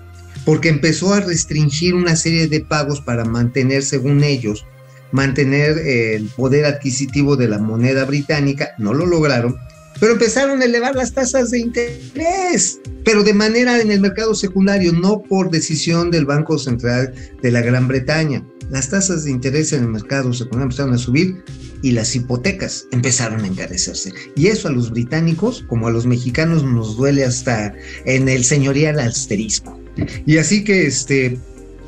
porque 0.51 0.69
empezó 0.69 1.15
a 1.15 1.21
restringir 1.21 1.95
una 1.95 2.17
serie 2.17 2.49
de 2.49 2.59
pagos 2.59 3.01
para 3.01 3.25
mantener, 3.25 3.85
según 3.85 4.25
ellos, 4.25 4.67
mantener 5.13 5.79
el 5.79 6.27
poder 6.27 6.65
adquisitivo 6.65 7.37
de 7.37 7.47
la 7.47 7.59
moneda 7.59 8.05
británica, 8.05 8.71
no 8.77 8.93
lo 8.93 9.07
lograron, 9.07 9.57
pero 10.01 10.15
empezaron 10.15 10.61
a 10.61 10.65
elevar 10.65 10.97
las 10.97 11.13
tasas 11.13 11.53
de 11.53 11.61
interés, 11.61 12.81
pero 13.05 13.23
de 13.23 13.33
manera 13.33 13.81
en 13.81 13.93
el 13.93 14.01
mercado 14.01 14.35
secundario, 14.35 14.93
no 14.93 15.23
por 15.23 15.53
decisión 15.53 16.11
del 16.11 16.27
Banco 16.27 16.59
Central 16.59 17.15
de 17.41 17.51
la 17.53 17.61
Gran 17.61 17.87
Bretaña. 17.87 18.45
Las 18.71 18.91
tasas 18.91 19.23
de 19.23 19.31
interés 19.31 19.73
en 19.73 19.85
el 19.85 19.91
mercado 19.91 20.33
secundario 20.33 20.65
empezaron 20.65 20.95
a 20.95 20.99
subir 20.99 21.45
y 21.83 21.93
las 21.93 22.17
hipotecas 22.17 22.89
empezaron 22.91 23.45
a 23.45 23.47
encarecerse. 23.47 24.13
Y 24.35 24.49
eso 24.49 24.67
a 24.67 24.73
los 24.73 24.91
británicos, 24.91 25.65
como 25.69 25.87
a 25.87 25.93
los 25.93 26.07
mexicanos, 26.07 26.65
nos 26.65 26.97
duele 26.97 27.25
hasta 27.25 27.73
en 28.05 28.29
el 28.29 28.43
señorial 28.43 28.99
asterisco. 28.99 29.80
Y 30.27 30.39
así 30.39 30.65
que 30.65 30.87
este, 30.87 31.39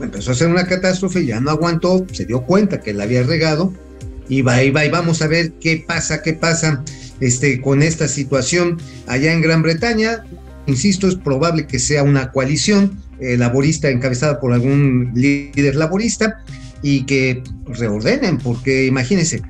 empezó 0.01 0.33
a 0.33 0.35
ser 0.35 0.49
una 0.49 0.67
catástrofe, 0.67 1.25
ya 1.25 1.41
no 1.41 1.51
aguantó, 1.51 2.07
se 2.13 2.25
dio 2.25 2.43
cuenta 2.43 2.81
que 2.81 2.93
la 2.93 3.05
había 3.05 3.23
regado 3.23 3.73
y 4.29 4.43
va 4.43 4.63
y 4.63 4.71
va 4.71 4.85
y 4.85 4.91
vamos 4.91 5.23
a 5.23 5.27
ver 5.27 5.53
qué 5.61 5.85
pasa, 5.87 6.23
qué 6.23 6.33
pasa 6.35 6.83
este, 7.21 7.61
con 7.61 7.83
esta 7.83 8.09
situación 8.09 8.79
allá 9.07 9.33
en 9.33 9.43
Gran 9.43 9.63
Bretaña. 9.63 10.25
Insisto, 10.67 11.09
es 11.09 11.17
probable 11.17 11.67
que 11.67 11.79
sea 11.79 12.03
una 12.03 12.31
coalición 12.31 12.99
eh, 13.21 13.37
laborista 13.37 13.91
encabezada 13.91 14.41
por 14.41 14.53
algún 14.53 15.13
líder 15.15 15.77
laborista 15.77 16.43
y 16.83 17.05
que 17.05 17.43
reordenen, 17.67 18.39
porque 18.39 18.87
imagínense, 18.87 19.43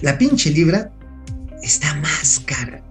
la 0.00 0.16
pinche 0.16 0.50
libra 0.50 0.90
está 1.62 1.94
más 1.96 2.40
cara. 2.46 2.82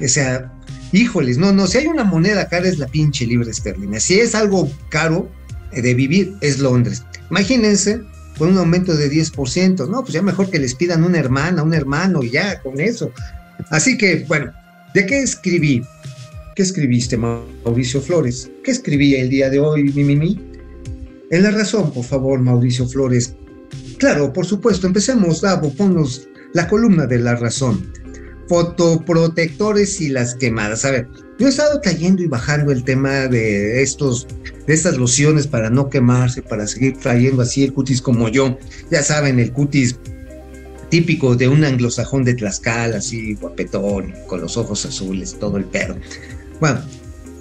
O 0.00 0.08
sea, 0.08 0.52
híjoles, 0.96 1.38
no, 1.38 1.52
no, 1.52 1.66
si 1.66 1.78
hay 1.78 1.86
una 1.86 2.04
moneda 2.04 2.48
cara 2.48 2.68
es 2.68 2.78
la 2.78 2.86
pinche 2.86 3.26
libra 3.26 3.50
esterlina. 3.50 4.00
Si 4.00 4.18
es 4.20 4.34
algo 4.34 4.70
caro, 4.88 5.28
de 5.72 5.94
vivir 5.94 6.34
es 6.40 6.58
Londres. 6.58 7.04
Imagínense 7.30 8.00
con 8.38 8.50
un 8.50 8.58
aumento 8.58 8.94
de 8.94 9.10
10%, 9.10 9.88
no, 9.88 10.02
pues 10.02 10.12
ya 10.12 10.22
mejor 10.22 10.50
que 10.50 10.58
les 10.58 10.74
pidan 10.74 11.04
una 11.04 11.18
hermana, 11.18 11.62
un 11.62 11.74
hermano 11.74 12.22
ya 12.22 12.60
con 12.62 12.80
eso. 12.80 13.10
Así 13.70 13.96
que, 13.96 14.24
bueno, 14.26 14.52
¿de 14.92 15.06
qué 15.06 15.22
escribí? 15.22 15.82
¿Qué 16.56 16.62
escribiste, 16.62 17.16
Mauricio 17.16 18.00
Flores? 18.00 18.50
¿Qué 18.62 18.70
escribí 18.70 19.14
el 19.14 19.28
día 19.28 19.50
de 19.50 19.60
hoy, 19.60 19.84
Mimimi? 19.92 20.40
En 21.30 21.42
la 21.42 21.50
razón, 21.50 21.92
por 21.92 22.04
favor, 22.04 22.40
Mauricio 22.40 22.86
Flores. 22.88 23.34
Claro, 23.98 24.32
por 24.32 24.46
supuesto, 24.46 24.86
empecemos, 24.86 25.40
Davo, 25.40 25.72
ponnos 25.72 26.28
la 26.52 26.68
columna 26.68 27.06
de 27.06 27.18
la 27.18 27.34
razón. 27.36 27.92
Fotoprotectores 28.48 30.00
y 30.00 30.08
las 30.08 30.34
quemadas. 30.34 30.84
A 30.84 30.90
ver, 30.90 31.08
yo 31.38 31.46
he 31.46 31.50
estado 31.50 31.80
cayendo 31.82 32.22
y 32.22 32.26
bajando 32.26 32.72
el 32.72 32.84
tema 32.84 33.26
de 33.28 33.82
estos, 33.82 34.26
de 34.66 34.74
estas 34.74 34.96
lociones 34.96 35.46
para 35.46 35.70
no 35.70 35.90
quemarse, 35.90 36.42
para 36.42 36.66
seguir 36.66 36.98
trayendo 36.98 37.42
así 37.42 37.64
el 37.64 37.72
cutis 37.72 38.00
como 38.00 38.28
yo. 38.28 38.58
Ya 38.90 39.02
saben, 39.02 39.40
el 39.40 39.52
cutis 39.52 39.96
típico 40.90 41.34
de 41.34 41.48
un 41.48 41.64
anglosajón 41.64 42.24
de 42.24 42.34
Tlaxcala, 42.34 42.98
así 42.98 43.34
guapetón, 43.34 44.14
con 44.28 44.40
los 44.40 44.56
ojos 44.56 44.86
azules, 44.86 45.36
todo 45.40 45.56
el 45.56 45.64
perro. 45.64 45.96
Bueno, 46.60 46.80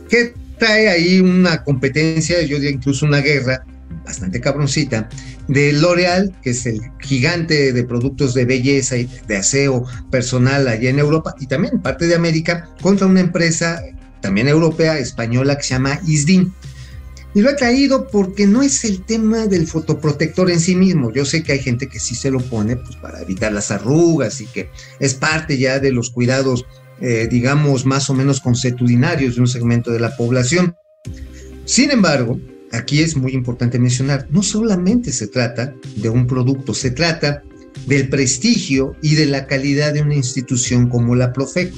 ¿qué 0.09 0.33
trae 0.57 0.89
ahí 0.89 1.19
una 1.19 1.63
competencia, 1.63 2.41
yo 2.41 2.55
diría 2.55 2.71
incluso 2.71 3.05
una 3.05 3.19
guerra 3.19 3.65
bastante 4.03 4.39
cabroncita, 4.41 5.09
de 5.47 5.73
L'Oreal, 5.73 6.35
que 6.41 6.51
es 6.51 6.65
el 6.65 6.81
gigante 6.99 7.73
de 7.73 7.83
productos 7.83 8.33
de 8.33 8.45
belleza 8.45 8.97
y 8.97 9.09
de 9.27 9.37
aseo 9.37 9.85
personal 10.09 10.67
allá 10.67 10.89
en 10.89 10.99
Europa 10.99 11.35
y 11.39 11.47
también 11.47 11.81
parte 11.81 12.07
de 12.07 12.15
América, 12.15 12.69
contra 12.81 13.07
una 13.07 13.19
empresa 13.19 13.81
también 14.21 14.47
europea, 14.47 14.97
española, 14.97 15.57
que 15.57 15.63
se 15.63 15.69
llama 15.75 15.99
Isdin. 16.07 16.53
Y 17.35 17.41
lo 17.41 17.49
he 17.49 17.55
traído 17.55 18.07
porque 18.07 18.45
no 18.45 18.61
es 18.61 18.85
el 18.85 19.03
tema 19.03 19.47
del 19.47 19.67
fotoprotector 19.67 20.51
en 20.51 20.59
sí 20.59 20.75
mismo. 20.75 21.11
Yo 21.11 21.25
sé 21.25 21.43
que 21.43 21.53
hay 21.53 21.59
gente 21.59 21.87
que 21.87 21.99
sí 21.99 22.15
se 22.15 22.29
lo 22.29 22.39
pone 22.39 22.75
pues, 22.75 22.95
para 22.97 23.21
evitar 23.21 23.51
las 23.51 23.71
arrugas 23.71 24.39
y 24.39 24.45
que 24.45 24.69
es 24.99 25.15
parte 25.15 25.57
ya 25.57 25.79
de 25.79 25.91
los 25.91 26.11
cuidados, 26.11 26.65
eh, 27.01 27.27
digamos, 27.29 27.85
más 27.85 28.09
o 28.09 28.13
menos 28.13 28.39
consuetudinarios 28.39 29.35
de 29.35 29.41
un 29.41 29.47
segmento 29.47 29.91
de 29.91 29.99
la 29.99 30.15
población. 30.15 30.77
Sin 31.65 31.89
embargo, 31.91 32.39
aquí 32.73 33.01
es 33.01 33.15
muy 33.15 33.33
importante 33.33 33.79
mencionar, 33.79 34.27
no 34.31 34.43
solamente 34.43 35.13
se 35.13 35.27
trata 35.27 35.73
de 35.95 36.09
un 36.09 36.27
producto, 36.27 36.73
se 36.73 36.91
trata 36.91 37.43
del 37.87 38.09
prestigio 38.09 38.95
y 39.01 39.15
de 39.15 39.27
la 39.27 39.47
calidad 39.47 39.93
de 39.93 40.01
una 40.01 40.15
institución 40.15 40.89
como 40.89 41.15
la 41.15 41.31
Profeco. 41.33 41.77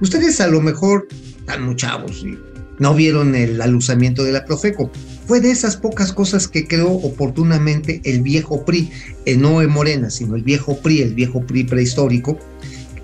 Ustedes 0.00 0.40
a 0.40 0.48
lo 0.48 0.60
mejor 0.60 1.06
están 1.38 1.64
muy 1.64 1.76
chavos 1.76 2.24
y 2.24 2.38
no 2.78 2.94
vieron 2.94 3.34
el 3.34 3.60
alusamiento 3.60 4.24
de 4.24 4.32
la 4.32 4.44
Profeco. 4.44 4.90
Fue 5.26 5.40
de 5.40 5.50
esas 5.50 5.76
pocas 5.76 6.12
cosas 6.12 6.48
que 6.48 6.66
creó 6.66 6.90
oportunamente 6.90 8.00
el 8.04 8.22
viejo 8.22 8.64
PRI, 8.64 8.90
eh, 9.26 9.36
no 9.36 9.62
en 9.62 9.70
Morena, 9.70 10.10
sino 10.10 10.34
el 10.34 10.42
viejo 10.42 10.78
PRI, 10.78 11.02
el 11.02 11.14
viejo 11.14 11.46
PRI 11.46 11.64
prehistórico, 11.64 12.38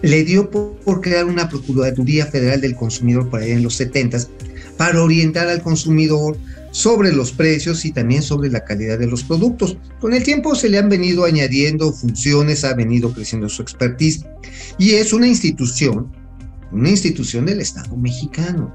le 0.03 0.25
dio 0.25 0.51
por, 0.51 1.01
crear 1.01 1.27
una 1.27 1.49
Procuraduría 1.49 2.27
Federal 2.27 2.61
del 2.61 2.75
Consumidor 2.75 3.29
por 3.29 3.41
ahí 3.41 3.53
en 3.53 3.63
los 3.63 3.75
70 3.75 4.19
para 4.77 5.03
orientar 5.03 5.49
al 5.49 5.63
consumidor 5.63 6.37
sobre 6.79 7.11
los 7.11 7.33
precios 7.33 7.85
y 7.85 7.91
también 7.91 8.23
sobre 8.23 8.51
la 8.51 8.65
calidad 8.65 9.01
de 9.01 9.09
los 9.09 9.25
productos. 9.25 9.77
Con 10.01 10.15
el 10.15 10.23
tiempo 10.23 10.55
se 10.55 10.69
le 10.69 10.79
han 10.79 10.89
venido 10.89 11.25
añadiendo 11.25 11.93
funciones, 11.93 12.63
ha 12.63 12.75
venido 12.75 13.13
creciendo 13.13 13.49
su 13.49 13.63
expertise 13.63 14.25
y 14.79 14.93
es 14.93 15.13
una 15.13 15.27
institución, 15.27 16.13
una 16.71 16.89
institución 16.89 17.47
del 17.47 17.61
Estado 17.61 17.97
mexicano 17.97 18.73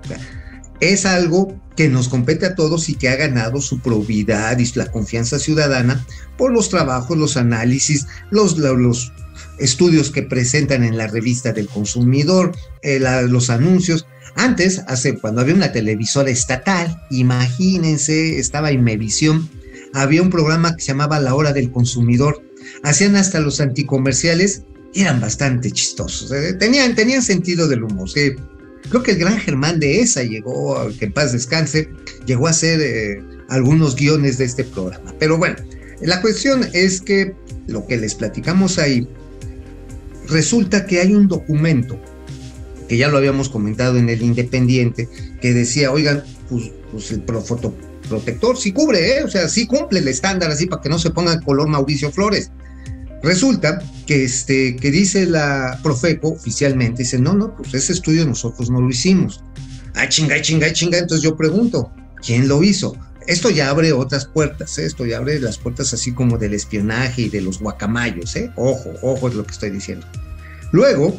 es 0.82 1.06
algo 1.06 1.58
que 1.78 1.88
nos 1.88 2.10
compete 2.10 2.46
a 2.46 2.56
todos 2.56 2.90
y 2.90 2.96
que 2.96 3.08
ha 3.08 3.16
ganado 3.16 3.62
su 3.62 3.80
probidad 3.80 4.60
y 4.60 4.70
la 4.76 4.92
confianza 4.92 5.40
ciudadana 5.40 6.06
por 6.38 6.52
los 6.52 6.68
trabajos, 6.68 7.18
los 7.18 7.38
análisis, 7.38 8.06
los, 8.32 8.58
los 8.58 9.14
estudios 9.60 10.12
que 10.12 10.24
presentan 10.24 10.84
en 10.84 10.98
la 10.98 11.08
revista 11.08 11.54
del 11.54 11.70
consumidor, 11.70 12.52
eh, 12.82 13.00
los 13.30 13.50
anuncios. 13.50 14.06
Antes, 14.36 14.82
hace 14.88 15.18
cuando 15.18 15.42
había 15.42 15.54
una 15.54 15.72
televisora 15.72 16.30
estatal, 16.30 17.02
imagínense, 17.10 18.40
estaba 18.40 18.72
Inmevisión, 18.72 19.50
había 19.94 20.22
un 20.22 20.30
programa 20.30 20.76
que 20.76 20.82
se 20.82 20.88
llamaba 20.88 21.20
La 21.20 21.36
Hora 21.36 21.54
del 21.54 21.72
Consumidor. 21.72 22.42
Hacían 22.84 23.16
hasta 23.16 23.40
los 23.40 23.62
anticomerciales, 23.62 24.64
eran 24.96 25.22
bastante 25.22 25.72
chistosos, 25.72 26.32
eh, 26.32 26.54
tenían, 26.54 26.96
tenían 26.96 27.22
sentido 27.22 27.68
del 27.68 27.84
humor. 27.84 28.10
Creo 28.14 29.04
que 29.04 29.12
el 29.12 29.18
gran 29.18 29.40
Germán 29.40 29.80
de 29.80 30.02
esa 30.02 30.24
llegó, 30.24 30.90
que 31.00 31.06
en 31.06 31.14
paz 31.14 31.32
descanse, 31.32 31.90
llegó 32.26 32.48
a 32.48 32.52
hacer 32.52 32.82
eh, 32.82 33.24
algunos 33.50 33.96
guiones 33.96 34.38
de 34.38 34.46
este 34.46 34.64
programa. 34.64 35.14
Pero 35.20 35.38
bueno, 35.38 35.56
la 36.02 36.22
cuestión 36.22 36.68
es 36.74 37.02
que 37.02 37.34
lo 37.68 37.86
que 37.88 37.98
les 37.98 38.16
platicamos 38.16 38.78
ahí, 38.78 39.08
resulta 40.28 40.86
que 40.86 41.00
hay 41.00 41.14
un 41.14 41.28
documento, 41.28 42.00
que 42.88 42.98
ya 42.98 43.08
lo 43.08 43.18
habíamos 43.18 43.50
comentado 43.50 43.98
en 43.98 44.10
el 44.10 44.22
Independiente, 44.22 45.10
que 45.42 45.54
decía, 45.54 45.92
oigan, 45.92 46.24
pues, 46.50 46.72
pues 46.92 47.12
el 47.12 47.24
fotoprotector 47.24 48.58
sí 48.58 48.72
cubre, 48.72 49.18
¿eh? 49.18 49.24
o 49.24 49.30
sea, 49.30 49.48
sí 49.50 49.66
cumple 49.68 50.00
el 50.00 50.08
estándar 50.08 50.52
así 50.52 50.66
para 50.66 50.82
que 50.82 50.90
no 50.90 51.00
se 51.00 51.12
ponga 51.12 51.40
color 51.42 51.68
Mauricio 51.68 52.12
Flores. 52.12 52.52
Resulta 53.24 53.82
que, 54.06 54.26
este, 54.26 54.76
que 54.76 54.92
dice 54.92 55.26
la 55.26 55.80
Profeco 55.82 56.30
oficialmente, 56.30 57.04
dice, 57.04 57.20
no, 57.20 57.34
no, 57.34 57.56
pues 57.56 57.74
ese 57.74 57.94
estudio 57.94 58.26
nosotros 58.26 58.70
no 58.70 58.82
lo 58.82 58.90
hicimos. 58.90 59.42
Ah, 59.96 60.10
chinga, 60.10 60.42
chinga, 60.42 60.74
chinga. 60.74 60.98
Entonces 60.98 61.24
yo 61.24 61.38
pregunto, 61.38 61.92
¿quién 62.26 62.48
lo 62.48 62.62
hizo? 62.64 62.98
Esto 63.26 63.50
ya 63.50 63.70
abre 63.70 63.94
otras 63.94 64.26
puertas, 64.26 64.78
¿eh? 64.78 64.86
esto 64.86 65.06
ya 65.06 65.18
abre 65.18 65.40
las 65.40 65.58
puertas 65.58 65.94
así 65.94 66.14
como 66.14 66.38
del 66.38 66.54
espionaje 66.54 67.24
y 67.24 67.30
de 67.30 67.40
los 67.40 67.60
guacamayos, 67.60 68.36
¿eh? 68.36 68.52
Ojo, 68.58 68.92
ojo 69.02 69.30
es 69.30 69.36
lo 69.36 69.46
que 69.46 69.54
estoy 69.54 69.70
diciendo. 69.70 70.06
Luego, 70.74 71.18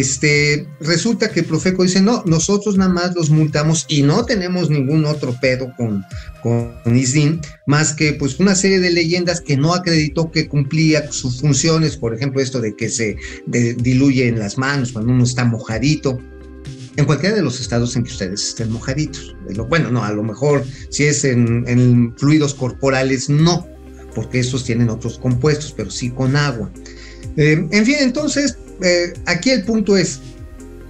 este, 0.00 0.66
resulta 0.80 1.30
que 1.30 1.42
Profeco 1.42 1.82
dice, 1.82 2.00
no, 2.00 2.22
nosotros 2.24 2.78
nada 2.78 2.90
más 2.90 3.14
los 3.14 3.28
multamos 3.28 3.84
y 3.88 4.02
no 4.02 4.24
tenemos 4.24 4.70
ningún 4.70 5.04
otro 5.04 5.36
pedo 5.38 5.70
con, 5.76 6.02
con 6.42 6.72
ISDIN, 6.96 7.42
más 7.66 7.92
que 7.92 8.14
pues 8.14 8.40
una 8.40 8.54
serie 8.54 8.80
de 8.80 8.90
leyendas 8.90 9.42
que 9.42 9.58
no 9.58 9.74
acreditó 9.74 10.30
que 10.30 10.48
cumplía 10.48 11.12
sus 11.12 11.42
funciones, 11.42 11.98
por 11.98 12.14
ejemplo 12.14 12.40
esto 12.40 12.62
de 12.62 12.74
que 12.74 12.88
se 12.88 13.18
diluye 13.46 14.28
en 14.28 14.38
las 14.38 14.56
manos 14.56 14.92
cuando 14.92 15.12
uno 15.12 15.24
está 15.24 15.44
mojadito, 15.44 16.18
en 16.96 17.04
cualquiera 17.04 17.36
de 17.36 17.42
los 17.42 17.60
estados 17.60 17.94
en 17.94 18.04
que 18.04 18.12
ustedes 18.12 18.48
estén 18.48 18.72
mojaditos. 18.72 19.36
Bueno, 19.68 19.90
no, 19.90 20.02
a 20.04 20.12
lo 20.12 20.22
mejor 20.22 20.64
si 20.88 21.04
es 21.04 21.24
en, 21.24 21.64
en 21.66 22.14
fluidos 22.16 22.54
corporales, 22.54 23.28
no, 23.28 23.66
porque 24.14 24.40
estos 24.40 24.64
tienen 24.64 24.88
otros 24.88 25.18
compuestos, 25.18 25.74
pero 25.76 25.90
sí 25.90 26.08
con 26.08 26.34
agua. 26.34 26.70
Eh, 27.36 27.66
en 27.70 27.86
fin, 27.86 27.96
entonces, 28.00 28.58
eh, 28.80 29.12
aquí 29.26 29.50
el 29.50 29.64
punto 29.64 29.96
es, 29.96 30.20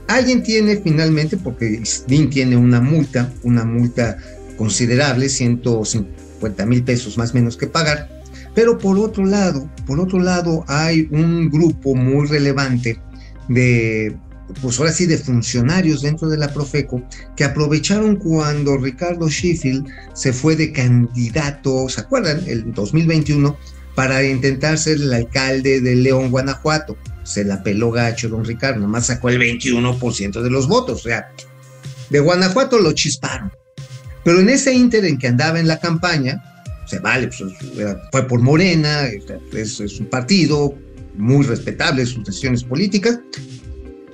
alguien 0.09 0.43
tiene 0.43 0.77
finalmente, 0.77 1.37
porque 1.37 1.83
DIN 2.07 2.31
tiene 2.31 2.57
una 2.57 2.81
multa, 2.81 3.33
una 3.43 3.65
multa 3.65 4.19
considerable, 4.57 5.29
150 5.29 6.67
mil 6.67 6.83
pesos 6.85 7.19
más 7.19 7.33
o 7.33 7.35
menos 7.35 7.57
que 7.57 7.67
pagar, 7.67 8.09
pero 8.55 8.79
por 8.79 8.99
otro 8.99 9.25
lado, 9.25 9.69
por 9.87 9.99
otro 9.99 10.19
lado 10.19 10.65
hay 10.69 11.09
un 11.11 11.51
grupo 11.51 11.95
muy 11.95 12.27
relevante 12.27 13.01
de, 13.49 14.17
pues 14.61 14.79
ahora 14.79 14.93
sí, 14.93 15.07
de 15.07 15.17
funcionarios 15.17 16.03
dentro 16.03 16.29
de 16.29 16.37
la 16.37 16.53
Profeco 16.53 17.03
que 17.37 17.45
aprovecharon 17.45 18.17
cuando 18.17 18.77
Ricardo 18.77 19.29
Sheffield 19.29 19.87
se 20.15 20.33
fue 20.33 20.57
de 20.57 20.73
candidato, 20.73 21.89
¿se 21.89 22.01
acuerdan? 22.01 22.43
El 22.47 22.73
2021 22.73 23.57
para 23.95 24.23
intentar 24.25 24.79
ser 24.79 24.97
el 24.97 25.13
alcalde 25.13 25.81
de 25.81 25.97
León, 25.97 26.31
Guanajuato. 26.31 26.97
Se 27.25 27.45
la 27.45 27.63
peló 27.63 27.91
gacho 27.91 28.29
don 28.29 28.45
Ricardo, 28.45 28.81
nomás 28.81 29.07
sacó 29.07 29.29
el 29.29 29.39
21% 29.39 30.43
de 30.43 30.51
los 30.51 30.69
votos. 30.69 31.01
O 31.01 31.03
sea, 31.09 31.29
de 32.11 32.21
Guanajuato 32.21 32.79
lo 32.79 32.93
chisparon. 32.93 33.53
Pero 34.25 34.41
en 34.41 34.49
ese 34.49 34.73
inter 34.73 35.05
en 35.05 35.19
que 35.19 35.29
andaba 35.29 35.59
en 35.59 35.67
la 35.67 35.81
campaña, 35.81 36.43
se 36.87 36.99
vale, 36.99 37.29
pues, 37.29 37.55
fue 38.11 38.29
por 38.29 38.41
Morena, 38.41 39.09
es, 39.53 39.81
es 39.81 40.01
un 40.01 40.07
partido 40.07 40.75
muy 41.17 41.45
respetable, 41.45 42.07
sus 42.07 42.25
decisiones 42.25 42.65
políticas, 42.65 43.19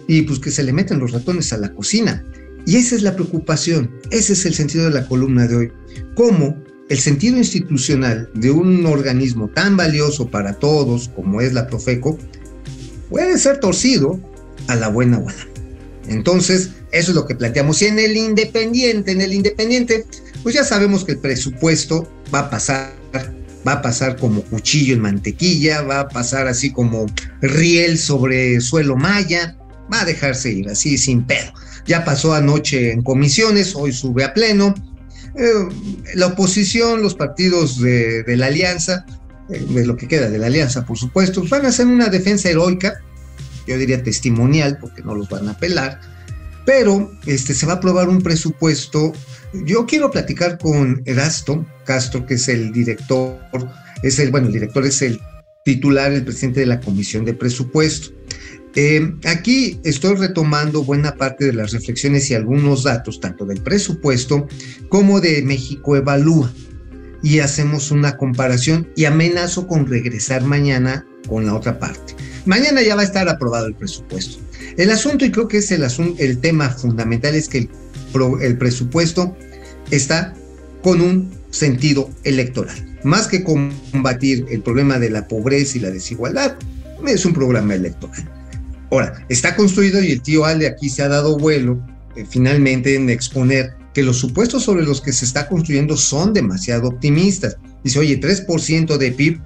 y 0.06 0.22
pues 0.22 0.38
que 0.38 0.50
se 0.50 0.62
le 0.62 0.72
meten 0.72 0.98
los 0.98 1.12
ratones 1.12 1.52
a 1.52 1.58
la 1.58 1.72
cocina. 1.72 2.24
Y 2.66 2.76
esa 2.76 2.96
es 2.96 3.02
la 3.02 3.14
preocupación, 3.14 3.90
ese 4.10 4.32
es 4.32 4.46
el 4.46 4.54
sentido 4.54 4.84
de 4.84 4.90
la 4.90 5.06
columna 5.06 5.46
de 5.46 5.56
hoy. 5.56 5.72
¿Cómo 6.14 6.56
el 6.88 6.98
sentido 6.98 7.36
institucional 7.36 8.30
de 8.34 8.50
un 8.50 8.86
organismo 8.86 9.48
tan 9.48 9.76
valioso 9.76 10.28
para 10.28 10.54
todos 10.54 11.08
como 11.08 11.40
es 11.40 11.52
la 11.52 11.66
Profeco 11.66 12.18
puede 13.08 13.38
ser 13.38 13.60
torcido 13.60 14.18
a 14.66 14.76
la 14.76 14.88
buena 14.88 15.18
buena. 15.18 15.46
Entonces, 16.08 16.70
eso 16.92 17.10
es 17.10 17.14
lo 17.14 17.26
que 17.26 17.34
planteamos. 17.34 17.80
Y 17.82 17.86
en 17.86 17.98
el 17.98 18.16
Independiente, 18.16 19.12
en 19.12 19.20
el 19.20 19.32
Independiente, 19.32 20.06
pues 20.42 20.54
ya 20.54 20.64
sabemos 20.64 21.04
que 21.04 21.12
el 21.12 21.18
presupuesto 21.18 22.10
va 22.34 22.40
a 22.40 22.50
pasar, 22.50 22.92
va 23.66 23.72
a 23.72 23.82
pasar 23.82 24.16
como 24.16 24.42
cuchillo 24.42 24.94
en 24.94 25.00
mantequilla, 25.00 25.82
va 25.82 26.00
a 26.00 26.08
pasar 26.08 26.46
así 26.48 26.72
como 26.72 27.06
riel 27.40 27.98
sobre 27.98 28.60
suelo 28.60 28.96
maya, 28.96 29.56
va 29.92 30.02
a 30.02 30.04
dejarse 30.04 30.50
ir 30.50 30.68
así 30.68 30.96
sin 30.96 31.24
pedo. 31.24 31.52
Ya 31.86 32.04
pasó 32.04 32.34
anoche 32.34 32.92
en 32.92 33.02
comisiones, 33.02 33.74
hoy 33.74 33.92
sube 33.92 34.24
a 34.24 34.34
pleno, 34.34 34.74
eh, 35.38 35.68
la 36.14 36.26
oposición, 36.26 37.02
los 37.02 37.14
partidos 37.14 37.80
de, 37.80 38.24
la 38.36 38.46
alianza, 38.46 39.06
de 39.48 39.86
lo 39.86 39.96
que 39.96 40.08
queda 40.08 40.28
de 40.28 40.38
la 40.38 40.46
alianza, 40.46 40.84
por 40.84 40.98
supuesto, 40.98 41.42
van 41.48 41.64
a 41.64 41.68
hacer 41.68 41.86
una 41.86 42.08
defensa 42.08 42.50
heroica, 42.50 43.00
yo 43.66 43.78
diría 43.78 44.02
testimonial, 44.02 44.78
porque 44.78 45.02
no 45.02 45.14
los 45.14 45.28
van 45.28 45.48
a 45.48 45.52
apelar, 45.52 46.00
Pero 46.66 47.10
este, 47.24 47.54
se 47.54 47.64
va 47.64 47.74
a 47.74 47.76
aprobar 47.76 48.10
un 48.10 48.20
presupuesto. 48.20 49.12
Yo 49.64 49.86
quiero 49.86 50.10
platicar 50.10 50.58
con 50.58 51.00
Erasto 51.06 51.64
Castro, 51.84 52.26
que 52.26 52.34
es 52.34 52.46
el 52.48 52.72
director, 52.72 53.38
es 54.02 54.18
el, 54.18 54.30
bueno, 54.30 54.48
el 54.48 54.52
director 54.52 54.84
es 54.84 55.00
el 55.00 55.18
titular, 55.64 56.12
el 56.12 56.24
presidente 56.24 56.60
de 56.60 56.66
la 56.66 56.80
Comisión 56.80 57.24
de 57.24 57.32
Presupuesto. 57.32 58.10
Eh, 58.74 59.14
aquí 59.24 59.80
estoy 59.82 60.16
retomando 60.16 60.84
buena 60.84 61.16
parte 61.16 61.46
de 61.46 61.52
las 61.52 61.72
reflexiones 61.72 62.30
y 62.30 62.34
algunos 62.34 62.84
datos, 62.84 63.18
tanto 63.18 63.44
del 63.44 63.62
presupuesto 63.62 64.46
como 64.88 65.20
de 65.20 65.42
México 65.42 65.96
Evalúa. 65.96 66.52
Y 67.22 67.40
hacemos 67.40 67.90
una 67.90 68.16
comparación 68.16 68.88
y 68.96 69.04
amenazo 69.04 69.66
con 69.66 69.86
regresar 69.86 70.42
mañana 70.44 71.06
con 71.28 71.46
la 71.46 71.54
otra 71.54 71.78
parte. 71.78 72.14
Mañana 72.46 72.82
ya 72.82 72.94
va 72.94 73.02
a 73.02 73.04
estar 73.04 73.28
aprobado 73.28 73.66
el 73.66 73.74
presupuesto. 73.74 74.38
El 74.76 74.90
asunto, 74.90 75.24
y 75.24 75.30
creo 75.30 75.48
que 75.48 75.58
es 75.58 75.70
el, 75.72 75.84
asunto, 75.84 76.22
el 76.22 76.38
tema 76.38 76.70
fundamental, 76.70 77.34
es 77.34 77.48
que 77.48 77.58
el, 77.58 77.70
el 78.40 78.56
presupuesto 78.56 79.36
está 79.90 80.34
con 80.82 81.00
un 81.00 81.30
sentido 81.50 82.10
electoral. 82.24 82.76
Más 83.02 83.26
que 83.26 83.44
combatir 83.44 84.46
el 84.50 84.62
problema 84.62 84.98
de 84.98 85.10
la 85.10 85.26
pobreza 85.28 85.78
y 85.78 85.80
la 85.80 85.90
desigualdad, 85.90 86.56
es 87.06 87.24
un 87.24 87.32
programa 87.32 87.74
electoral. 87.74 88.28
Ahora, 88.90 89.24
está 89.28 89.54
construido 89.54 90.02
y 90.02 90.12
el 90.12 90.22
tío 90.22 90.44
Alde 90.44 90.66
aquí 90.66 90.88
se 90.88 91.02
ha 91.02 91.08
dado 91.08 91.36
vuelo 91.36 91.80
eh, 92.16 92.24
finalmente 92.28 92.94
en 92.94 93.10
exponer 93.10 93.74
que 93.98 94.04
los 94.04 94.18
supuestos 94.18 94.62
sobre 94.62 94.84
los 94.84 95.00
que 95.00 95.12
se 95.12 95.24
está 95.24 95.48
construyendo 95.48 95.96
son 95.96 96.32
demasiado 96.32 96.86
optimistas. 96.86 97.56
Dice, 97.82 97.98
oye, 97.98 98.20
3% 98.20 98.96
de 98.96 99.10
PIB, 99.10 99.40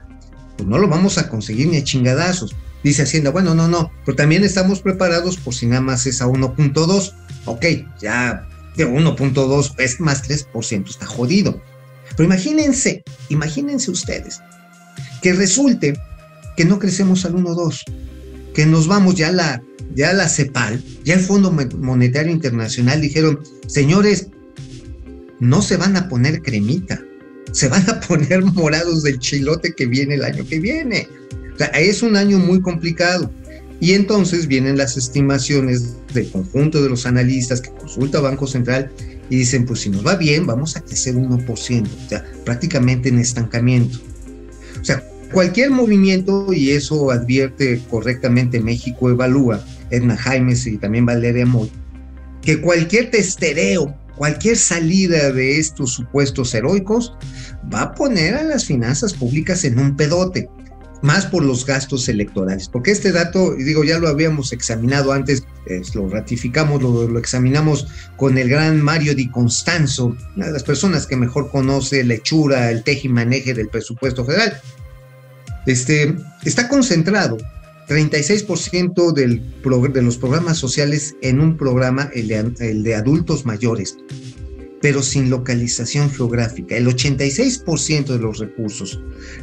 pues 0.58 0.68
no 0.68 0.76
lo 0.76 0.88
vamos 0.88 1.16
a 1.16 1.30
conseguir 1.30 1.68
ni 1.68 1.78
a 1.78 1.84
chingadazos. 1.84 2.54
Dice 2.84 3.04
Hacienda, 3.04 3.30
bueno, 3.30 3.54
no, 3.54 3.66
no, 3.66 3.90
pero 4.04 4.14
también 4.14 4.44
estamos 4.44 4.80
preparados 4.80 5.38
por 5.38 5.54
si 5.54 5.64
nada 5.64 5.80
más 5.80 6.04
es 6.04 6.20
a 6.20 6.26
1.2. 6.26 7.14
Ok, 7.46 7.64
ya 7.98 8.46
de 8.76 8.86
1.2 8.86 9.72
es 9.78 10.00
más 10.00 10.22
3%, 10.22 10.86
está 10.86 11.06
jodido. 11.06 11.58
Pero 12.14 12.24
imagínense, 12.24 13.04
imagínense 13.30 13.90
ustedes 13.90 14.38
que 15.22 15.32
resulte 15.32 15.94
que 16.58 16.66
no 16.66 16.78
crecemos 16.78 17.24
al 17.24 17.36
1.2 17.36 17.84
que 18.52 18.66
nos 18.66 18.86
vamos 18.86 19.14
ya 19.14 19.28
a 19.28 19.32
la, 19.32 19.62
ya 19.94 20.12
la 20.12 20.28
CEPAL, 20.28 20.84
ya 21.04 21.14
el 21.14 21.20
Fondo 21.20 21.50
Monetario 21.50 22.30
Internacional 22.30 23.00
dijeron, 23.00 23.40
señores, 23.66 24.28
no 25.42 25.60
se 25.60 25.76
van 25.76 25.96
a 25.96 26.08
poner 26.08 26.40
cremita, 26.40 27.02
se 27.50 27.68
van 27.68 27.88
a 27.90 28.00
poner 28.00 28.44
morados 28.54 29.02
del 29.02 29.18
chilote 29.18 29.72
que 29.72 29.86
viene 29.86 30.14
el 30.14 30.24
año 30.24 30.46
que 30.46 30.60
viene. 30.60 31.08
O 31.54 31.58
sea, 31.58 31.66
es 31.68 32.02
un 32.02 32.16
año 32.16 32.38
muy 32.38 32.60
complicado. 32.60 33.30
Y 33.80 33.94
entonces 33.94 34.46
vienen 34.46 34.78
las 34.78 34.96
estimaciones 34.96 35.96
del 36.14 36.30
conjunto 36.30 36.80
de 36.80 36.88
los 36.88 37.04
analistas 37.04 37.60
que 37.60 37.70
consulta 37.70 38.20
Banco 38.20 38.46
Central 38.46 38.92
y 39.28 39.38
dicen, 39.38 39.66
pues 39.66 39.80
si 39.80 39.90
nos 39.90 40.06
va 40.06 40.14
bien, 40.14 40.46
vamos 40.46 40.76
a 40.76 40.80
crecer 40.82 41.16
1%, 41.16 41.46
o 41.46 42.08
sea, 42.08 42.24
prácticamente 42.44 43.08
en 43.08 43.18
estancamiento. 43.18 43.98
O 44.80 44.84
sea, 44.84 45.02
Cualquier 45.32 45.70
movimiento, 45.70 46.52
y 46.52 46.72
eso 46.72 47.10
advierte 47.10 47.80
correctamente 47.88 48.60
México 48.60 49.08
Evalúa, 49.08 49.64
Edna 49.90 50.14
Jaimes 50.14 50.66
y 50.66 50.76
también 50.76 51.06
Valeria 51.06 51.46
Moy, 51.46 51.70
que 52.42 52.60
cualquier 52.60 53.10
testereo, 53.10 53.96
cualquier 54.16 54.56
salida 54.56 55.32
de 55.32 55.58
estos 55.58 55.92
supuestos 55.92 56.54
heroicos 56.54 57.14
va 57.72 57.82
a 57.82 57.94
poner 57.94 58.34
a 58.34 58.42
las 58.42 58.64
finanzas 58.64 59.14
públicas 59.14 59.64
en 59.64 59.78
un 59.78 59.96
pedote, 59.96 60.48
más 61.02 61.26
por 61.26 61.44
los 61.44 61.66
gastos 61.66 62.08
electorales. 62.08 62.68
Porque 62.68 62.92
este 62.92 63.12
dato, 63.12 63.54
digo, 63.54 63.84
ya 63.84 63.98
lo 63.98 64.08
habíamos 64.08 64.52
examinado 64.52 65.12
antes, 65.12 65.44
lo 65.94 66.08
ratificamos, 66.08 66.82
lo, 66.82 67.18
examinamos 67.18 67.88
con 68.16 68.38
el 68.38 68.48
gran 68.48 68.80
Mario 68.80 69.14
Di 69.14 69.28
Constanzo, 69.28 70.16
una 70.36 70.46
de 70.46 70.52
las 70.52 70.62
personas 70.62 71.06
que 71.06 71.16
mejor 71.16 71.50
conoce 71.50 72.04
la 72.04 72.14
hechura, 72.14 72.70
el 72.70 72.84
tejimaneje 72.84 73.54
del 73.54 73.68
presupuesto 73.68 74.24
federal. 74.24 74.60
Este, 75.66 76.14
está 76.44 76.68
concentrado 76.68 77.38
36% 77.92 79.12
del 79.12 79.42
de 79.92 80.02
los 80.02 80.16
programas 80.16 80.58
sociales 80.58 81.14
en 81.22 81.40
un 81.40 81.56
programa, 81.56 82.10
el 82.14 82.28
de, 82.82 82.94
adultos 82.94 83.44
mayores, 83.44 83.96
pero 84.80 85.02
sin 85.02 85.30
localización 85.30 86.10
geográfica. 86.10 86.76
El 86.76 86.86
86% 86.86 88.06
de 88.06 88.18
los 88.18 88.38
recursos, 88.38 89.00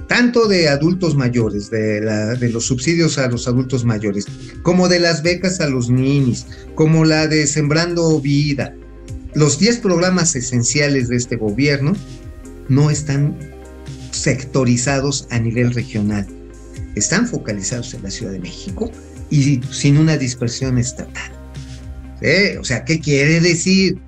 tanto 0.08 0.47
de 0.47 0.68
adultos 0.68 1.16
mayores, 1.16 1.70
de, 1.70 2.02
de, 2.02 2.50
los 2.50 2.66
subsidios 2.66 3.18
a 3.18 3.28
los 3.28 3.47
adultos 3.47 3.86
mayores, 3.86 4.26
como 4.64 4.88
de 4.88 5.00
las 5.00 5.24
becas 5.24 5.60
a 5.60 5.70
los 5.70 5.89
niños, 5.89 6.47
como 6.76 7.06
la 7.06 7.28
de 7.28 7.47
Sembrando 7.47 8.20
Vida, 8.20 8.76
los 9.36 9.60
10 9.60 9.78
programas 9.78 10.36
esenciales 10.36 11.08
de 11.08 11.18
este 11.18 11.36
gobierno 11.36 11.93
no 12.68 12.89
están 12.89 13.38
sectorizados 14.12 15.28
a 15.30 15.39
nivel 15.39 15.74
regional. 15.74 16.39
Están 16.96 17.28
focalizados 17.28 17.94
en 17.94 18.04
la 18.04 18.12
Ciudad 18.12 18.32
de 18.32 18.40
México 18.40 18.92
y 19.30 19.62
sin 19.72 19.98
una 19.98 20.18
dispersión 20.18 20.78
estatal. 20.78 21.32
O 22.60 22.64
sea, 22.64 22.84
¿qué 22.84 23.00
quiere 23.00 23.40
decir? 23.40 24.00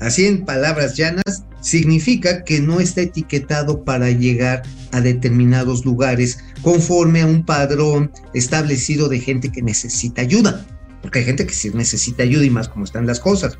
Así 0.00 0.26
en 0.26 0.44
palabras 0.44 0.96
llanas, 0.96 1.44
significa 1.62 2.44
que 2.44 2.60
no 2.60 2.80
está 2.80 3.00
etiquetado 3.02 3.82
para 3.82 4.10
llegar 4.10 4.62
a 4.92 5.00
determinados 5.00 5.84
lugares 5.84 6.38
conforme 6.62 7.22
a 7.22 7.26
un 7.26 7.44
padrón 7.44 8.12
establecido 8.34 9.08
de 9.08 9.20
gente 9.20 9.50
que 9.50 9.62
necesita 9.62 10.22
ayuda. 10.22 10.66
Porque 11.00 11.20
hay 11.20 11.24
gente 11.24 11.46
que 11.46 11.54
sí 11.54 11.70
necesita 11.72 12.24
ayuda 12.24 12.44
y 12.44 12.50
más 12.50 12.68
como 12.68 12.84
están 12.84 13.06
las 13.06 13.20
cosas 13.20 13.58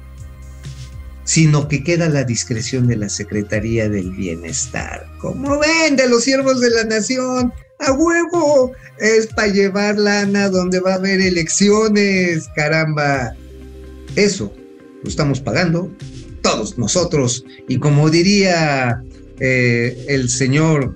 sino 1.27 1.67
que 1.67 1.83
queda 1.83 2.09
la 2.09 2.23
discreción 2.23 2.87
de 2.87 2.97
la 2.97 3.09
Secretaría 3.09 3.89
del 3.89 4.12
Bienestar. 4.12 5.07
Como 5.21 5.59
ven, 5.59 5.97
de 5.97 6.09
los 6.09 6.23
siervos 6.23 6.61
de 6.61 6.71
la 6.71 6.85
nación, 6.85 7.53
a 7.79 7.93
huevo, 7.93 8.72
es 8.99 9.27
para 9.29 9.53
llevar 9.53 9.99
lana 9.99 10.49
donde 10.49 10.81
va 10.81 10.93
a 10.93 10.97
haber 10.97 11.20
elecciones, 11.20 12.49
caramba. 12.55 13.35
Eso 14.14 14.53
lo 15.03 15.09
estamos 15.09 15.41
pagando 15.41 15.93
todos 16.43 16.79
nosotros. 16.79 17.45
Y 17.68 17.79
como 17.79 18.09
diría 18.11 19.03
eh, 19.41 20.05
el 20.09 20.29
señor 20.31 20.95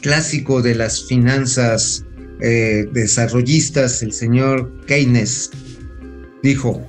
clásico 0.00 0.62
de 0.62 0.74
las 0.74 1.04
finanzas 1.04 2.04
eh, 2.40 2.86
desarrollistas, 2.92 4.02
el 4.02 4.12
señor 4.12 4.72
Keynes, 4.86 5.50
dijo, 6.42 6.86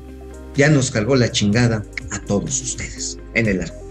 ya 0.56 0.70
nos 0.70 0.92
cargó 0.92 1.16
la 1.16 1.32
chingada 1.32 1.84
a 2.12 2.20
todos 2.26 2.62
ustedes 2.62 3.18
en 3.34 3.48
el 3.48 3.58
plazo. 3.58 3.87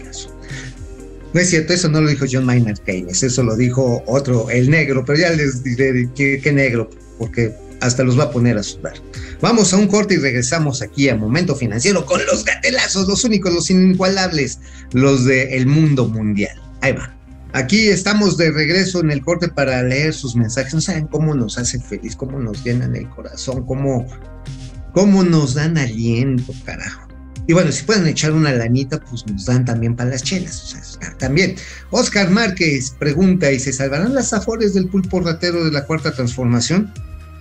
No 1.37 1.43
es 1.43 1.51
cierto, 1.51 1.71
eso 1.71 1.87
no 1.87 2.01
lo 2.01 2.09
dijo 2.09 2.25
John 2.27 2.45
Maynard 2.45 2.79
Keynes, 2.79 3.21
eso 3.21 3.43
lo 3.43 3.55
dijo 3.55 4.01
otro, 4.07 4.49
el 4.49 4.71
negro, 4.71 5.05
pero 5.05 5.19
ya 5.19 5.29
les 5.29 5.63
diré 5.63 6.09
qué, 6.15 6.51
negro, 6.51 6.89
porque 7.19 7.53
hasta 7.79 8.03
los 8.03 8.17
va 8.17 8.23
a 8.23 8.31
poner 8.31 8.57
a 8.57 8.63
sudar. 8.63 8.95
Vamos 9.39 9.71
a 9.71 9.77
un 9.77 9.85
corte 9.85 10.15
y 10.15 10.17
regresamos 10.17 10.81
aquí 10.81 11.09
a 11.09 11.15
Momento 11.15 11.55
Financiero 11.55 12.07
con 12.07 12.25
los 12.25 12.43
gatelazos, 12.43 13.07
los 13.07 13.23
únicos, 13.23 13.53
los 13.53 13.69
inigualables, 13.69 14.59
los 14.93 15.25
del 15.25 15.49
el 15.49 15.67
mundo 15.67 16.07
mundial. 16.07 16.59
Ahí 16.81 16.93
va. 16.93 17.15
Aquí 17.53 17.87
estamos 17.89 18.35
de 18.37 18.49
regreso 18.49 19.01
en 19.01 19.11
el 19.11 19.21
corte 19.21 19.47
para 19.47 19.83
leer 19.83 20.15
sus 20.15 20.35
mensajes. 20.35 20.73
No 20.73 20.81
saben 20.81 21.05
cómo 21.05 21.35
nos 21.35 21.59
hacen 21.59 21.83
feliz, 21.83 22.15
cómo 22.15 22.39
nos 22.39 22.63
llenan 22.63 22.95
el 22.95 23.07
corazón, 23.09 23.63
cómo, 23.67 24.07
cómo 24.91 25.23
nos 25.23 25.53
dan 25.53 25.77
aliento, 25.77 26.51
carajo. 26.65 27.06
Y 27.47 27.53
bueno, 27.53 27.71
si 27.71 27.83
pueden 27.83 28.05
echar 28.07 28.33
una 28.33 28.51
lanita, 28.51 28.99
pues 28.99 29.25
nos 29.25 29.45
dan 29.45 29.63
también 29.63 29.95
para 29.95 30.09
las 30.09 30.21
chelas. 30.21 30.75
O 30.75 30.99
sea, 30.99 31.17
también. 31.17 31.55
Oscar 31.91 32.29
Márquez 32.29 32.93
pregunta: 32.99 33.51
¿y 33.51 33.59
se 33.59 33.71
salvarán 33.71 34.13
las 34.13 34.33
afores 34.33 34.73
del 34.73 34.89
pulpo 34.89 35.21
ratero 35.21 35.63
de 35.63 35.71
la 35.71 35.85
cuarta 35.85 36.11
transformación? 36.11 36.93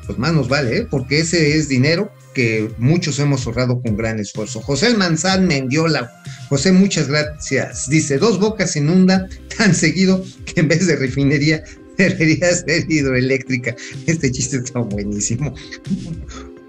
Pues 0.06 0.16
más 0.18 0.32
nos 0.32 0.48
vale, 0.48 0.78
¿eh? 0.78 0.86
porque 0.88 1.18
ese 1.18 1.56
es 1.56 1.68
dinero 1.68 2.12
que 2.32 2.70
muchos 2.78 3.18
hemos 3.18 3.44
ahorrado 3.46 3.82
con 3.82 3.96
gran 3.96 4.20
esfuerzo. 4.20 4.60
José 4.60 4.94
Manzán 4.94 5.48
Mendiola. 5.48 6.12
José, 6.48 6.70
muchas 6.70 7.08
gracias. 7.08 7.88
Dice: 7.88 8.18
Dos 8.18 8.38
bocas 8.38 8.76
inunda 8.76 9.28
tan 9.58 9.74
seguido 9.74 10.24
que 10.44 10.60
en 10.60 10.68
vez 10.68 10.86
de 10.86 10.94
refinería 10.94 11.64
debería 11.98 12.54
ser 12.54 12.88
hidroeléctrica. 12.88 13.74
Este 14.06 14.30
chiste 14.30 14.58
está 14.58 14.78
buenísimo. 14.80 15.52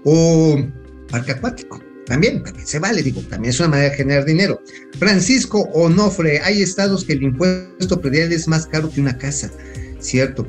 O 0.04 0.64
parque 1.10 1.32
acuático 1.32 1.87
también, 2.08 2.42
también 2.42 2.66
se 2.66 2.78
vale, 2.78 3.02
digo, 3.02 3.20
también 3.20 3.50
es 3.50 3.60
una 3.60 3.68
manera 3.68 3.90
de 3.90 3.96
generar 3.96 4.24
dinero. 4.24 4.62
Francisco 4.98 5.68
Onofre, 5.74 6.40
hay 6.40 6.62
estados 6.62 7.04
que 7.04 7.12
el 7.12 7.22
impuesto 7.22 8.00
predial 8.00 8.32
es 8.32 8.48
más 8.48 8.66
caro 8.66 8.90
que 8.90 9.02
una 9.02 9.18
casa, 9.18 9.52
¿cierto? 10.00 10.46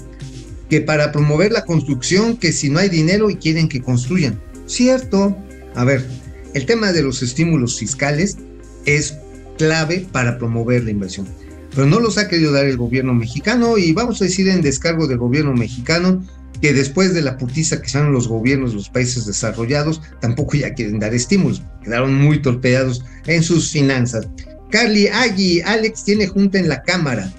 Que 0.69 0.79
para 0.79 1.11
promover 1.11 1.51
la 1.51 1.65
construcción, 1.65 2.37
que 2.37 2.53
si 2.53 2.69
no 2.69 2.79
hay 2.79 2.87
dinero 2.87 3.29
y 3.29 3.35
quieren 3.35 3.67
que 3.67 3.81
construyan, 3.81 4.39
¿cierto? 4.67 5.35
A 5.75 5.83
ver, 5.83 6.05
el 6.53 6.65
tema 6.65 6.93
de 6.93 7.03
los 7.03 7.21
estímulos 7.21 7.77
fiscales 7.77 8.37
es 8.85 9.17
clave 9.57 10.07
para 10.13 10.37
promover 10.37 10.85
la 10.85 10.91
inversión, 10.91 11.27
pero 11.75 11.85
no 11.85 11.99
los 11.99 12.17
ha 12.17 12.29
querido 12.29 12.53
dar 12.53 12.67
el 12.67 12.77
gobierno 12.77 13.13
mexicano 13.13 13.77
y 13.77 13.91
vamos 13.91 14.21
a 14.21 14.25
decir 14.25 14.47
en 14.47 14.61
descargo 14.61 15.07
del 15.07 15.17
gobierno 15.17 15.53
mexicano, 15.53 16.25
que 16.61 16.73
después 16.73 17.13
de 17.13 17.21
la 17.21 17.37
putiza 17.37 17.81
que 17.81 17.89
sean 17.89 18.11
los 18.11 18.27
gobiernos 18.27 18.71
de 18.71 18.77
los 18.77 18.89
países 18.89 19.25
desarrollados, 19.25 20.01
tampoco 20.19 20.57
ya 20.57 20.73
quieren 20.73 20.99
dar 20.99 21.13
estímulos, 21.13 21.63
quedaron 21.83 22.15
muy 22.15 22.41
torpedados 22.41 23.03
en 23.25 23.43
sus 23.43 23.71
finanzas. 23.71 24.27
Carly 24.71 25.07
Agui, 25.07 25.61
Alex 25.61 26.03
tiene 26.03 26.27
junta 26.27 26.59
en 26.59 26.69
la 26.69 26.83
Cámara, 26.83 27.31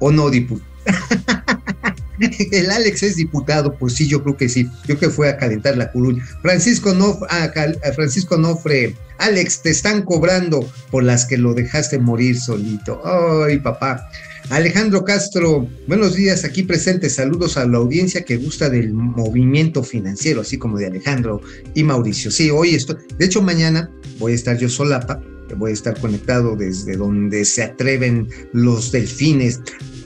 ¿o 0.00 0.10
no, 0.10 0.30
diputado? 0.30 0.68
El 2.50 2.70
Alex 2.70 3.02
es 3.04 3.16
diputado, 3.16 3.76
pues 3.78 3.94
sí, 3.94 4.08
yo 4.08 4.22
creo 4.22 4.36
que 4.36 4.48
sí. 4.48 4.68
Yo 4.86 4.98
que 4.98 5.08
fue 5.08 5.28
a 5.28 5.36
calentar 5.36 5.76
la 5.76 5.92
curuña. 5.92 6.24
Francisco, 6.42 6.92
no, 6.92 7.18
ah, 7.30 7.50
Francisco 7.94 8.36
Nofre, 8.36 8.96
Alex, 9.18 9.62
te 9.62 9.70
están 9.70 10.02
cobrando 10.02 10.68
por 10.90 11.04
las 11.04 11.26
que 11.26 11.38
lo 11.38 11.54
dejaste 11.54 11.98
morir 11.98 12.38
solito. 12.38 13.00
Ay, 13.44 13.58
papá. 13.58 14.08
Alejandro 14.50 15.04
Castro, 15.04 15.68
buenos 15.86 16.14
días, 16.14 16.44
aquí 16.44 16.62
presente. 16.62 17.10
Saludos 17.10 17.58
a 17.58 17.66
la 17.66 17.78
audiencia 17.78 18.24
que 18.24 18.38
gusta 18.38 18.70
del 18.70 18.94
movimiento 18.94 19.82
financiero, 19.82 20.40
así 20.40 20.56
como 20.56 20.78
de 20.78 20.86
Alejandro 20.86 21.42
y 21.74 21.82
Mauricio. 21.82 22.30
Sí, 22.30 22.48
hoy 22.50 22.74
estoy. 22.74 22.96
De 23.18 23.26
hecho, 23.26 23.42
mañana 23.42 23.90
voy 24.18 24.32
a 24.32 24.34
estar 24.34 24.56
yo 24.56 24.70
solapa 24.70 25.20
voy 25.56 25.70
a 25.70 25.74
estar 25.74 25.98
conectado 26.00 26.56
desde 26.56 26.96
donde 26.96 27.44
se 27.44 27.62
atreven 27.62 28.28
los 28.52 28.92
delfines 28.92 29.60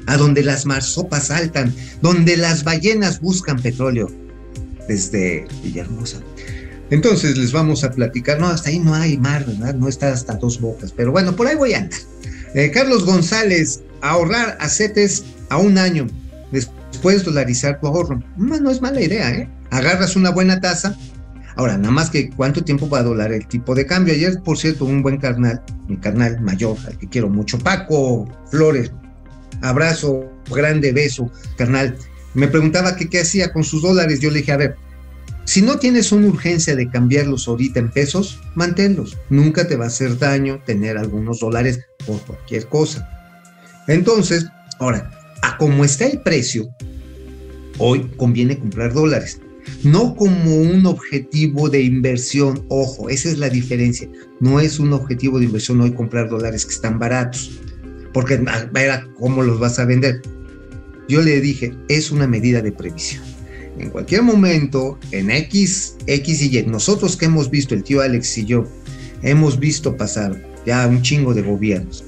a 0.07 0.16
donde 0.16 0.43
las 0.43 0.66
marsopas 0.66 1.28
saltan, 1.28 1.74
donde 2.01 2.36
las 2.36 2.64
ballenas 2.64 3.20
buscan 3.20 3.61
petróleo, 3.61 4.11
desde 4.88 5.47
Villahermosa. 5.62 6.20
Entonces 6.90 7.38
les 7.38 7.53
vamos 7.53 7.84
a 7.84 7.93
platicar, 7.93 8.38
no, 8.38 8.49
hasta 8.49 8.70
ahí 8.70 8.78
no 8.78 8.95
hay 8.95 9.16
mar, 9.16 9.47
¿verdad? 9.47 9.74
No 9.74 9.88
está 9.88 10.12
hasta 10.12 10.34
dos 10.34 10.61
bocas, 10.61 10.93
pero 10.93 11.12
bueno, 11.12 11.34
por 11.34 11.47
ahí 11.47 11.57
voy 11.57 11.72
a 11.74 11.78
andar. 11.78 12.01
Eh, 12.55 12.70
Carlos 12.70 13.05
González, 13.05 13.80
ahorrar 14.03 14.59
a 14.61 14.69
CETES 14.69 15.25
a 15.49 15.57
un 15.57 15.79
año, 15.79 16.07
después 16.51 17.25
dolarizar 17.25 17.81
tu 17.81 17.87
ahorro. 17.87 18.23
No, 18.37 18.71
es 18.71 18.83
mala 18.83 19.01
idea, 19.01 19.31
¿eh? 19.31 19.49
Agarras 19.71 20.17
una 20.17 20.31
buena 20.31 20.61
tasa. 20.61 20.97
Ahora, 21.57 21.77
nada 21.79 21.93
más 21.93 22.11
que 22.11 22.31
cuánto 22.31 22.65
tiempo 22.65 22.89
va 22.89 22.99
a 22.99 23.03
dolar 23.03 23.33
el 23.33 23.47
tipo 23.47 23.75
de 23.75 23.87
cambio. 23.87 24.15
Ayer, 24.15 24.43
por 24.43 24.59
cierto, 24.59 24.85
un 24.85 25.03
buen 25.03 25.19
carnal, 25.19 25.63
mi 25.89 25.97
carnal 25.97 26.41
mayor, 26.41 26.77
al 26.87 26.99
que 26.99 27.09
quiero 27.09 27.29
mucho, 27.29 27.59
Paco 27.59 28.27
Flores, 28.51 28.91
abrazo, 29.61 30.31
grande 30.51 30.93
beso, 30.93 31.31
carnal. 31.57 31.97
Me 32.35 32.49
preguntaba 32.49 32.97
que 32.97 33.09
qué 33.09 33.21
hacía 33.21 33.53
con 33.53 33.65
sus 33.65 33.83
dólares. 33.83 34.21
Yo 34.21 34.31
le 34.31 34.39
dije, 34.39 34.53
a 34.53 34.57
ver, 34.57 34.77
si 35.45 35.61
no 35.61 35.79
tienes 35.79 36.13
una 36.13 36.29
urgencia 36.29 36.75
de 36.75 36.89
cambiarlos 36.89 37.47
ahorita 37.47 37.81
en 37.81 37.91
pesos, 37.91 38.41
manténlos. 38.55 39.19
Nunca 39.29 39.69
te 39.69 39.77
va 39.77 39.85
a 39.85 39.89
hacer 39.89 40.19
daño 40.19 40.61
tener 40.65 40.97
algunos 40.97 41.41
dólares 41.41 41.81
por 42.07 42.21
cualquier 42.23 42.67
cosa. 42.69 43.22
Entonces, 43.93 44.47
ahora, 44.78 45.11
a 45.43 45.57
cómo 45.59 45.84
está 45.84 46.07
el 46.07 46.20
precio, 46.20 46.68
hoy 47.78 48.11
conviene 48.16 48.59
comprar 48.59 48.93
dólares. 48.93 49.40
No 49.84 50.16
como 50.16 50.57
un 50.57 50.86
objetivo 50.86 51.68
de 51.68 51.82
inversión, 51.82 52.64
ojo, 52.68 53.09
esa 53.11 53.28
es 53.28 53.38
la 53.38 53.49
diferencia. 53.49 54.09
No 54.40 54.61
es 54.61 54.78
un 54.78 54.93
objetivo 54.93 55.38
de 55.38 55.45
inversión 55.45 55.80
hoy 55.80 55.93
comprar 55.93 56.28
dólares 56.28 56.64
que 56.64 56.72
están 56.72 56.99
baratos 56.99 57.61
porque 58.12 58.43
ver 58.72 59.09
cómo 59.18 59.43
los 59.43 59.61
vas 59.61 59.78
a 59.78 59.84
vender. 59.84 60.22
Yo 61.09 61.22
le 61.22 61.40
dije, 61.40 61.74
es 61.88 62.11
una 62.11 62.26
medida 62.26 62.61
de 62.61 62.72
previsión. 62.72 63.22
En 63.78 63.90
cualquier 63.90 64.22
momento, 64.22 64.99
en 65.11 65.30
X, 65.30 65.97
X 66.07 66.43
y 66.43 66.59
Y, 66.59 66.66
nosotros 66.66 67.16
que 67.16 67.26
hemos 67.26 67.51
visto, 67.51 67.74
el 67.74 67.82
tío 67.82 68.01
Alex 68.01 68.38
y 68.38 68.45
yo, 68.45 68.64
hemos 69.22 69.59
visto 69.59 69.97
pasar 69.97 70.43
ya 70.66 70.86
un 70.86 71.03
chingo 71.03 71.34
de 71.34 71.43
gobiernos, 71.43 72.05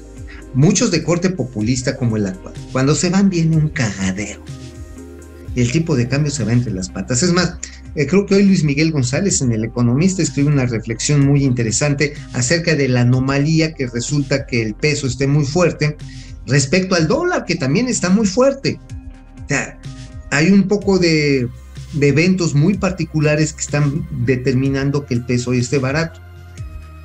muchos 0.55 0.91
de 0.91 1.03
corte 1.03 1.29
populista 1.29 1.95
como 1.95 2.17
el 2.17 2.25
actual. 2.25 2.53
Cuando 2.71 2.95
se 2.95 3.09
van 3.09 3.29
viene 3.29 3.57
un 3.57 3.69
cagadero. 3.69 4.43
Y 5.53 5.61
el 5.61 5.71
tipo 5.71 5.95
de 5.95 6.07
cambio 6.07 6.31
se 6.31 6.43
va 6.43 6.51
entre 6.51 6.73
las 6.73 6.89
patas. 6.89 7.23
Es 7.23 7.31
más, 7.31 7.57
eh, 7.95 8.07
creo 8.07 8.25
que 8.25 8.35
hoy 8.35 8.43
Luis 8.43 8.63
Miguel 8.63 8.91
González 8.91 9.41
en 9.41 9.53
El 9.53 9.63
Economista 9.63 10.21
escribe 10.21 10.49
una 10.49 10.65
reflexión 10.65 11.25
muy 11.25 11.43
interesante 11.43 12.13
acerca 12.33 12.75
de 12.75 12.89
la 12.89 13.01
anomalía 13.01 13.73
que 13.73 13.87
resulta 13.87 14.45
que 14.45 14.61
el 14.61 14.75
peso 14.75 15.07
esté 15.07 15.27
muy 15.27 15.45
fuerte 15.45 15.95
respecto 16.45 16.95
al 16.95 17.07
dólar, 17.07 17.45
que 17.45 17.55
también 17.55 17.87
está 17.87 18.09
muy 18.09 18.27
fuerte. 18.27 18.79
O 19.45 19.47
sea, 19.47 19.79
hay 20.31 20.51
un 20.51 20.67
poco 20.67 20.99
de, 20.99 21.47
eventos 22.01 22.53
muy 22.53 22.77
particulares 22.77 23.53
que 23.53 23.61
están 23.61 24.05
determinando 24.25 25.05
que 25.05 25.13
el 25.13 25.25
peso 25.25 25.51
hoy 25.51 25.59
esté 25.59 25.77
barato. 25.77 26.19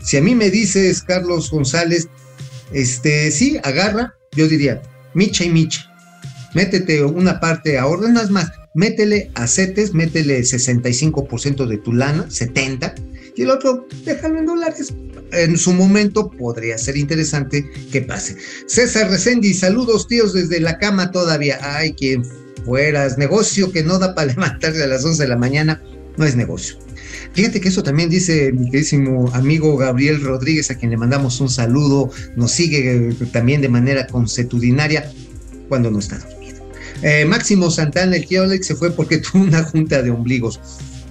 Si 0.03 0.17
a 0.17 0.23
mí 0.23 0.35
me 0.35 0.51
dices, 0.51 1.03
Carlos 1.03 1.51
González, 1.51 2.09
este, 2.73 3.31
sí, 3.31 3.59
agarra, 3.63 4.15
yo 4.33 4.49
diría, 4.49 4.83
micha 5.15 5.45
y 5.45 5.51
micha. 5.51 5.87
Métete 6.55 7.05
una 7.05 7.41
parte 7.41 7.79
ahorra, 7.79 8.09
nada 8.09 8.29
más, 8.31 8.51
métele 8.75 9.31
a 9.35 9.47
CETES, 9.47 9.95
métele 9.95 10.41
65% 10.41 11.67
de 11.67 11.79
tu 11.79 11.93
lana, 11.93 12.27
70%, 12.29 12.95
y 13.37 13.43
el 13.43 13.51
otro 13.51 13.87
déjalo 14.05 14.39
en 14.39 14.47
dólares. 14.47 14.93
En 15.33 15.57
su 15.57 15.73
momento 15.73 16.29
podría 16.31 16.77
ser 16.77 16.97
interesante 16.97 17.71
que 17.93 18.03
pase. 18.03 18.37
César 18.67 19.09
Resendi, 19.09 19.55
saludos 19.55 20.09
tíos 20.09 20.33
desde 20.33 20.59
la 20.61 20.79
cama 20.79 21.13
todavía. 21.13 21.59
Ay, 21.63 21.93
quien 21.93 22.25
fueras. 22.65 23.17
Negocio 23.17 23.71
que 23.71 23.85
no 23.85 23.99
da 23.99 24.15
para 24.15 24.27
levantarse 24.35 24.83
a 24.83 24.89
las 24.89 25.05
11 25.05 25.23
de 25.23 25.29
la 25.29 25.37
mañana, 25.37 25.81
no 26.17 26.27
es 26.27 26.35
negocio. 26.35 26.77
Fíjate 27.33 27.61
que 27.61 27.69
eso 27.69 27.83
también 27.83 28.11
dice 28.11 28.53
mi 28.53 28.67
queridísimo 28.71 29.31
amigo 29.35 29.77
Gabriel 29.77 30.21
Rodríguez, 30.23 30.71
a 30.71 30.75
quien 30.75 30.91
le 30.91 30.97
mandamos 30.97 31.41
un 31.41 31.49
saludo, 31.49 32.11
nos 32.37 32.51
sigue 32.51 33.15
también 33.33 33.61
de 33.61 33.69
manera 33.69 34.07
consuetudinaria 34.07 35.11
cuando 35.69 35.91
no 35.91 36.01
está 36.01 36.19
eh, 37.03 37.25
Máximo 37.25 37.71
Santana, 37.71 38.17
el 38.17 38.27
tío 38.27 38.43
Alex 38.43 38.67
se 38.67 38.75
fue 38.75 38.91
porque 38.91 39.19
tuvo 39.33 39.45
una 39.45 39.63
junta 39.63 40.03
de 40.03 40.11
ombligos. 40.11 40.61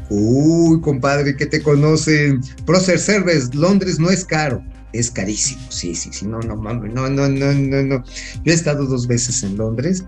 Uy, 0.10 0.82
compadre, 0.82 1.36
que 1.36 1.46
te 1.46 1.62
conocen. 1.62 2.42
Procer 2.66 3.00
Service, 3.00 3.50
Londres 3.54 4.00
no 4.00 4.10
es 4.10 4.26
caro, 4.26 4.64
es 4.94 5.10
carísimo. 5.10 5.62
Sí, 5.70 5.96
sí, 5.96 6.10
sí, 6.12 6.28
no, 6.28 6.40
no, 6.40 6.56
no, 6.56 6.74
no, 6.74 7.10
no, 7.10 7.30
no, 7.30 7.84
no. 7.84 8.04
Yo 8.44 8.52
he 8.52 8.56
estado 8.56 8.86
dos 8.86 9.08
veces 9.08 9.44
en 9.44 9.58
Londres 9.58 10.04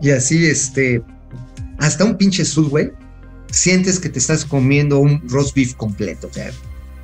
y 0.00 0.10
así, 0.10 0.46
este, 0.46 1.02
hasta 1.78 2.04
un 2.04 2.16
pinche 2.16 2.44
Subway, 2.44 2.90
sientes 3.50 3.98
que 3.98 4.08
te 4.08 4.18
estás 4.18 4.44
comiendo 4.44 4.98
un 4.98 5.22
roast 5.28 5.54
beef 5.54 5.74
completo, 5.74 6.28
o 6.28 6.32
sea, 6.32 6.50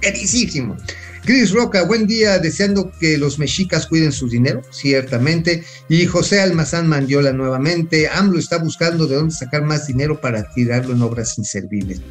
carísimo. 0.01 0.77
Chris 1.25 1.53
Roca, 1.53 1.85
buen 1.85 2.07
día, 2.07 2.39
deseando 2.39 2.93
que 3.01 3.17
los 3.17 3.39
mexicas 3.39 3.87
cuiden 3.87 4.13
su 4.13 4.29
dinero, 4.29 4.61
ciertamente. 4.71 5.65
Y 5.89 6.05
José 6.05 6.43
Almazán 6.43 6.87
Mandiola 6.87 7.33
nuevamente, 7.33 8.09
AMLO 8.09 8.39
está 8.39 8.59
buscando 8.59 9.07
de 9.07 9.17
dónde 9.17 9.35
sacar 9.35 9.63
más 9.63 9.87
dinero 9.87 10.21
para 10.21 10.53
tirarlo 10.53 10.95
en 10.95 11.01
obras 11.01 11.39
inservibles. 11.39 12.03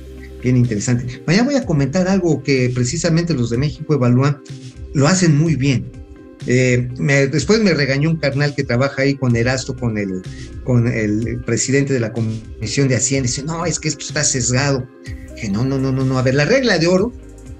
Bien 0.42 0.58
interesante. 0.58 1.22
Mañana 1.28 1.46
voy 1.46 1.56
a 1.56 1.66
comentar 1.66 2.08
algo 2.08 2.42
que 2.42 2.72
precisamente 2.74 3.36
los 3.36 3.52
de 3.52 3.60
México 3.60 3.94
evalúan, 3.94 4.42
lo 4.96 5.08
hacen 5.08 5.38
muy 5.38 5.56
bien. 5.56 5.92
Eh, 6.46 6.90
después 7.32 7.62
me 7.62 7.74
regañó 7.74 8.10
un 8.10 8.18
carnal 8.18 8.54
que 8.56 8.64
trabaja 8.64 9.04
ahí 9.04 9.16
con 9.16 9.36
Erasto, 9.36 9.76
con 9.76 9.98
el, 9.98 10.22
con 10.64 10.88
el 10.88 11.42
presidente 11.46 11.94
de 11.94 12.00
la 12.00 12.12
Comisión 12.12 12.88
de 12.88 12.96
Hacienda. 12.96 13.28
Dice, 13.28 13.44
no, 13.44 13.66
es 13.66 13.80
que 13.80 13.88
esto 13.88 14.06
está 14.06 14.24
sesgado. 14.24 14.88
Que 15.40 15.50
no, 15.50 15.64
no, 15.64 15.78
no, 15.78 15.92
no, 15.92 16.06
no. 16.06 16.18
A 16.18 16.22
ver, 16.22 16.36
la 16.36 16.46
regla 16.46 16.78
de 16.78 16.88
oro 16.88 17.14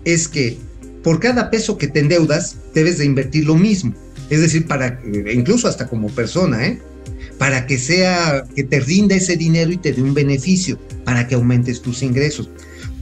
es 0.06 0.28
que 0.28 0.58
por 1.04 1.20
cada 1.20 1.50
peso 1.50 1.78
que 1.78 1.88
te 1.88 2.00
endeudas, 2.00 2.58
debes 2.74 2.98
de 2.98 3.06
invertir 3.06 3.46
lo 3.46 3.56
mismo. 3.56 3.94
Es 4.30 4.42
decir, 4.42 4.68
para, 4.68 5.00
incluso 5.04 5.68
hasta 5.68 5.88
como 5.88 6.08
persona, 6.08 6.66
¿eh? 6.66 6.82
para 7.38 7.68
que 7.68 7.78
sea, 7.78 8.46
que 8.56 8.64
te 8.64 8.80
rinda 8.80 9.16
ese 9.16 9.36
dinero 9.36 9.72
y 9.72 9.78
te 9.78 9.92
dé 9.92 10.02
un 10.02 10.14
beneficio, 10.14 10.80
para 11.04 11.28
que 11.28 11.36
aumentes 11.36 11.82
tus 11.82 12.02
ingresos. 12.02 12.50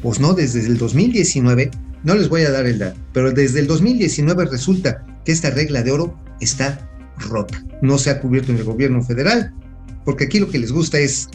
Pues 0.02 0.20
no, 0.20 0.34
desde 0.34 0.66
el 0.66 0.78
2019, 0.78 1.70
no 2.04 2.16
les 2.16 2.28
voy 2.28 2.42
a 2.42 2.52
dar 2.52 2.66
el 2.66 2.80
dato, 2.80 3.00
pero 3.14 3.32
desde 3.32 3.60
el 3.60 3.68
2019 3.68 4.46
resulta 4.46 5.06
que 5.26 5.32
esta 5.32 5.50
regla 5.50 5.84
de 5.84 5.92
oro 5.92 6.18
está 6.40 6.90
rota. 7.18 7.64
No 7.82 7.98
se 7.98 8.10
ha 8.10 8.20
cubierto 8.20 8.52
en 8.52 8.58
el 8.58 8.64
gobierno 8.64 9.04
federal, 9.04 9.54
porque 10.06 10.26
aquí 10.26 10.40
lo 10.40 10.50
que 10.50 10.60
les 10.60 10.72
gusta 10.72 11.00
es 11.00 11.30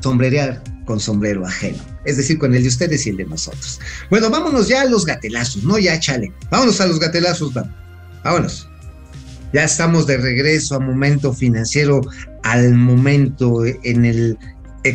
sombrerear 0.00 0.62
con 0.84 0.98
sombrero 0.98 1.46
ajeno, 1.46 1.78
es 2.04 2.16
decir, 2.16 2.38
con 2.38 2.54
el 2.54 2.62
de 2.62 2.68
ustedes 2.68 3.06
y 3.06 3.10
el 3.10 3.16
de 3.16 3.24
nosotros. 3.26 3.80
Bueno, 4.10 4.30
vámonos 4.30 4.68
ya 4.68 4.82
a 4.82 4.84
los 4.86 5.06
gatelazos, 5.06 5.62
no 5.64 5.78
ya 5.78 5.98
chale, 6.00 6.32
vámonos 6.50 6.80
a 6.80 6.86
los 6.86 6.98
gatelazos, 6.98 7.52
vamos, 7.54 7.72
vámonos. 8.24 8.68
Ya 9.52 9.64
estamos 9.64 10.06
de 10.06 10.16
regreso 10.16 10.76
a 10.76 10.80
momento 10.80 11.32
financiero, 11.32 12.00
al 12.42 12.74
momento 12.74 13.64
en 13.64 14.04
el, 14.04 14.38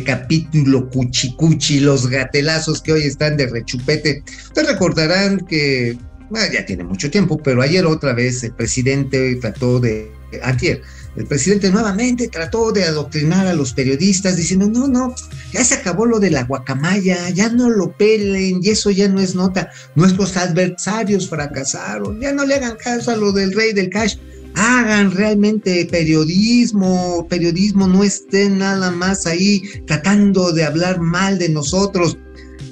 capítulo 0.04 0.90
Cuchicuchi, 0.90 1.80
los 1.80 2.08
gatelazos 2.08 2.82
que 2.82 2.92
hoy 2.92 3.04
están 3.04 3.38
de 3.38 3.46
rechupete. 3.46 4.22
Ustedes 4.48 4.68
recordarán 4.68 5.38
que 5.48 5.96
ya 6.30 6.66
tiene 6.66 6.84
mucho 6.84 7.10
tiempo, 7.10 7.38
pero 7.38 7.62
ayer 7.62 7.86
otra 7.86 8.12
vez 8.12 8.42
el 8.44 8.52
presidente 8.52 9.36
trató 9.36 9.80
de, 9.80 10.12
antier, 10.42 10.82
el 11.16 11.26
presidente 11.26 11.70
nuevamente 11.70 12.28
trató 12.28 12.70
de 12.70 12.84
adoctrinar 12.84 13.46
a 13.46 13.54
los 13.54 13.72
periodistas 13.72 14.36
diciendo, 14.36 14.68
no, 14.68 14.86
no, 14.86 15.14
ya 15.52 15.64
se 15.64 15.74
acabó 15.74 16.06
lo 16.06 16.20
de 16.20 16.30
la 16.30 16.44
guacamaya, 16.44 17.28
ya 17.30 17.48
no 17.48 17.70
lo 17.70 17.92
pelen, 17.92 18.60
y 18.62 18.68
eso 18.68 18.90
ya 18.90 19.08
no 19.08 19.20
es 19.20 19.34
nota. 19.34 19.70
Nuestros 19.94 20.36
adversarios 20.36 21.28
fracasaron, 21.28 22.20
ya 22.20 22.32
no 22.32 22.44
le 22.44 22.54
hagan 22.54 22.76
caso 22.76 23.10
a 23.10 23.16
lo 23.16 23.32
del 23.32 23.52
rey 23.52 23.72
del 23.72 23.90
cash. 23.90 24.16
hagan 24.54 25.12
realmente 25.12 25.86
periodismo, 25.90 27.26
periodismo, 27.28 27.86
no 27.86 28.04
estén 28.04 28.58
nada 28.58 28.90
más 28.90 29.26
ahí 29.26 29.62
tratando 29.86 30.52
de 30.52 30.64
hablar 30.64 31.00
mal 31.00 31.38
de 31.38 31.48
nosotros. 31.48 32.16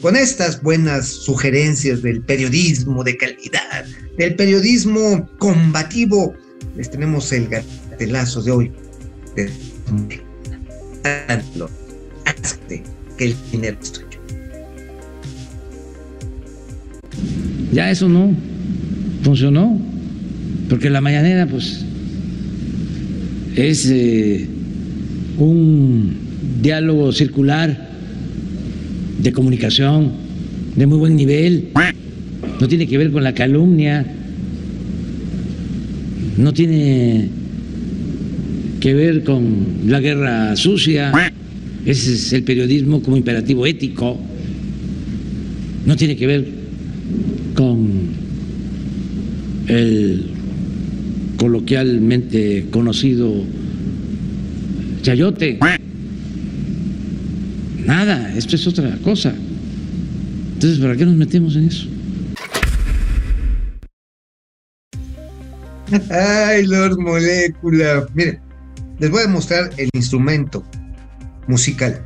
Con 0.01 0.17
estas 0.17 0.63
buenas 0.63 1.09
sugerencias 1.09 2.03
del 2.03 2.21
periodismo 2.23 3.03
de 3.03 3.17
calidad, 3.17 3.85
del 4.19 4.35
periodismo 4.37 5.29
combativo, 5.39 6.35
les 6.77 6.91
tenemos 6.91 7.33
el 7.33 7.49
gatelazo 7.49 8.43
de 8.43 8.51
hoy. 8.51 8.73
Que 9.35 9.51
el 13.19 13.37
dinero 13.51 13.79
es 13.81 13.93
tuyo. 13.93 14.07
Ya 17.73 17.91
eso 17.91 18.09
no 18.09 18.35
funcionó 19.23 19.81
porque 20.69 20.91
la 20.91 21.01
mañanera 21.01 21.47
pues 21.47 21.85
es 23.57 23.87
eh, 23.91 24.47
un 25.39 26.17
diálogo 26.61 27.13
circular 27.13 27.86
de 29.23 29.33
comunicación 29.33 30.13
de 30.77 30.87
muy 30.87 30.99
buen 30.99 31.17
nivel, 31.17 31.69
no 32.61 32.69
tiene 32.69 32.87
que 32.87 32.99
ver 32.99 33.11
con 33.11 33.25
la 33.25 33.33
calumnia, 33.35 34.07
no 36.37 36.53
tiene 36.53 37.29
que 38.81 38.95
ver 38.95 39.25
con 39.25 39.67
la 39.87 40.01
guerra 40.01 40.55
sucia, 40.57 41.13
ese 41.85 42.15
es 42.15 42.33
el 42.33 42.43
periodismo 42.43 43.03
como 43.03 43.17
imperativo 43.17 43.67
ético, 43.67 44.19
no 45.87 45.97
tiene 45.97 46.17
que 46.17 46.27
ver 46.27 46.47
con 47.55 47.91
el 49.69 50.27
coloquialmente 51.37 52.67
conocido 52.71 53.45
chayote. 55.03 55.59
Esto 58.37 58.55
es 58.57 58.67
otra 58.67 58.99
cosa. 59.03 59.35
Entonces, 60.55 60.79
¿para 60.79 60.95
qué 60.95 61.07
nos 61.07 61.17
metemos 61.17 61.57
en 61.57 61.69
eso? 61.69 61.87
Ay, 66.11 66.67
Lord 66.67 66.99
Molécula. 66.99 68.07
Miren, 68.13 68.39
les 68.99 69.11
voy 69.11 69.23
a 69.23 69.29
mostrar 69.29 69.71
el 69.79 69.89
instrumento 69.95 70.63
musical 71.47 72.05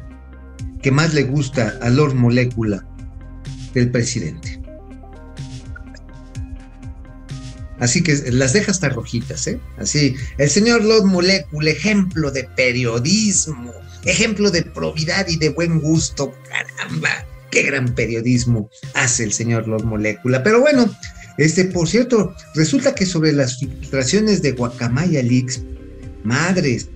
que 0.83 0.93
más 0.93 1.15
le 1.15 1.25
gusta 1.25 1.77
a 1.83 1.91
Lord 1.91 2.15
Molécula 2.15 2.87
del 3.75 3.91
presidente. 3.91 4.61
Así 7.81 8.03
que 8.03 8.15
las 8.31 8.53
deja 8.53 8.71
hasta 8.71 8.91
rojitas, 8.91 9.47
¿eh? 9.49 9.59
Así, 9.79 10.15
el 10.39 10.51
señor 10.51 10.85
Lord 10.85 11.07
Molecule, 11.07 11.71
ejemplo 11.71 12.31
de 12.31 12.45
periodismo, 12.55 13.73
ejemplo 14.05 14.51
de 14.51 14.63
probidad 14.63 15.29
y 15.29 15.37
de 15.37 15.51
buen 15.51 15.81
gusto. 15.81 16.33
Caramba, 16.49 17.27
qué 17.51 17.63
gran 17.63 17.95
periodismo 17.95 18.71
hace 18.95 19.25
el 19.25 19.33
señor 19.33 19.69
Lord 19.69 19.85
Molecula. 19.85 20.43
Pero 20.43 20.61
bueno, 20.61 20.91
este, 21.39 21.65
por 21.65 21.89
cierto, 21.89 22.35
resulta 22.55 22.95
que 22.95 23.07
sobre 23.07 23.33
las 23.33 23.59
filtraciones 23.59 24.43
de 24.43 24.53
Guacamaya 24.53 25.23
Leaks, 25.23 25.63
madres, 26.25 26.89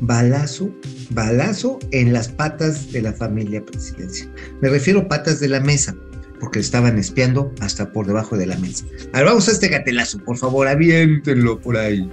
balazo, 0.00 0.74
balazo 1.10 1.78
en 1.90 2.12
las 2.12 2.28
patas 2.28 2.92
de 2.92 3.02
la 3.02 3.12
familia 3.12 3.64
presidencial. 3.64 4.32
Me 4.60 4.68
refiero 4.68 5.08
patas 5.08 5.40
de 5.40 5.48
la 5.48 5.60
mesa 5.60 5.94
porque 6.40 6.58
estaban 6.58 6.98
espiando 6.98 7.54
hasta 7.60 7.92
por 7.92 8.06
debajo 8.06 8.36
de 8.36 8.46
la 8.46 8.56
mesa. 8.58 8.84
A 9.12 9.18
ver, 9.18 9.26
vamos 9.26 9.48
a 9.48 9.52
este 9.52 9.68
gatelazo, 9.68 10.18
por 10.18 10.36
favor, 10.36 10.66
aviéntenlo 10.66 11.60
por 11.60 11.76
ahí. 11.76 12.10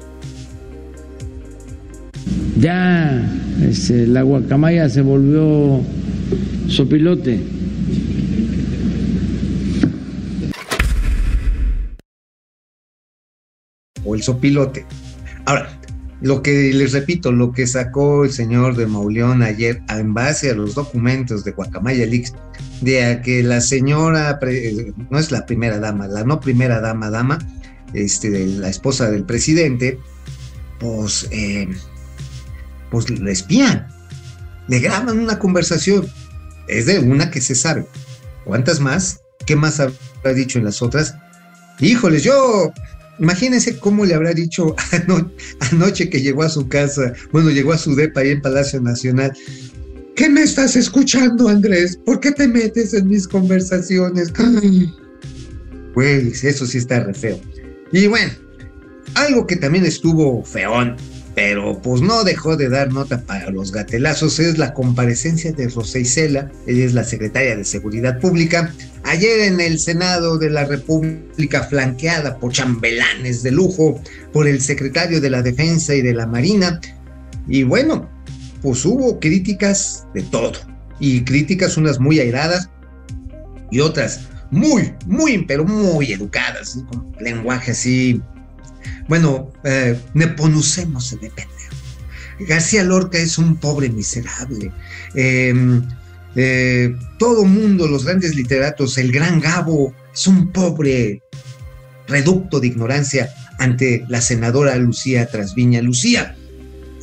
Ya 2.57 3.29
este, 3.61 4.07
la 4.07 4.23
guacamaya 4.23 4.89
se 4.89 5.01
volvió 5.01 5.81
sopilote. 6.67 7.39
O 14.03 14.15
el 14.15 14.23
sopilote. 14.23 14.85
Ahora, 15.45 15.79
lo 16.21 16.41
que 16.41 16.73
les 16.73 16.91
repito, 16.91 17.31
lo 17.31 17.51
que 17.51 17.65
sacó 17.65 18.25
el 18.25 18.31
señor 18.31 18.75
de 18.75 18.87
Mauleón 18.87 19.41
ayer 19.41 19.81
en 19.89 20.13
base 20.13 20.51
a 20.51 20.55
los 20.55 20.75
documentos 20.75 21.43
de 21.43 21.51
Guacamaya 21.51 22.05
Leaks, 22.05 22.33
de 22.81 23.21
que 23.23 23.41
la 23.43 23.61
señora, 23.61 24.39
no 25.09 25.19
es 25.19 25.31
la 25.31 25.45
primera 25.45 25.79
dama, 25.79 26.07
la 26.07 26.23
no 26.23 26.39
primera 26.39 26.81
dama, 26.81 27.09
dama, 27.09 27.39
este, 27.93 28.45
la 28.47 28.69
esposa 28.69 29.09
del 29.09 29.23
presidente, 29.23 29.99
pues, 30.79 31.27
eh, 31.31 31.67
pues 32.91 33.09
le 33.09 33.31
espían, 33.31 33.87
le 34.67 34.79
graban 34.79 35.19
una 35.19 35.39
conversación, 35.39 36.07
es 36.67 36.85
de 36.85 36.99
una 36.99 37.31
que 37.31 37.41
se 37.41 37.55
sabe. 37.55 37.85
¿Cuántas 38.45 38.79
más? 38.79 39.21
¿Qué 39.45 39.55
más 39.55 39.79
habrá 39.79 40.33
dicho 40.33 40.59
en 40.59 40.65
las 40.65 40.81
otras? 40.81 41.15
Híjoles, 41.79 42.23
yo 42.23 42.71
Imagínense 43.19 43.77
cómo 43.77 44.05
le 44.05 44.15
habrá 44.15 44.33
dicho 44.33 44.75
anoche 45.71 46.09
que 46.09 46.21
llegó 46.21 46.43
a 46.43 46.49
su 46.49 46.67
casa, 46.69 47.13
bueno, 47.31 47.49
llegó 47.49 47.73
a 47.73 47.77
su 47.77 47.95
depa 47.95 48.21
ahí 48.21 48.29
en 48.29 48.41
Palacio 48.41 48.81
Nacional. 48.81 49.33
¿Qué 50.15 50.29
me 50.29 50.41
estás 50.41 50.75
escuchando, 50.75 51.47
Andrés? 51.47 51.97
¿Por 52.05 52.19
qué 52.19 52.31
te 52.31 52.47
metes 52.47 52.93
en 52.93 53.07
mis 53.07 53.27
conversaciones? 53.27 54.31
Güey, 55.93 56.31
eso 56.31 56.65
sí 56.65 56.77
está 56.77 57.01
re 57.01 57.13
feo. 57.13 57.39
Y 57.91 58.07
bueno, 58.07 58.31
algo 59.15 59.45
que 59.45 59.57
también 59.57 59.85
estuvo 59.85 60.43
feón 60.43 60.95
pero 61.39 61.81
pues 61.81 62.01
no 62.01 62.25
dejó 62.25 62.57
de 62.57 62.67
dar 62.67 62.91
nota 62.91 63.21
para 63.21 63.49
los 63.49 63.71
gatelazos, 63.71 64.39
es 64.39 64.57
la 64.57 64.73
comparecencia 64.73 65.53
de 65.53 65.69
Rosa 65.69 65.97
Isela, 65.97 66.51
ella 66.67 66.83
es 66.83 66.93
la 66.93 67.05
secretaria 67.05 67.55
de 67.55 67.63
Seguridad 67.63 68.19
Pública, 68.19 68.73
ayer 69.05 69.39
en 69.47 69.61
el 69.61 69.79
Senado 69.79 70.37
de 70.37 70.49
la 70.49 70.65
República, 70.65 71.63
flanqueada 71.63 72.37
por 72.39 72.51
chambelanes 72.51 73.41
de 73.41 73.51
lujo, 73.51 74.01
por 74.33 74.49
el 74.49 74.59
secretario 74.59 75.21
de 75.21 75.29
la 75.29 75.41
Defensa 75.41 75.95
y 75.95 76.01
de 76.01 76.13
la 76.13 76.27
Marina, 76.27 76.81
y 77.47 77.63
bueno, 77.63 78.09
pues 78.61 78.83
hubo 78.83 79.17
críticas 79.21 80.07
de 80.13 80.23
todo, 80.23 80.59
y 80.99 81.23
críticas 81.23 81.77
unas 81.77 82.01
muy 82.01 82.19
airadas 82.19 82.69
y 83.71 83.79
otras 83.79 84.27
muy, 84.51 84.93
muy, 85.05 85.45
pero 85.45 85.63
muy 85.63 86.11
educadas, 86.11 86.83
con 86.91 87.15
lenguaje 87.21 87.71
así 87.71 88.21
bueno, 89.09 89.51
eh, 89.63 89.99
Neponucemos 90.13 91.11
de 91.19 91.29
pendejo. 91.29 91.75
García 92.47 92.83
Lorca 92.83 93.17
es 93.17 93.37
un 93.37 93.57
pobre 93.57 93.89
miserable. 93.89 94.71
Em, 95.15 95.83
eh, 96.35 96.95
todo 97.17 97.43
mundo, 97.43 97.87
los 97.87 98.05
grandes 98.05 98.35
literatos, 98.35 98.97
el 98.97 99.11
gran 99.11 99.41
Gabo 99.41 99.93
es 100.13 100.27
un 100.27 100.51
pobre 100.51 101.21
reducto 102.07 102.59
de 102.59 102.67
ignorancia 102.67 103.29
ante 103.57 104.05
la 104.07 104.21
senadora 104.21 104.77
Lucía 104.77 105.25
Trasviña. 105.25 105.81
Lucía, 105.81 106.37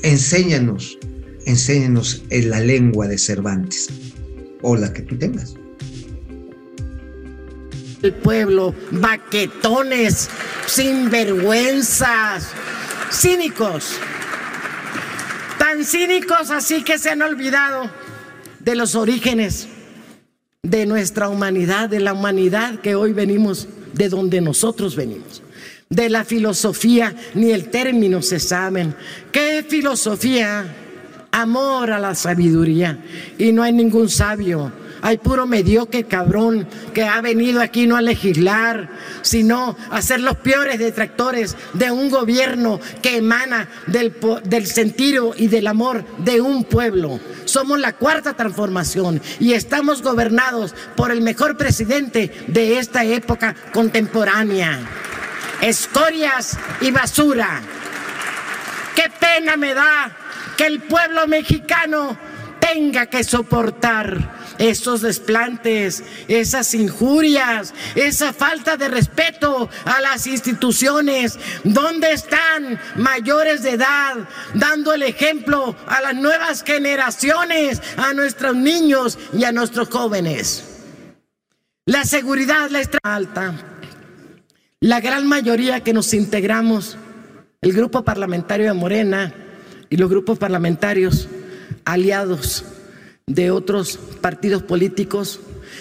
enséñanos, 0.03 0.99
enséñanos 1.45 2.23
en 2.31 2.51
la 2.51 2.61
lengua 2.61 3.09
de 3.09 3.19
Cervantes 3.19 3.89
o 4.63 4.77
la 4.77 4.93
que 4.93 5.03
tú 5.03 5.19
tengas 5.19 5.55
pueblo, 8.13 8.75
baquetones, 8.91 10.29
sinvergüenzas, 10.67 12.49
cínicos, 13.11 13.93
tan 15.59 15.85
cínicos 15.85 16.51
así 16.51 16.83
que 16.83 16.99
se 16.99 17.11
han 17.11 17.23
olvidado 17.23 17.91
de 18.61 18.75
los 18.75 18.95
orígenes 18.95 19.69
de 20.63 20.87
nuestra 20.87 21.29
humanidad, 21.29 21.89
de 21.89 22.01
la 22.01 22.13
humanidad 22.13 22.81
que 22.81 22.95
hoy 22.95 23.13
venimos, 23.13 23.69
de 23.93 24.09
donde 24.09 24.41
nosotros 24.41 24.97
venimos. 24.97 25.43
De 25.89 26.11
la 26.11 26.25
filosofía, 26.25 27.15
ni 27.35 27.53
el 27.53 27.71
término 27.71 28.21
se 28.21 28.41
saben. 28.41 28.95
¿Qué 29.31 29.65
filosofía? 29.69 30.75
Amor 31.31 31.93
a 31.93 32.01
la 32.01 32.17
sabiduría. 32.17 32.99
Y 33.39 33.53
no 33.53 33.63
hay 33.63 33.73
ningún 33.73 34.09
sabio 34.09 34.73
hay 35.03 35.19
puro 35.19 35.47
mediocre 35.47 36.05
cabrón 36.05 36.69
que 36.95 37.05
ha 37.05 37.21
venido 37.21 37.61
aquí 37.61 37.87
no 37.87 37.97
a 37.97 38.03
legislar, 38.03 38.89
sino 39.23 39.77
a 39.91 40.03
ser 40.03 40.21
los 40.21 40.37
peores 40.37 40.79
detractores 40.79 41.57
de 41.73 41.91
un 41.91 42.11
gobierno 42.11 42.81
que 43.03 43.17
emana 43.17 43.69
del, 43.87 44.15
del 44.45 44.67
sentido 44.67 45.35
y 45.37 45.49
del 45.49 45.67
amor 45.67 46.05
de 46.19 46.41
un 46.41 46.65
pueblo. 46.65 47.21
Somos 47.45 47.79
la 47.79 47.93
cuarta 47.93 48.35
transformación 48.35 49.21
y 49.39 49.53
estamos 49.53 50.03
gobernados 50.03 50.75
por 50.97 51.11
el 51.11 51.21
mejor 51.21 51.57
presidente 51.57 52.33
de 52.49 52.79
esta 52.79 53.05
época 53.05 53.55
contemporánea. 53.73 54.81
Escorias 55.61 56.59
y 56.81 56.91
basura. 56.91 57.61
Qué 58.95 59.05
pena 59.21 59.57
me 59.57 59.75
da 59.75 60.17
que 60.57 60.67
el 60.67 60.81
pueblo 60.81 61.27
mexicano 61.27 62.17
tenga 62.59 63.07
que 63.07 63.23
soportar 63.25 64.46
esos 64.59 65.01
desplantes, 65.01 66.03
esas 66.29 66.75
injurias, 66.75 67.75
esa 67.95 68.33
falta 68.33 68.77
de 68.77 68.89
respeto 68.89 69.69
a 69.85 70.01
las 70.01 70.27
instituciones. 70.27 71.39
¿Dónde 71.65 72.13
están 72.13 72.79
mayores 72.97 73.63
de 73.63 73.71
edad 73.71 74.29
dando 74.55 74.93
el 74.93 75.03
ejemplo 75.03 75.77
a 75.87 76.01
las 76.01 76.15
nuevas 76.15 76.63
generaciones, 76.63 77.83
a 77.97 78.13
nuestros 78.13 78.55
niños 78.57 79.19
y 79.33 79.45
a 79.45 79.53
nuestros 79.53 79.89
jóvenes? 79.89 80.65
La 81.85 82.05
seguridad 82.05 82.69
la 82.71 82.81
está 82.81 82.99
alta. 83.03 83.55
La 84.81 85.01
gran 85.01 85.27
mayoría 85.27 85.81
que 85.81 85.93
nos 85.93 86.13
integramos, 86.13 86.97
el 87.61 87.73
grupo 87.73 88.05
parlamentario 88.05 88.67
de 88.67 88.73
Morena 88.75 89.33
y 89.89 89.97
los 89.97 90.11
grupos 90.11 90.39
parlamentarios 90.39 91.29
aliados 91.85 92.65
de 93.29 93.51
otros 93.51 93.99
partidos 94.21 94.63
políticos, 94.63 95.41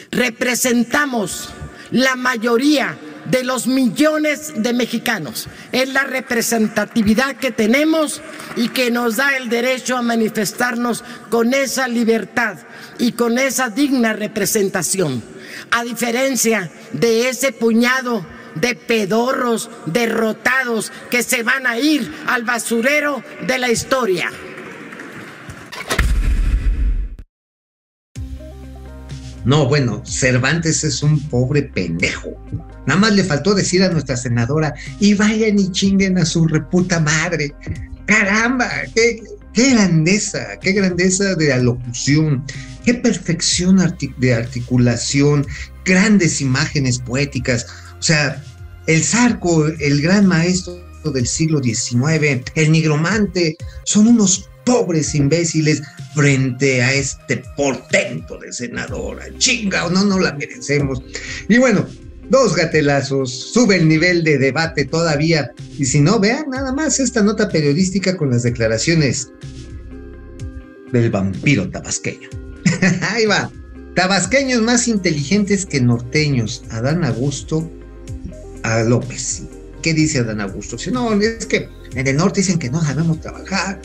representamos 0.09 1.49
la 1.91 2.15
mayoría 2.15 2.97
de 3.29 3.43
los 3.43 3.67
millones 3.67 4.63
de 4.63 4.73
mexicanos. 4.73 5.47
Es 5.71 5.93
la 5.93 6.05
representatividad 6.05 7.35
que 7.35 7.51
tenemos 7.51 8.23
y 8.55 8.69
que 8.69 8.89
nos 8.89 9.17
da 9.17 9.37
el 9.37 9.49
derecho 9.49 9.95
a 9.95 10.01
manifestarnos 10.01 11.03
con 11.29 11.53
esa 11.53 11.87
libertad 11.87 12.57
y 12.97 13.11
con 13.11 13.37
esa 13.37 13.69
digna 13.69 14.13
representación. 14.13 15.21
A 15.69 15.83
diferencia 15.83 16.71
de 16.93 17.29
ese 17.29 17.51
puñado 17.51 18.25
de 18.55 18.73
pedorros 18.73 19.69
derrotados 19.85 20.91
que 21.11 21.21
se 21.21 21.43
van 21.43 21.67
a 21.67 21.77
ir 21.77 22.11
al 22.25 22.41
basurero 22.41 23.23
de 23.45 23.59
la 23.59 23.69
historia. 23.69 24.31
No, 29.45 29.67
bueno, 29.67 30.01
Cervantes 30.05 30.83
es 30.83 31.03
un 31.03 31.19
pobre 31.29 31.61
pendejo. 31.61 32.31
Nada 32.87 32.99
más 32.99 33.13
le 33.13 33.23
faltó 33.23 33.53
decir 33.53 33.83
a 33.83 33.89
nuestra 33.89 34.17
senadora, 34.17 34.73
y 34.99 35.13
vayan 35.13 35.59
y 35.59 35.71
chinguen 35.71 36.17
a 36.17 36.25
su 36.25 36.47
reputa 36.47 36.99
madre. 36.99 37.53
Caramba, 38.05 38.69
qué, 38.93 39.21
grandeza, 39.55 40.59
qué 40.61 40.73
grandeza 40.73 41.35
de 41.35 41.53
alocución, 41.53 42.43
qué 42.83 42.95
perfección 42.95 43.77
de 44.17 44.33
articulación, 44.33 45.45
grandes 45.85 46.41
imágenes 46.41 46.99
poéticas. 46.99 47.67
O 47.99 48.01
sea, 48.01 48.43
el 48.87 49.03
Zarco, 49.03 49.67
el 49.67 50.01
gran 50.01 50.25
maestro 50.25 50.75
del 51.13 51.27
siglo 51.27 51.61
XIX, 51.61 52.43
el 52.55 52.71
nigromante, 52.71 53.57
son 53.83 54.07
unos 54.07 54.49
pobres 54.65 55.15
imbéciles 55.15 55.81
frente 56.13 56.81
a 56.81 56.93
este 56.93 57.43
portento 57.55 58.37
de 58.37 58.51
senadora. 58.51 59.25
Chinga, 59.37 59.85
o 59.85 59.89
no, 59.89 60.03
no 60.03 60.19
la 60.19 60.33
merecemos. 60.33 61.01
Y 61.47 61.57
bueno, 61.57 61.85
dos 62.29 62.55
gatelazos, 62.55 63.31
sube 63.31 63.77
el 63.77 63.87
nivel 63.87 64.23
de 64.23 64.37
debate 64.37 64.85
todavía. 64.85 65.51
Y 65.77 65.85
si 65.85 66.01
no, 66.01 66.19
vean 66.19 66.49
nada 66.49 66.73
más 66.73 66.99
esta 66.99 67.21
nota 67.21 67.49
periodística 67.49 68.17
con 68.17 68.31
las 68.31 68.43
declaraciones 68.43 69.29
del 70.91 71.09
vampiro 71.09 71.69
tabasqueño. 71.69 72.29
Ahí 73.01 73.25
va. 73.25 73.51
Tabasqueños 73.95 74.61
más 74.61 74.87
inteligentes 74.87 75.65
que 75.65 75.79
norteños. 75.79 76.63
Adán 76.69 77.03
Augusto 77.03 77.69
a 78.63 78.83
López. 78.83 79.43
¿Qué 79.81 79.93
dice 79.93 80.19
Adán 80.19 80.41
Augusto? 80.41 80.77
Si 80.77 80.91
no, 80.91 81.13
es 81.21 81.45
que 81.45 81.69
en 81.93 82.07
el 82.07 82.17
norte 82.17 82.41
dicen 82.41 82.59
que 82.59 82.69
no 82.69 82.83
sabemos 82.83 83.21
trabajar, 83.21 83.79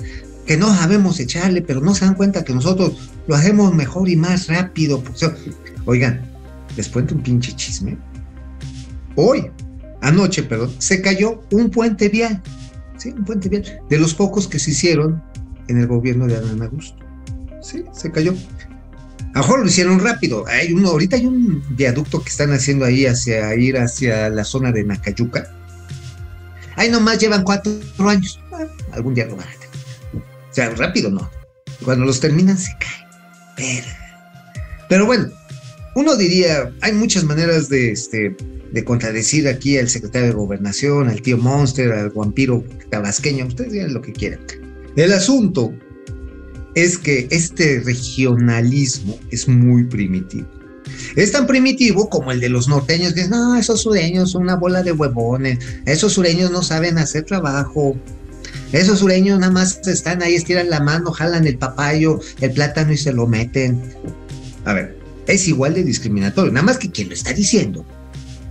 que 0.51 0.57
no 0.57 0.75
sabemos 0.75 1.21
echarle, 1.21 1.63
pero 1.63 1.81
no 1.81 1.95
se 1.95 2.05
dan 2.05 2.17
cuenta 2.17 2.43
que 2.43 2.53
nosotros 2.53 3.09
lo 3.29 3.37
hacemos 3.37 3.73
mejor 3.73 4.09
y 4.09 4.17
más 4.17 4.49
rápido. 4.49 5.01
Oigan, 5.85 6.29
les 6.77 6.89
cuento 6.89 7.15
un 7.15 7.23
pinche 7.23 7.55
chisme. 7.55 7.97
Hoy, 9.15 9.49
anoche, 10.01 10.43
perdón, 10.43 10.75
se 10.79 11.01
cayó 11.01 11.45
un 11.53 11.71
puente 11.71 12.09
vial. 12.09 12.43
Sí, 12.97 13.11
un 13.11 13.25
puente 13.25 13.49
vial. 13.49 13.63
De 13.89 13.97
los 13.97 14.13
pocos 14.13 14.49
que 14.49 14.59
se 14.59 14.73
hicieron 14.73 15.23
en 15.69 15.79
el 15.79 15.87
gobierno 15.87 16.27
de 16.27 16.35
Adán 16.35 16.61
Augusto. 16.63 16.99
Sí, 17.63 17.85
se 17.93 18.11
cayó. 18.11 18.35
A 19.35 19.39
lo 19.39 19.43
mejor 19.43 19.61
lo 19.61 19.67
hicieron 19.67 20.01
rápido. 20.01 20.49
Hay 20.49 20.73
uno, 20.73 20.89
ahorita 20.89 21.15
hay 21.15 21.27
un 21.27 21.63
viaducto 21.77 22.25
que 22.25 22.29
están 22.29 22.53
haciendo 22.53 22.85
ahí 22.85 23.07
hacia 23.07 23.55
ir 23.55 23.79
hacia 23.79 24.29
la 24.29 24.43
zona 24.43 24.73
de 24.73 24.83
Nacayuca. 24.83 25.49
Ahí 26.75 26.91
nomás 26.91 27.21
llevan 27.21 27.45
cuatro 27.45 27.73
años. 28.09 28.41
Algún 28.91 29.15
día 29.15 29.27
lo 29.27 29.37
van 29.37 29.60
o 30.51 30.55
sea, 30.55 30.71
rápido 30.71 31.11
no. 31.11 31.31
Cuando 31.85 32.05
los 32.05 32.21
terminan 32.21 32.59
se 32.59 32.73
caen. 32.79 33.07
Pero, 33.57 33.87
pero 34.89 35.07
bueno, 35.07 35.29
uno 35.95 36.17
diría, 36.17 36.73
hay 36.81 36.93
muchas 36.93 37.25
maneras 37.25 37.69
de, 37.69 37.93
este, 37.93 38.37
de 38.73 38.85
contradecir 38.85 39.49
aquí 39.49 39.79
al 39.79 39.89
secretario 39.89 40.29
de 40.29 40.35
Gobernación, 40.35 41.09
al 41.09 41.23
tío 41.23 41.39
Monster, 41.39 41.93
al 41.93 42.11
vampiro 42.11 42.65
tabasqueño, 42.91 43.47
ustedes 43.47 43.73
digan 43.73 43.95
lo 43.95 44.03
que 44.03 44.13
quieran. 44.13 44.41
El 44.97 45.13
asunto 45.13 45.73
es 46.75 46.99
que 46.99 47.29
este 47.31 47.81
regionalismo 47.81 49.19
es 49.31 49.49
muy 49.49 49.85
primitivo. 49.85 50.49
Es 51.17 51.33
tan 51.33 51.47
primitivo 51.47 52.09
como 52.09 52.33
el 52.33 52.41
de 52.41 52.49
los 52.49 52.69
norteños 52.69 53.13
que 53.13 53.23
dicen, 53.23 53.33
no, 53.33 53.57
esos 53.57 53.83
sureños 53.83 54.33
son 54.33 54.43
una 54.43 54.57
bola 54.57 54.83
de 54.83 54.93
huevones, 54.93 55.59
esos 55.87 56.13
sureños 56.13 56.51
no 56.51 56.63
saben 56.63 56.99
hacer 56.99 57.25
trabajo, 57.25 57.97
esos 58.73 59.01
sureños 59.01 59.41
nada 59.41 59.53
más 59.53 59.81
están 59.87 60.23
ahí, 60.23 60.35
estiran 60.35 60.71
la 60.71 60.81
mano, 60.81 61.11
jalan 61.11 61.47
el 61.47 61.59
papayo, 61.59 62.21
el 62.41 62.53
plátano 62.53 62.93
y 62.93 62.97
se 62.97 63.13
lo 63.13 63.27
meten. 63.27 63.83
A 64.65 64.75
ver, 64.75 64.97
es 65.27 65.49
igual 65.49 65.75
de 65.75 65.83
discriminatorio, 65.83 66.53
nada 66.53 66.67
más 66.67 66.79
que 66.79 66.91
quien 66.91 67.09
lo 67.09 67.15
está 67.15 67.33
diciendo 67.33 67.85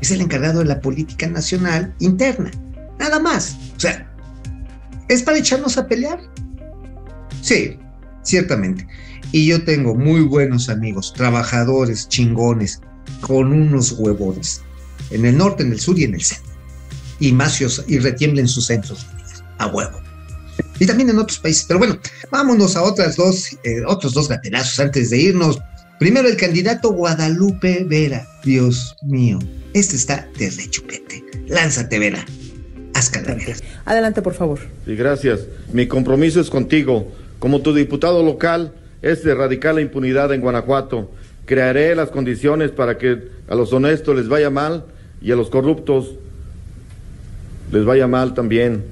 es 0.02 0.12
el 0.12 0.22
encargado 0.22 0.60
de 0.60 0.66
la 0.66 0.80
política 0.80 1.28
nacional 1.28 1.94
interna. 2.00 2.52
Nada 3.00 3.20
más. 3.20 3.58
O 3.76 3.80
sea, 3.80 4.10
¿es 5.08 5.24
para 5.24 5.38
echarnos 5.38 5.78
a 5.78 5.88
pelear? 5.88 6.20
Sí, 7.42 7.78
ciertamente. 8.24 8.88
Y 9.32 9.48
yo 9.48 9.64
tengo 9.64 9.96
muy 9.96 10.22
buenos 10.22 10.70
amigos, 10.70 11.14
trabajadores 11.14 12.08
chingones, 12.08 12.82
con 13.22 13.52
unos 13.52 13.94
huevones, 13.94 14.62
en 15.12 15.26
el 15.26 15.38
norte, 15.38 15.64
en 15.64 15.72
el 15.72 15.80
sur 15.80 16.00
y 16.00 16.04
en 16.04 16.16
el 16.16 16.22
centro. 16.22 16.54
Y 17.20 17.34
macios 17.34 17.84
y 17.88 18.00
retiemblen 18.00 18.48
sus 18.48 18.68
centros 18.68 19.06
a 19.58 19.68
huevo 19.68 20.09
y 20.80 20.86
también 20.86 21.10
en 21.10 21.20
otros 21.20 21.40
países. 21.40 21.66
Pero 21.68 21.80
bueno, 21.80 22.00
vámonos 22.32 22.76
a 22.76 22.84
otras 22.84 23.16
dos, 23.16 23.54
eh, 23.64 23.82
otros 23.86 24.14
dos 24.14 24.28
gatelazos 24.28 24.80
antes 24.80 25.10
de 25.10 25.18
irnos. 25.18 25.60
Primero 26.00 26.28
el 26.30 26.38
candidato 26.38 26.92
Guadalupe 26.92 27.86
Vera. 27.88 28.26
Dios 28.44 28.96
mío, 29.04 29.38
este 29.74 29.98
está 29.98 30.28
de 30.38 30.50
rechupete. 30.50 31.24
Lánzate, 31.48 32.00
Vera. 32.00 32.26
Haz 32.94 33.10
calavera. 33.10 33.56
Adelante, 33.86 34.22
por 34.22 34.34
favor. 34.34 34.60
Sí, 34.86 34.96
gracias. 34.96 35.42
Mi 35.74 35.88
compromiso 35.88 36.40
es 36.40 36.50
contigo. 36.50 37.12
Como 37.40 37.62
tu 37.62 37.74
diputado 37.74 38.24
local, 38.24 38.74
es 39.02 39.24
de 39.24 39.32
erradicar 39.32 39.76
la 39.76 39.82
impunidad 39.82 40.34
en 40.34 40.42
Guanajuato. 40.42 41.12
Crearé 41.46 41.96
las 41.96 42.10
condiciones 42.10 42.72
para 42.72 42.98
que 42.98 43.30
a 43.48 43.56
los 43.56 43.74
honestos 43.74 44.16
les 44.16 44.28
vaya 44.28 44.50
mal 44.50 44.86
y 45.22 45.32
a 45.32 45.36
los 45.36 45.50
corruptos 45.50 46.16
les 47.72 47.86
vaya 47.86 48.08
mal 48.08 48.34
también. 48.34 48.84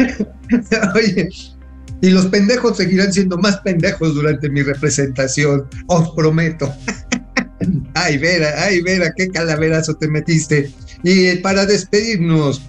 Oye, 0.94 1.28
y 2.02 2.10
los 2.10 2.26
pendejos 2.26 2.76
seguirán 2.76 3.12
siendo 3.12 3.36
más 3.38 3.58
pendejos 3.58 4.14
durante 4.14 4.48
mi 4.48 4.62
representación, 4.62 5.66
os 5.86 6.10
prometo. 6.14 6.72
ay, 7.94 8.18
Vera, 8.18 8.64
ay, 8.64 8.80
Vera, 8.82 9.12
qué 9.16 9.28
calaverazo 9.28 9.94
te 9.94 10.08
metiste. 10.08 10.72
Y 11.02 11.36
para 11.36 11.66
despedirnos, 11.66 12.62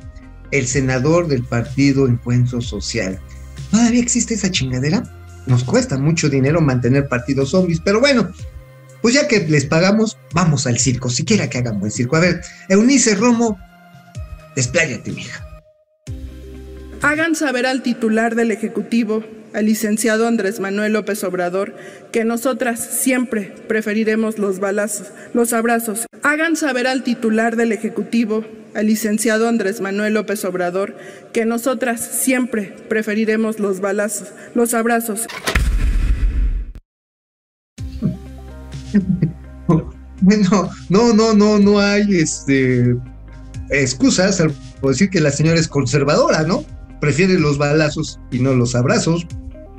el 0.51 0.67
senador 0.67 1.27
del 1.27 1.43
partido 1.43 2.07
Encuentro 2.07 2.61
Social. 2.61 3.19
¿Todavía 3.71 4.01
existe 4.01 4.34
esa 4.34 4.51
chingadera? 4.51 5.03
Nos 5.47 5.63
cuesta 5.63 5.97
mucho 5.97 6.29
dinero 6.29 6.61
mantener 6.61 7.07
partidos 7.07 7.51
zombies, 7.51 7.79
pero 7.79 7.99
bueno, 8.01 8.29
pues 9.01 9.15
ya 9.15 9.27
que 9.27 9.39
les 9.47 9.65
pagamos, 9.65 10.17
vamos 10.34 10.67
al 10.67 10.77
circo, 10.77 11.09
siquiera 11.09 11.49
que 11.49 11.57
hagan 11.57 11.79
buen 11.79 11.91
circo. 11.91 12.17
A 12.17 12.19
ver, 12.19 12.41
Eunice 12.69 13.15
Romo, 13.15 13.57
despláyate, 14.55 15.11
mija. 15.11 15.51
Hagan 17.04 17.34
saber 17.34 17.66
al 17.66 17.82
titular 17.82 18.36
del 18.36 18.52
Ejecutivo, 18.52 19.24
al 19.54 19.66
licenciado 19.66 20.28
Andrés 20.28 20.60
Manuel 20.60 20.93
López 20.93 21.24
Obrador, 21.24 21.76
que 22.12 22.26
nosotras 22.26 22.80
siempre 22.80 23.56
preferiremos 23.68 24.38
los 24.38 24.60
balazos, 24.60 25.08
los 25.34 25.52
abrazos. 25.52 26.06
Hagan 26.22 26.56
saber 26.56 26.86
al 26.86 27.02
titular 27.02 27.56
del 27.56 27.72
Ejecutivo, 27.72 28.45
al 28.76 28.86
licenciado 28.86 29.47
Andrés 29.47 29.82
Manuel 29.82 30.14
López 30.14 30.45
Obrador, 30.45 30.95
que 31.34 31.43
nosotras 31.43 32.02
siempre 32.02 32.76
preferiremos 32.88 33.60
los 33.60 33.80
balazos, 33.80 34.28
los 34.54 34.74
abrazos. 34.74 35.26
Bueno, 40.24 40.70
no, 40.89 41.14
no, 41.16 41.34
no, 41.34 41.58
no 41.58 41.80
hay 41.80 42.04
este 42.12 42.95
excusas 43.72 44.39
al 44.39 44.54
decir 44.84 45.10
que 45.10 45.20
la 45.20 45.32
señora 45.32 45.60
es 45.60 45.68
conservadora, 45.68 46.43
¿no? 46.43 46.64
Prefiere 47.02 47.38
los 47.38 47.58
balazos 47.58 48.20
y 48.32 48.39
no 48.39 48.54
los 48.54 48.76
abrazos. 48.76 49.28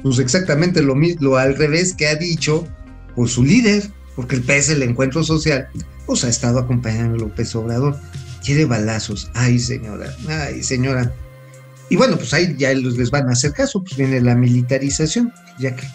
pues 0.03 0.19
exactamente 0.19 0.83
lo 0.83 0.95
mismo, 0.95 1.37
al 1.37 1.57
revés 1.57 1.95
que 1.95 2.09
ha 2.09 2.17
dicho 2.17 2.67
por 3.15 3.29
su 3.29 3.45
líder, 3.45 3.85
porque 4.17 4.37
el 4.37 4.43
PS, 4.43 4.71
el 4.71 4.83
Encuentro 4.83 5.23
Social, 5.23 5.69
pues 6.07 6.25
ha 6.25 6.29
estado 6.29 6.59
acompañando 6.59 7.15
a 7.15 7.19
López 7.19 7.55
Obrador. 7.55 7.97
Quiere 8.45 8.65
balazos. 8.65 9.31
Ay, 9.35 9.59
señora, 9.59 10.15
ay, 10.29 10.63
señora. 10.63 11.15
Y 11.89 11.97
bueno, 11.97 12.17
pues 12.17 12.35
ahí 12.35 12.55
ya 12.59 12.75
les 12.75 13.11
van 13.11 13.29
a 13.29 13.33
hacer 13.33 13.53
caso, 13.53 13.83
pues 13.83 13.97
viene 13.97 14.21
la 14.21 14.35
militarización, 14.35 15.33
ya 15.61 15.77
que. 15.77 15.87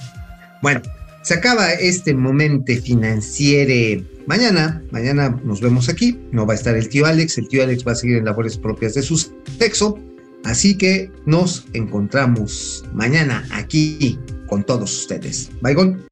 Bueno, 0.62 0.82
se 1.24 1.34
acaba 1.34 1.74
este 1.74 2.14
momento 2.14 2.72
financiero. 2.82 4.06
Mañana, 4.28 4.82
mañana 4.92 5.38
nos 5.44 5.60
vemos 5.60 5.90
aquí. 5.90 6.18
No 6.32 6.46
va 6.46 6.54
a 6.54 6.56
estar 6.56 6.78
el 6.78 6.88
tío 6.88 7.06
Alex. 7.06 7.38
El 7.38 7.50
tío 7.50 7.64
Alex 7.64 7.86
va 7.86 7.92
a 7.92 7.96
seguir 7.96 8.18
en 8.18 8.26
labores 8.26 8.58
propias 8.58 8.94
de 8.94 9.02
su 9.02 9.18
sexo. 9.58 10.00
Así 10.48 10.78
que 10.78 11.12
nos 11.26 11.66
encontramos 11.74 12.86
mañana 12.94 13.46
aquí 13.52 14.18
con 14.48 14.64
todos 14.64 14.98
ustedes. 14.98 15.50
Bye, 15.62 15.74
gol. 15.74 16.08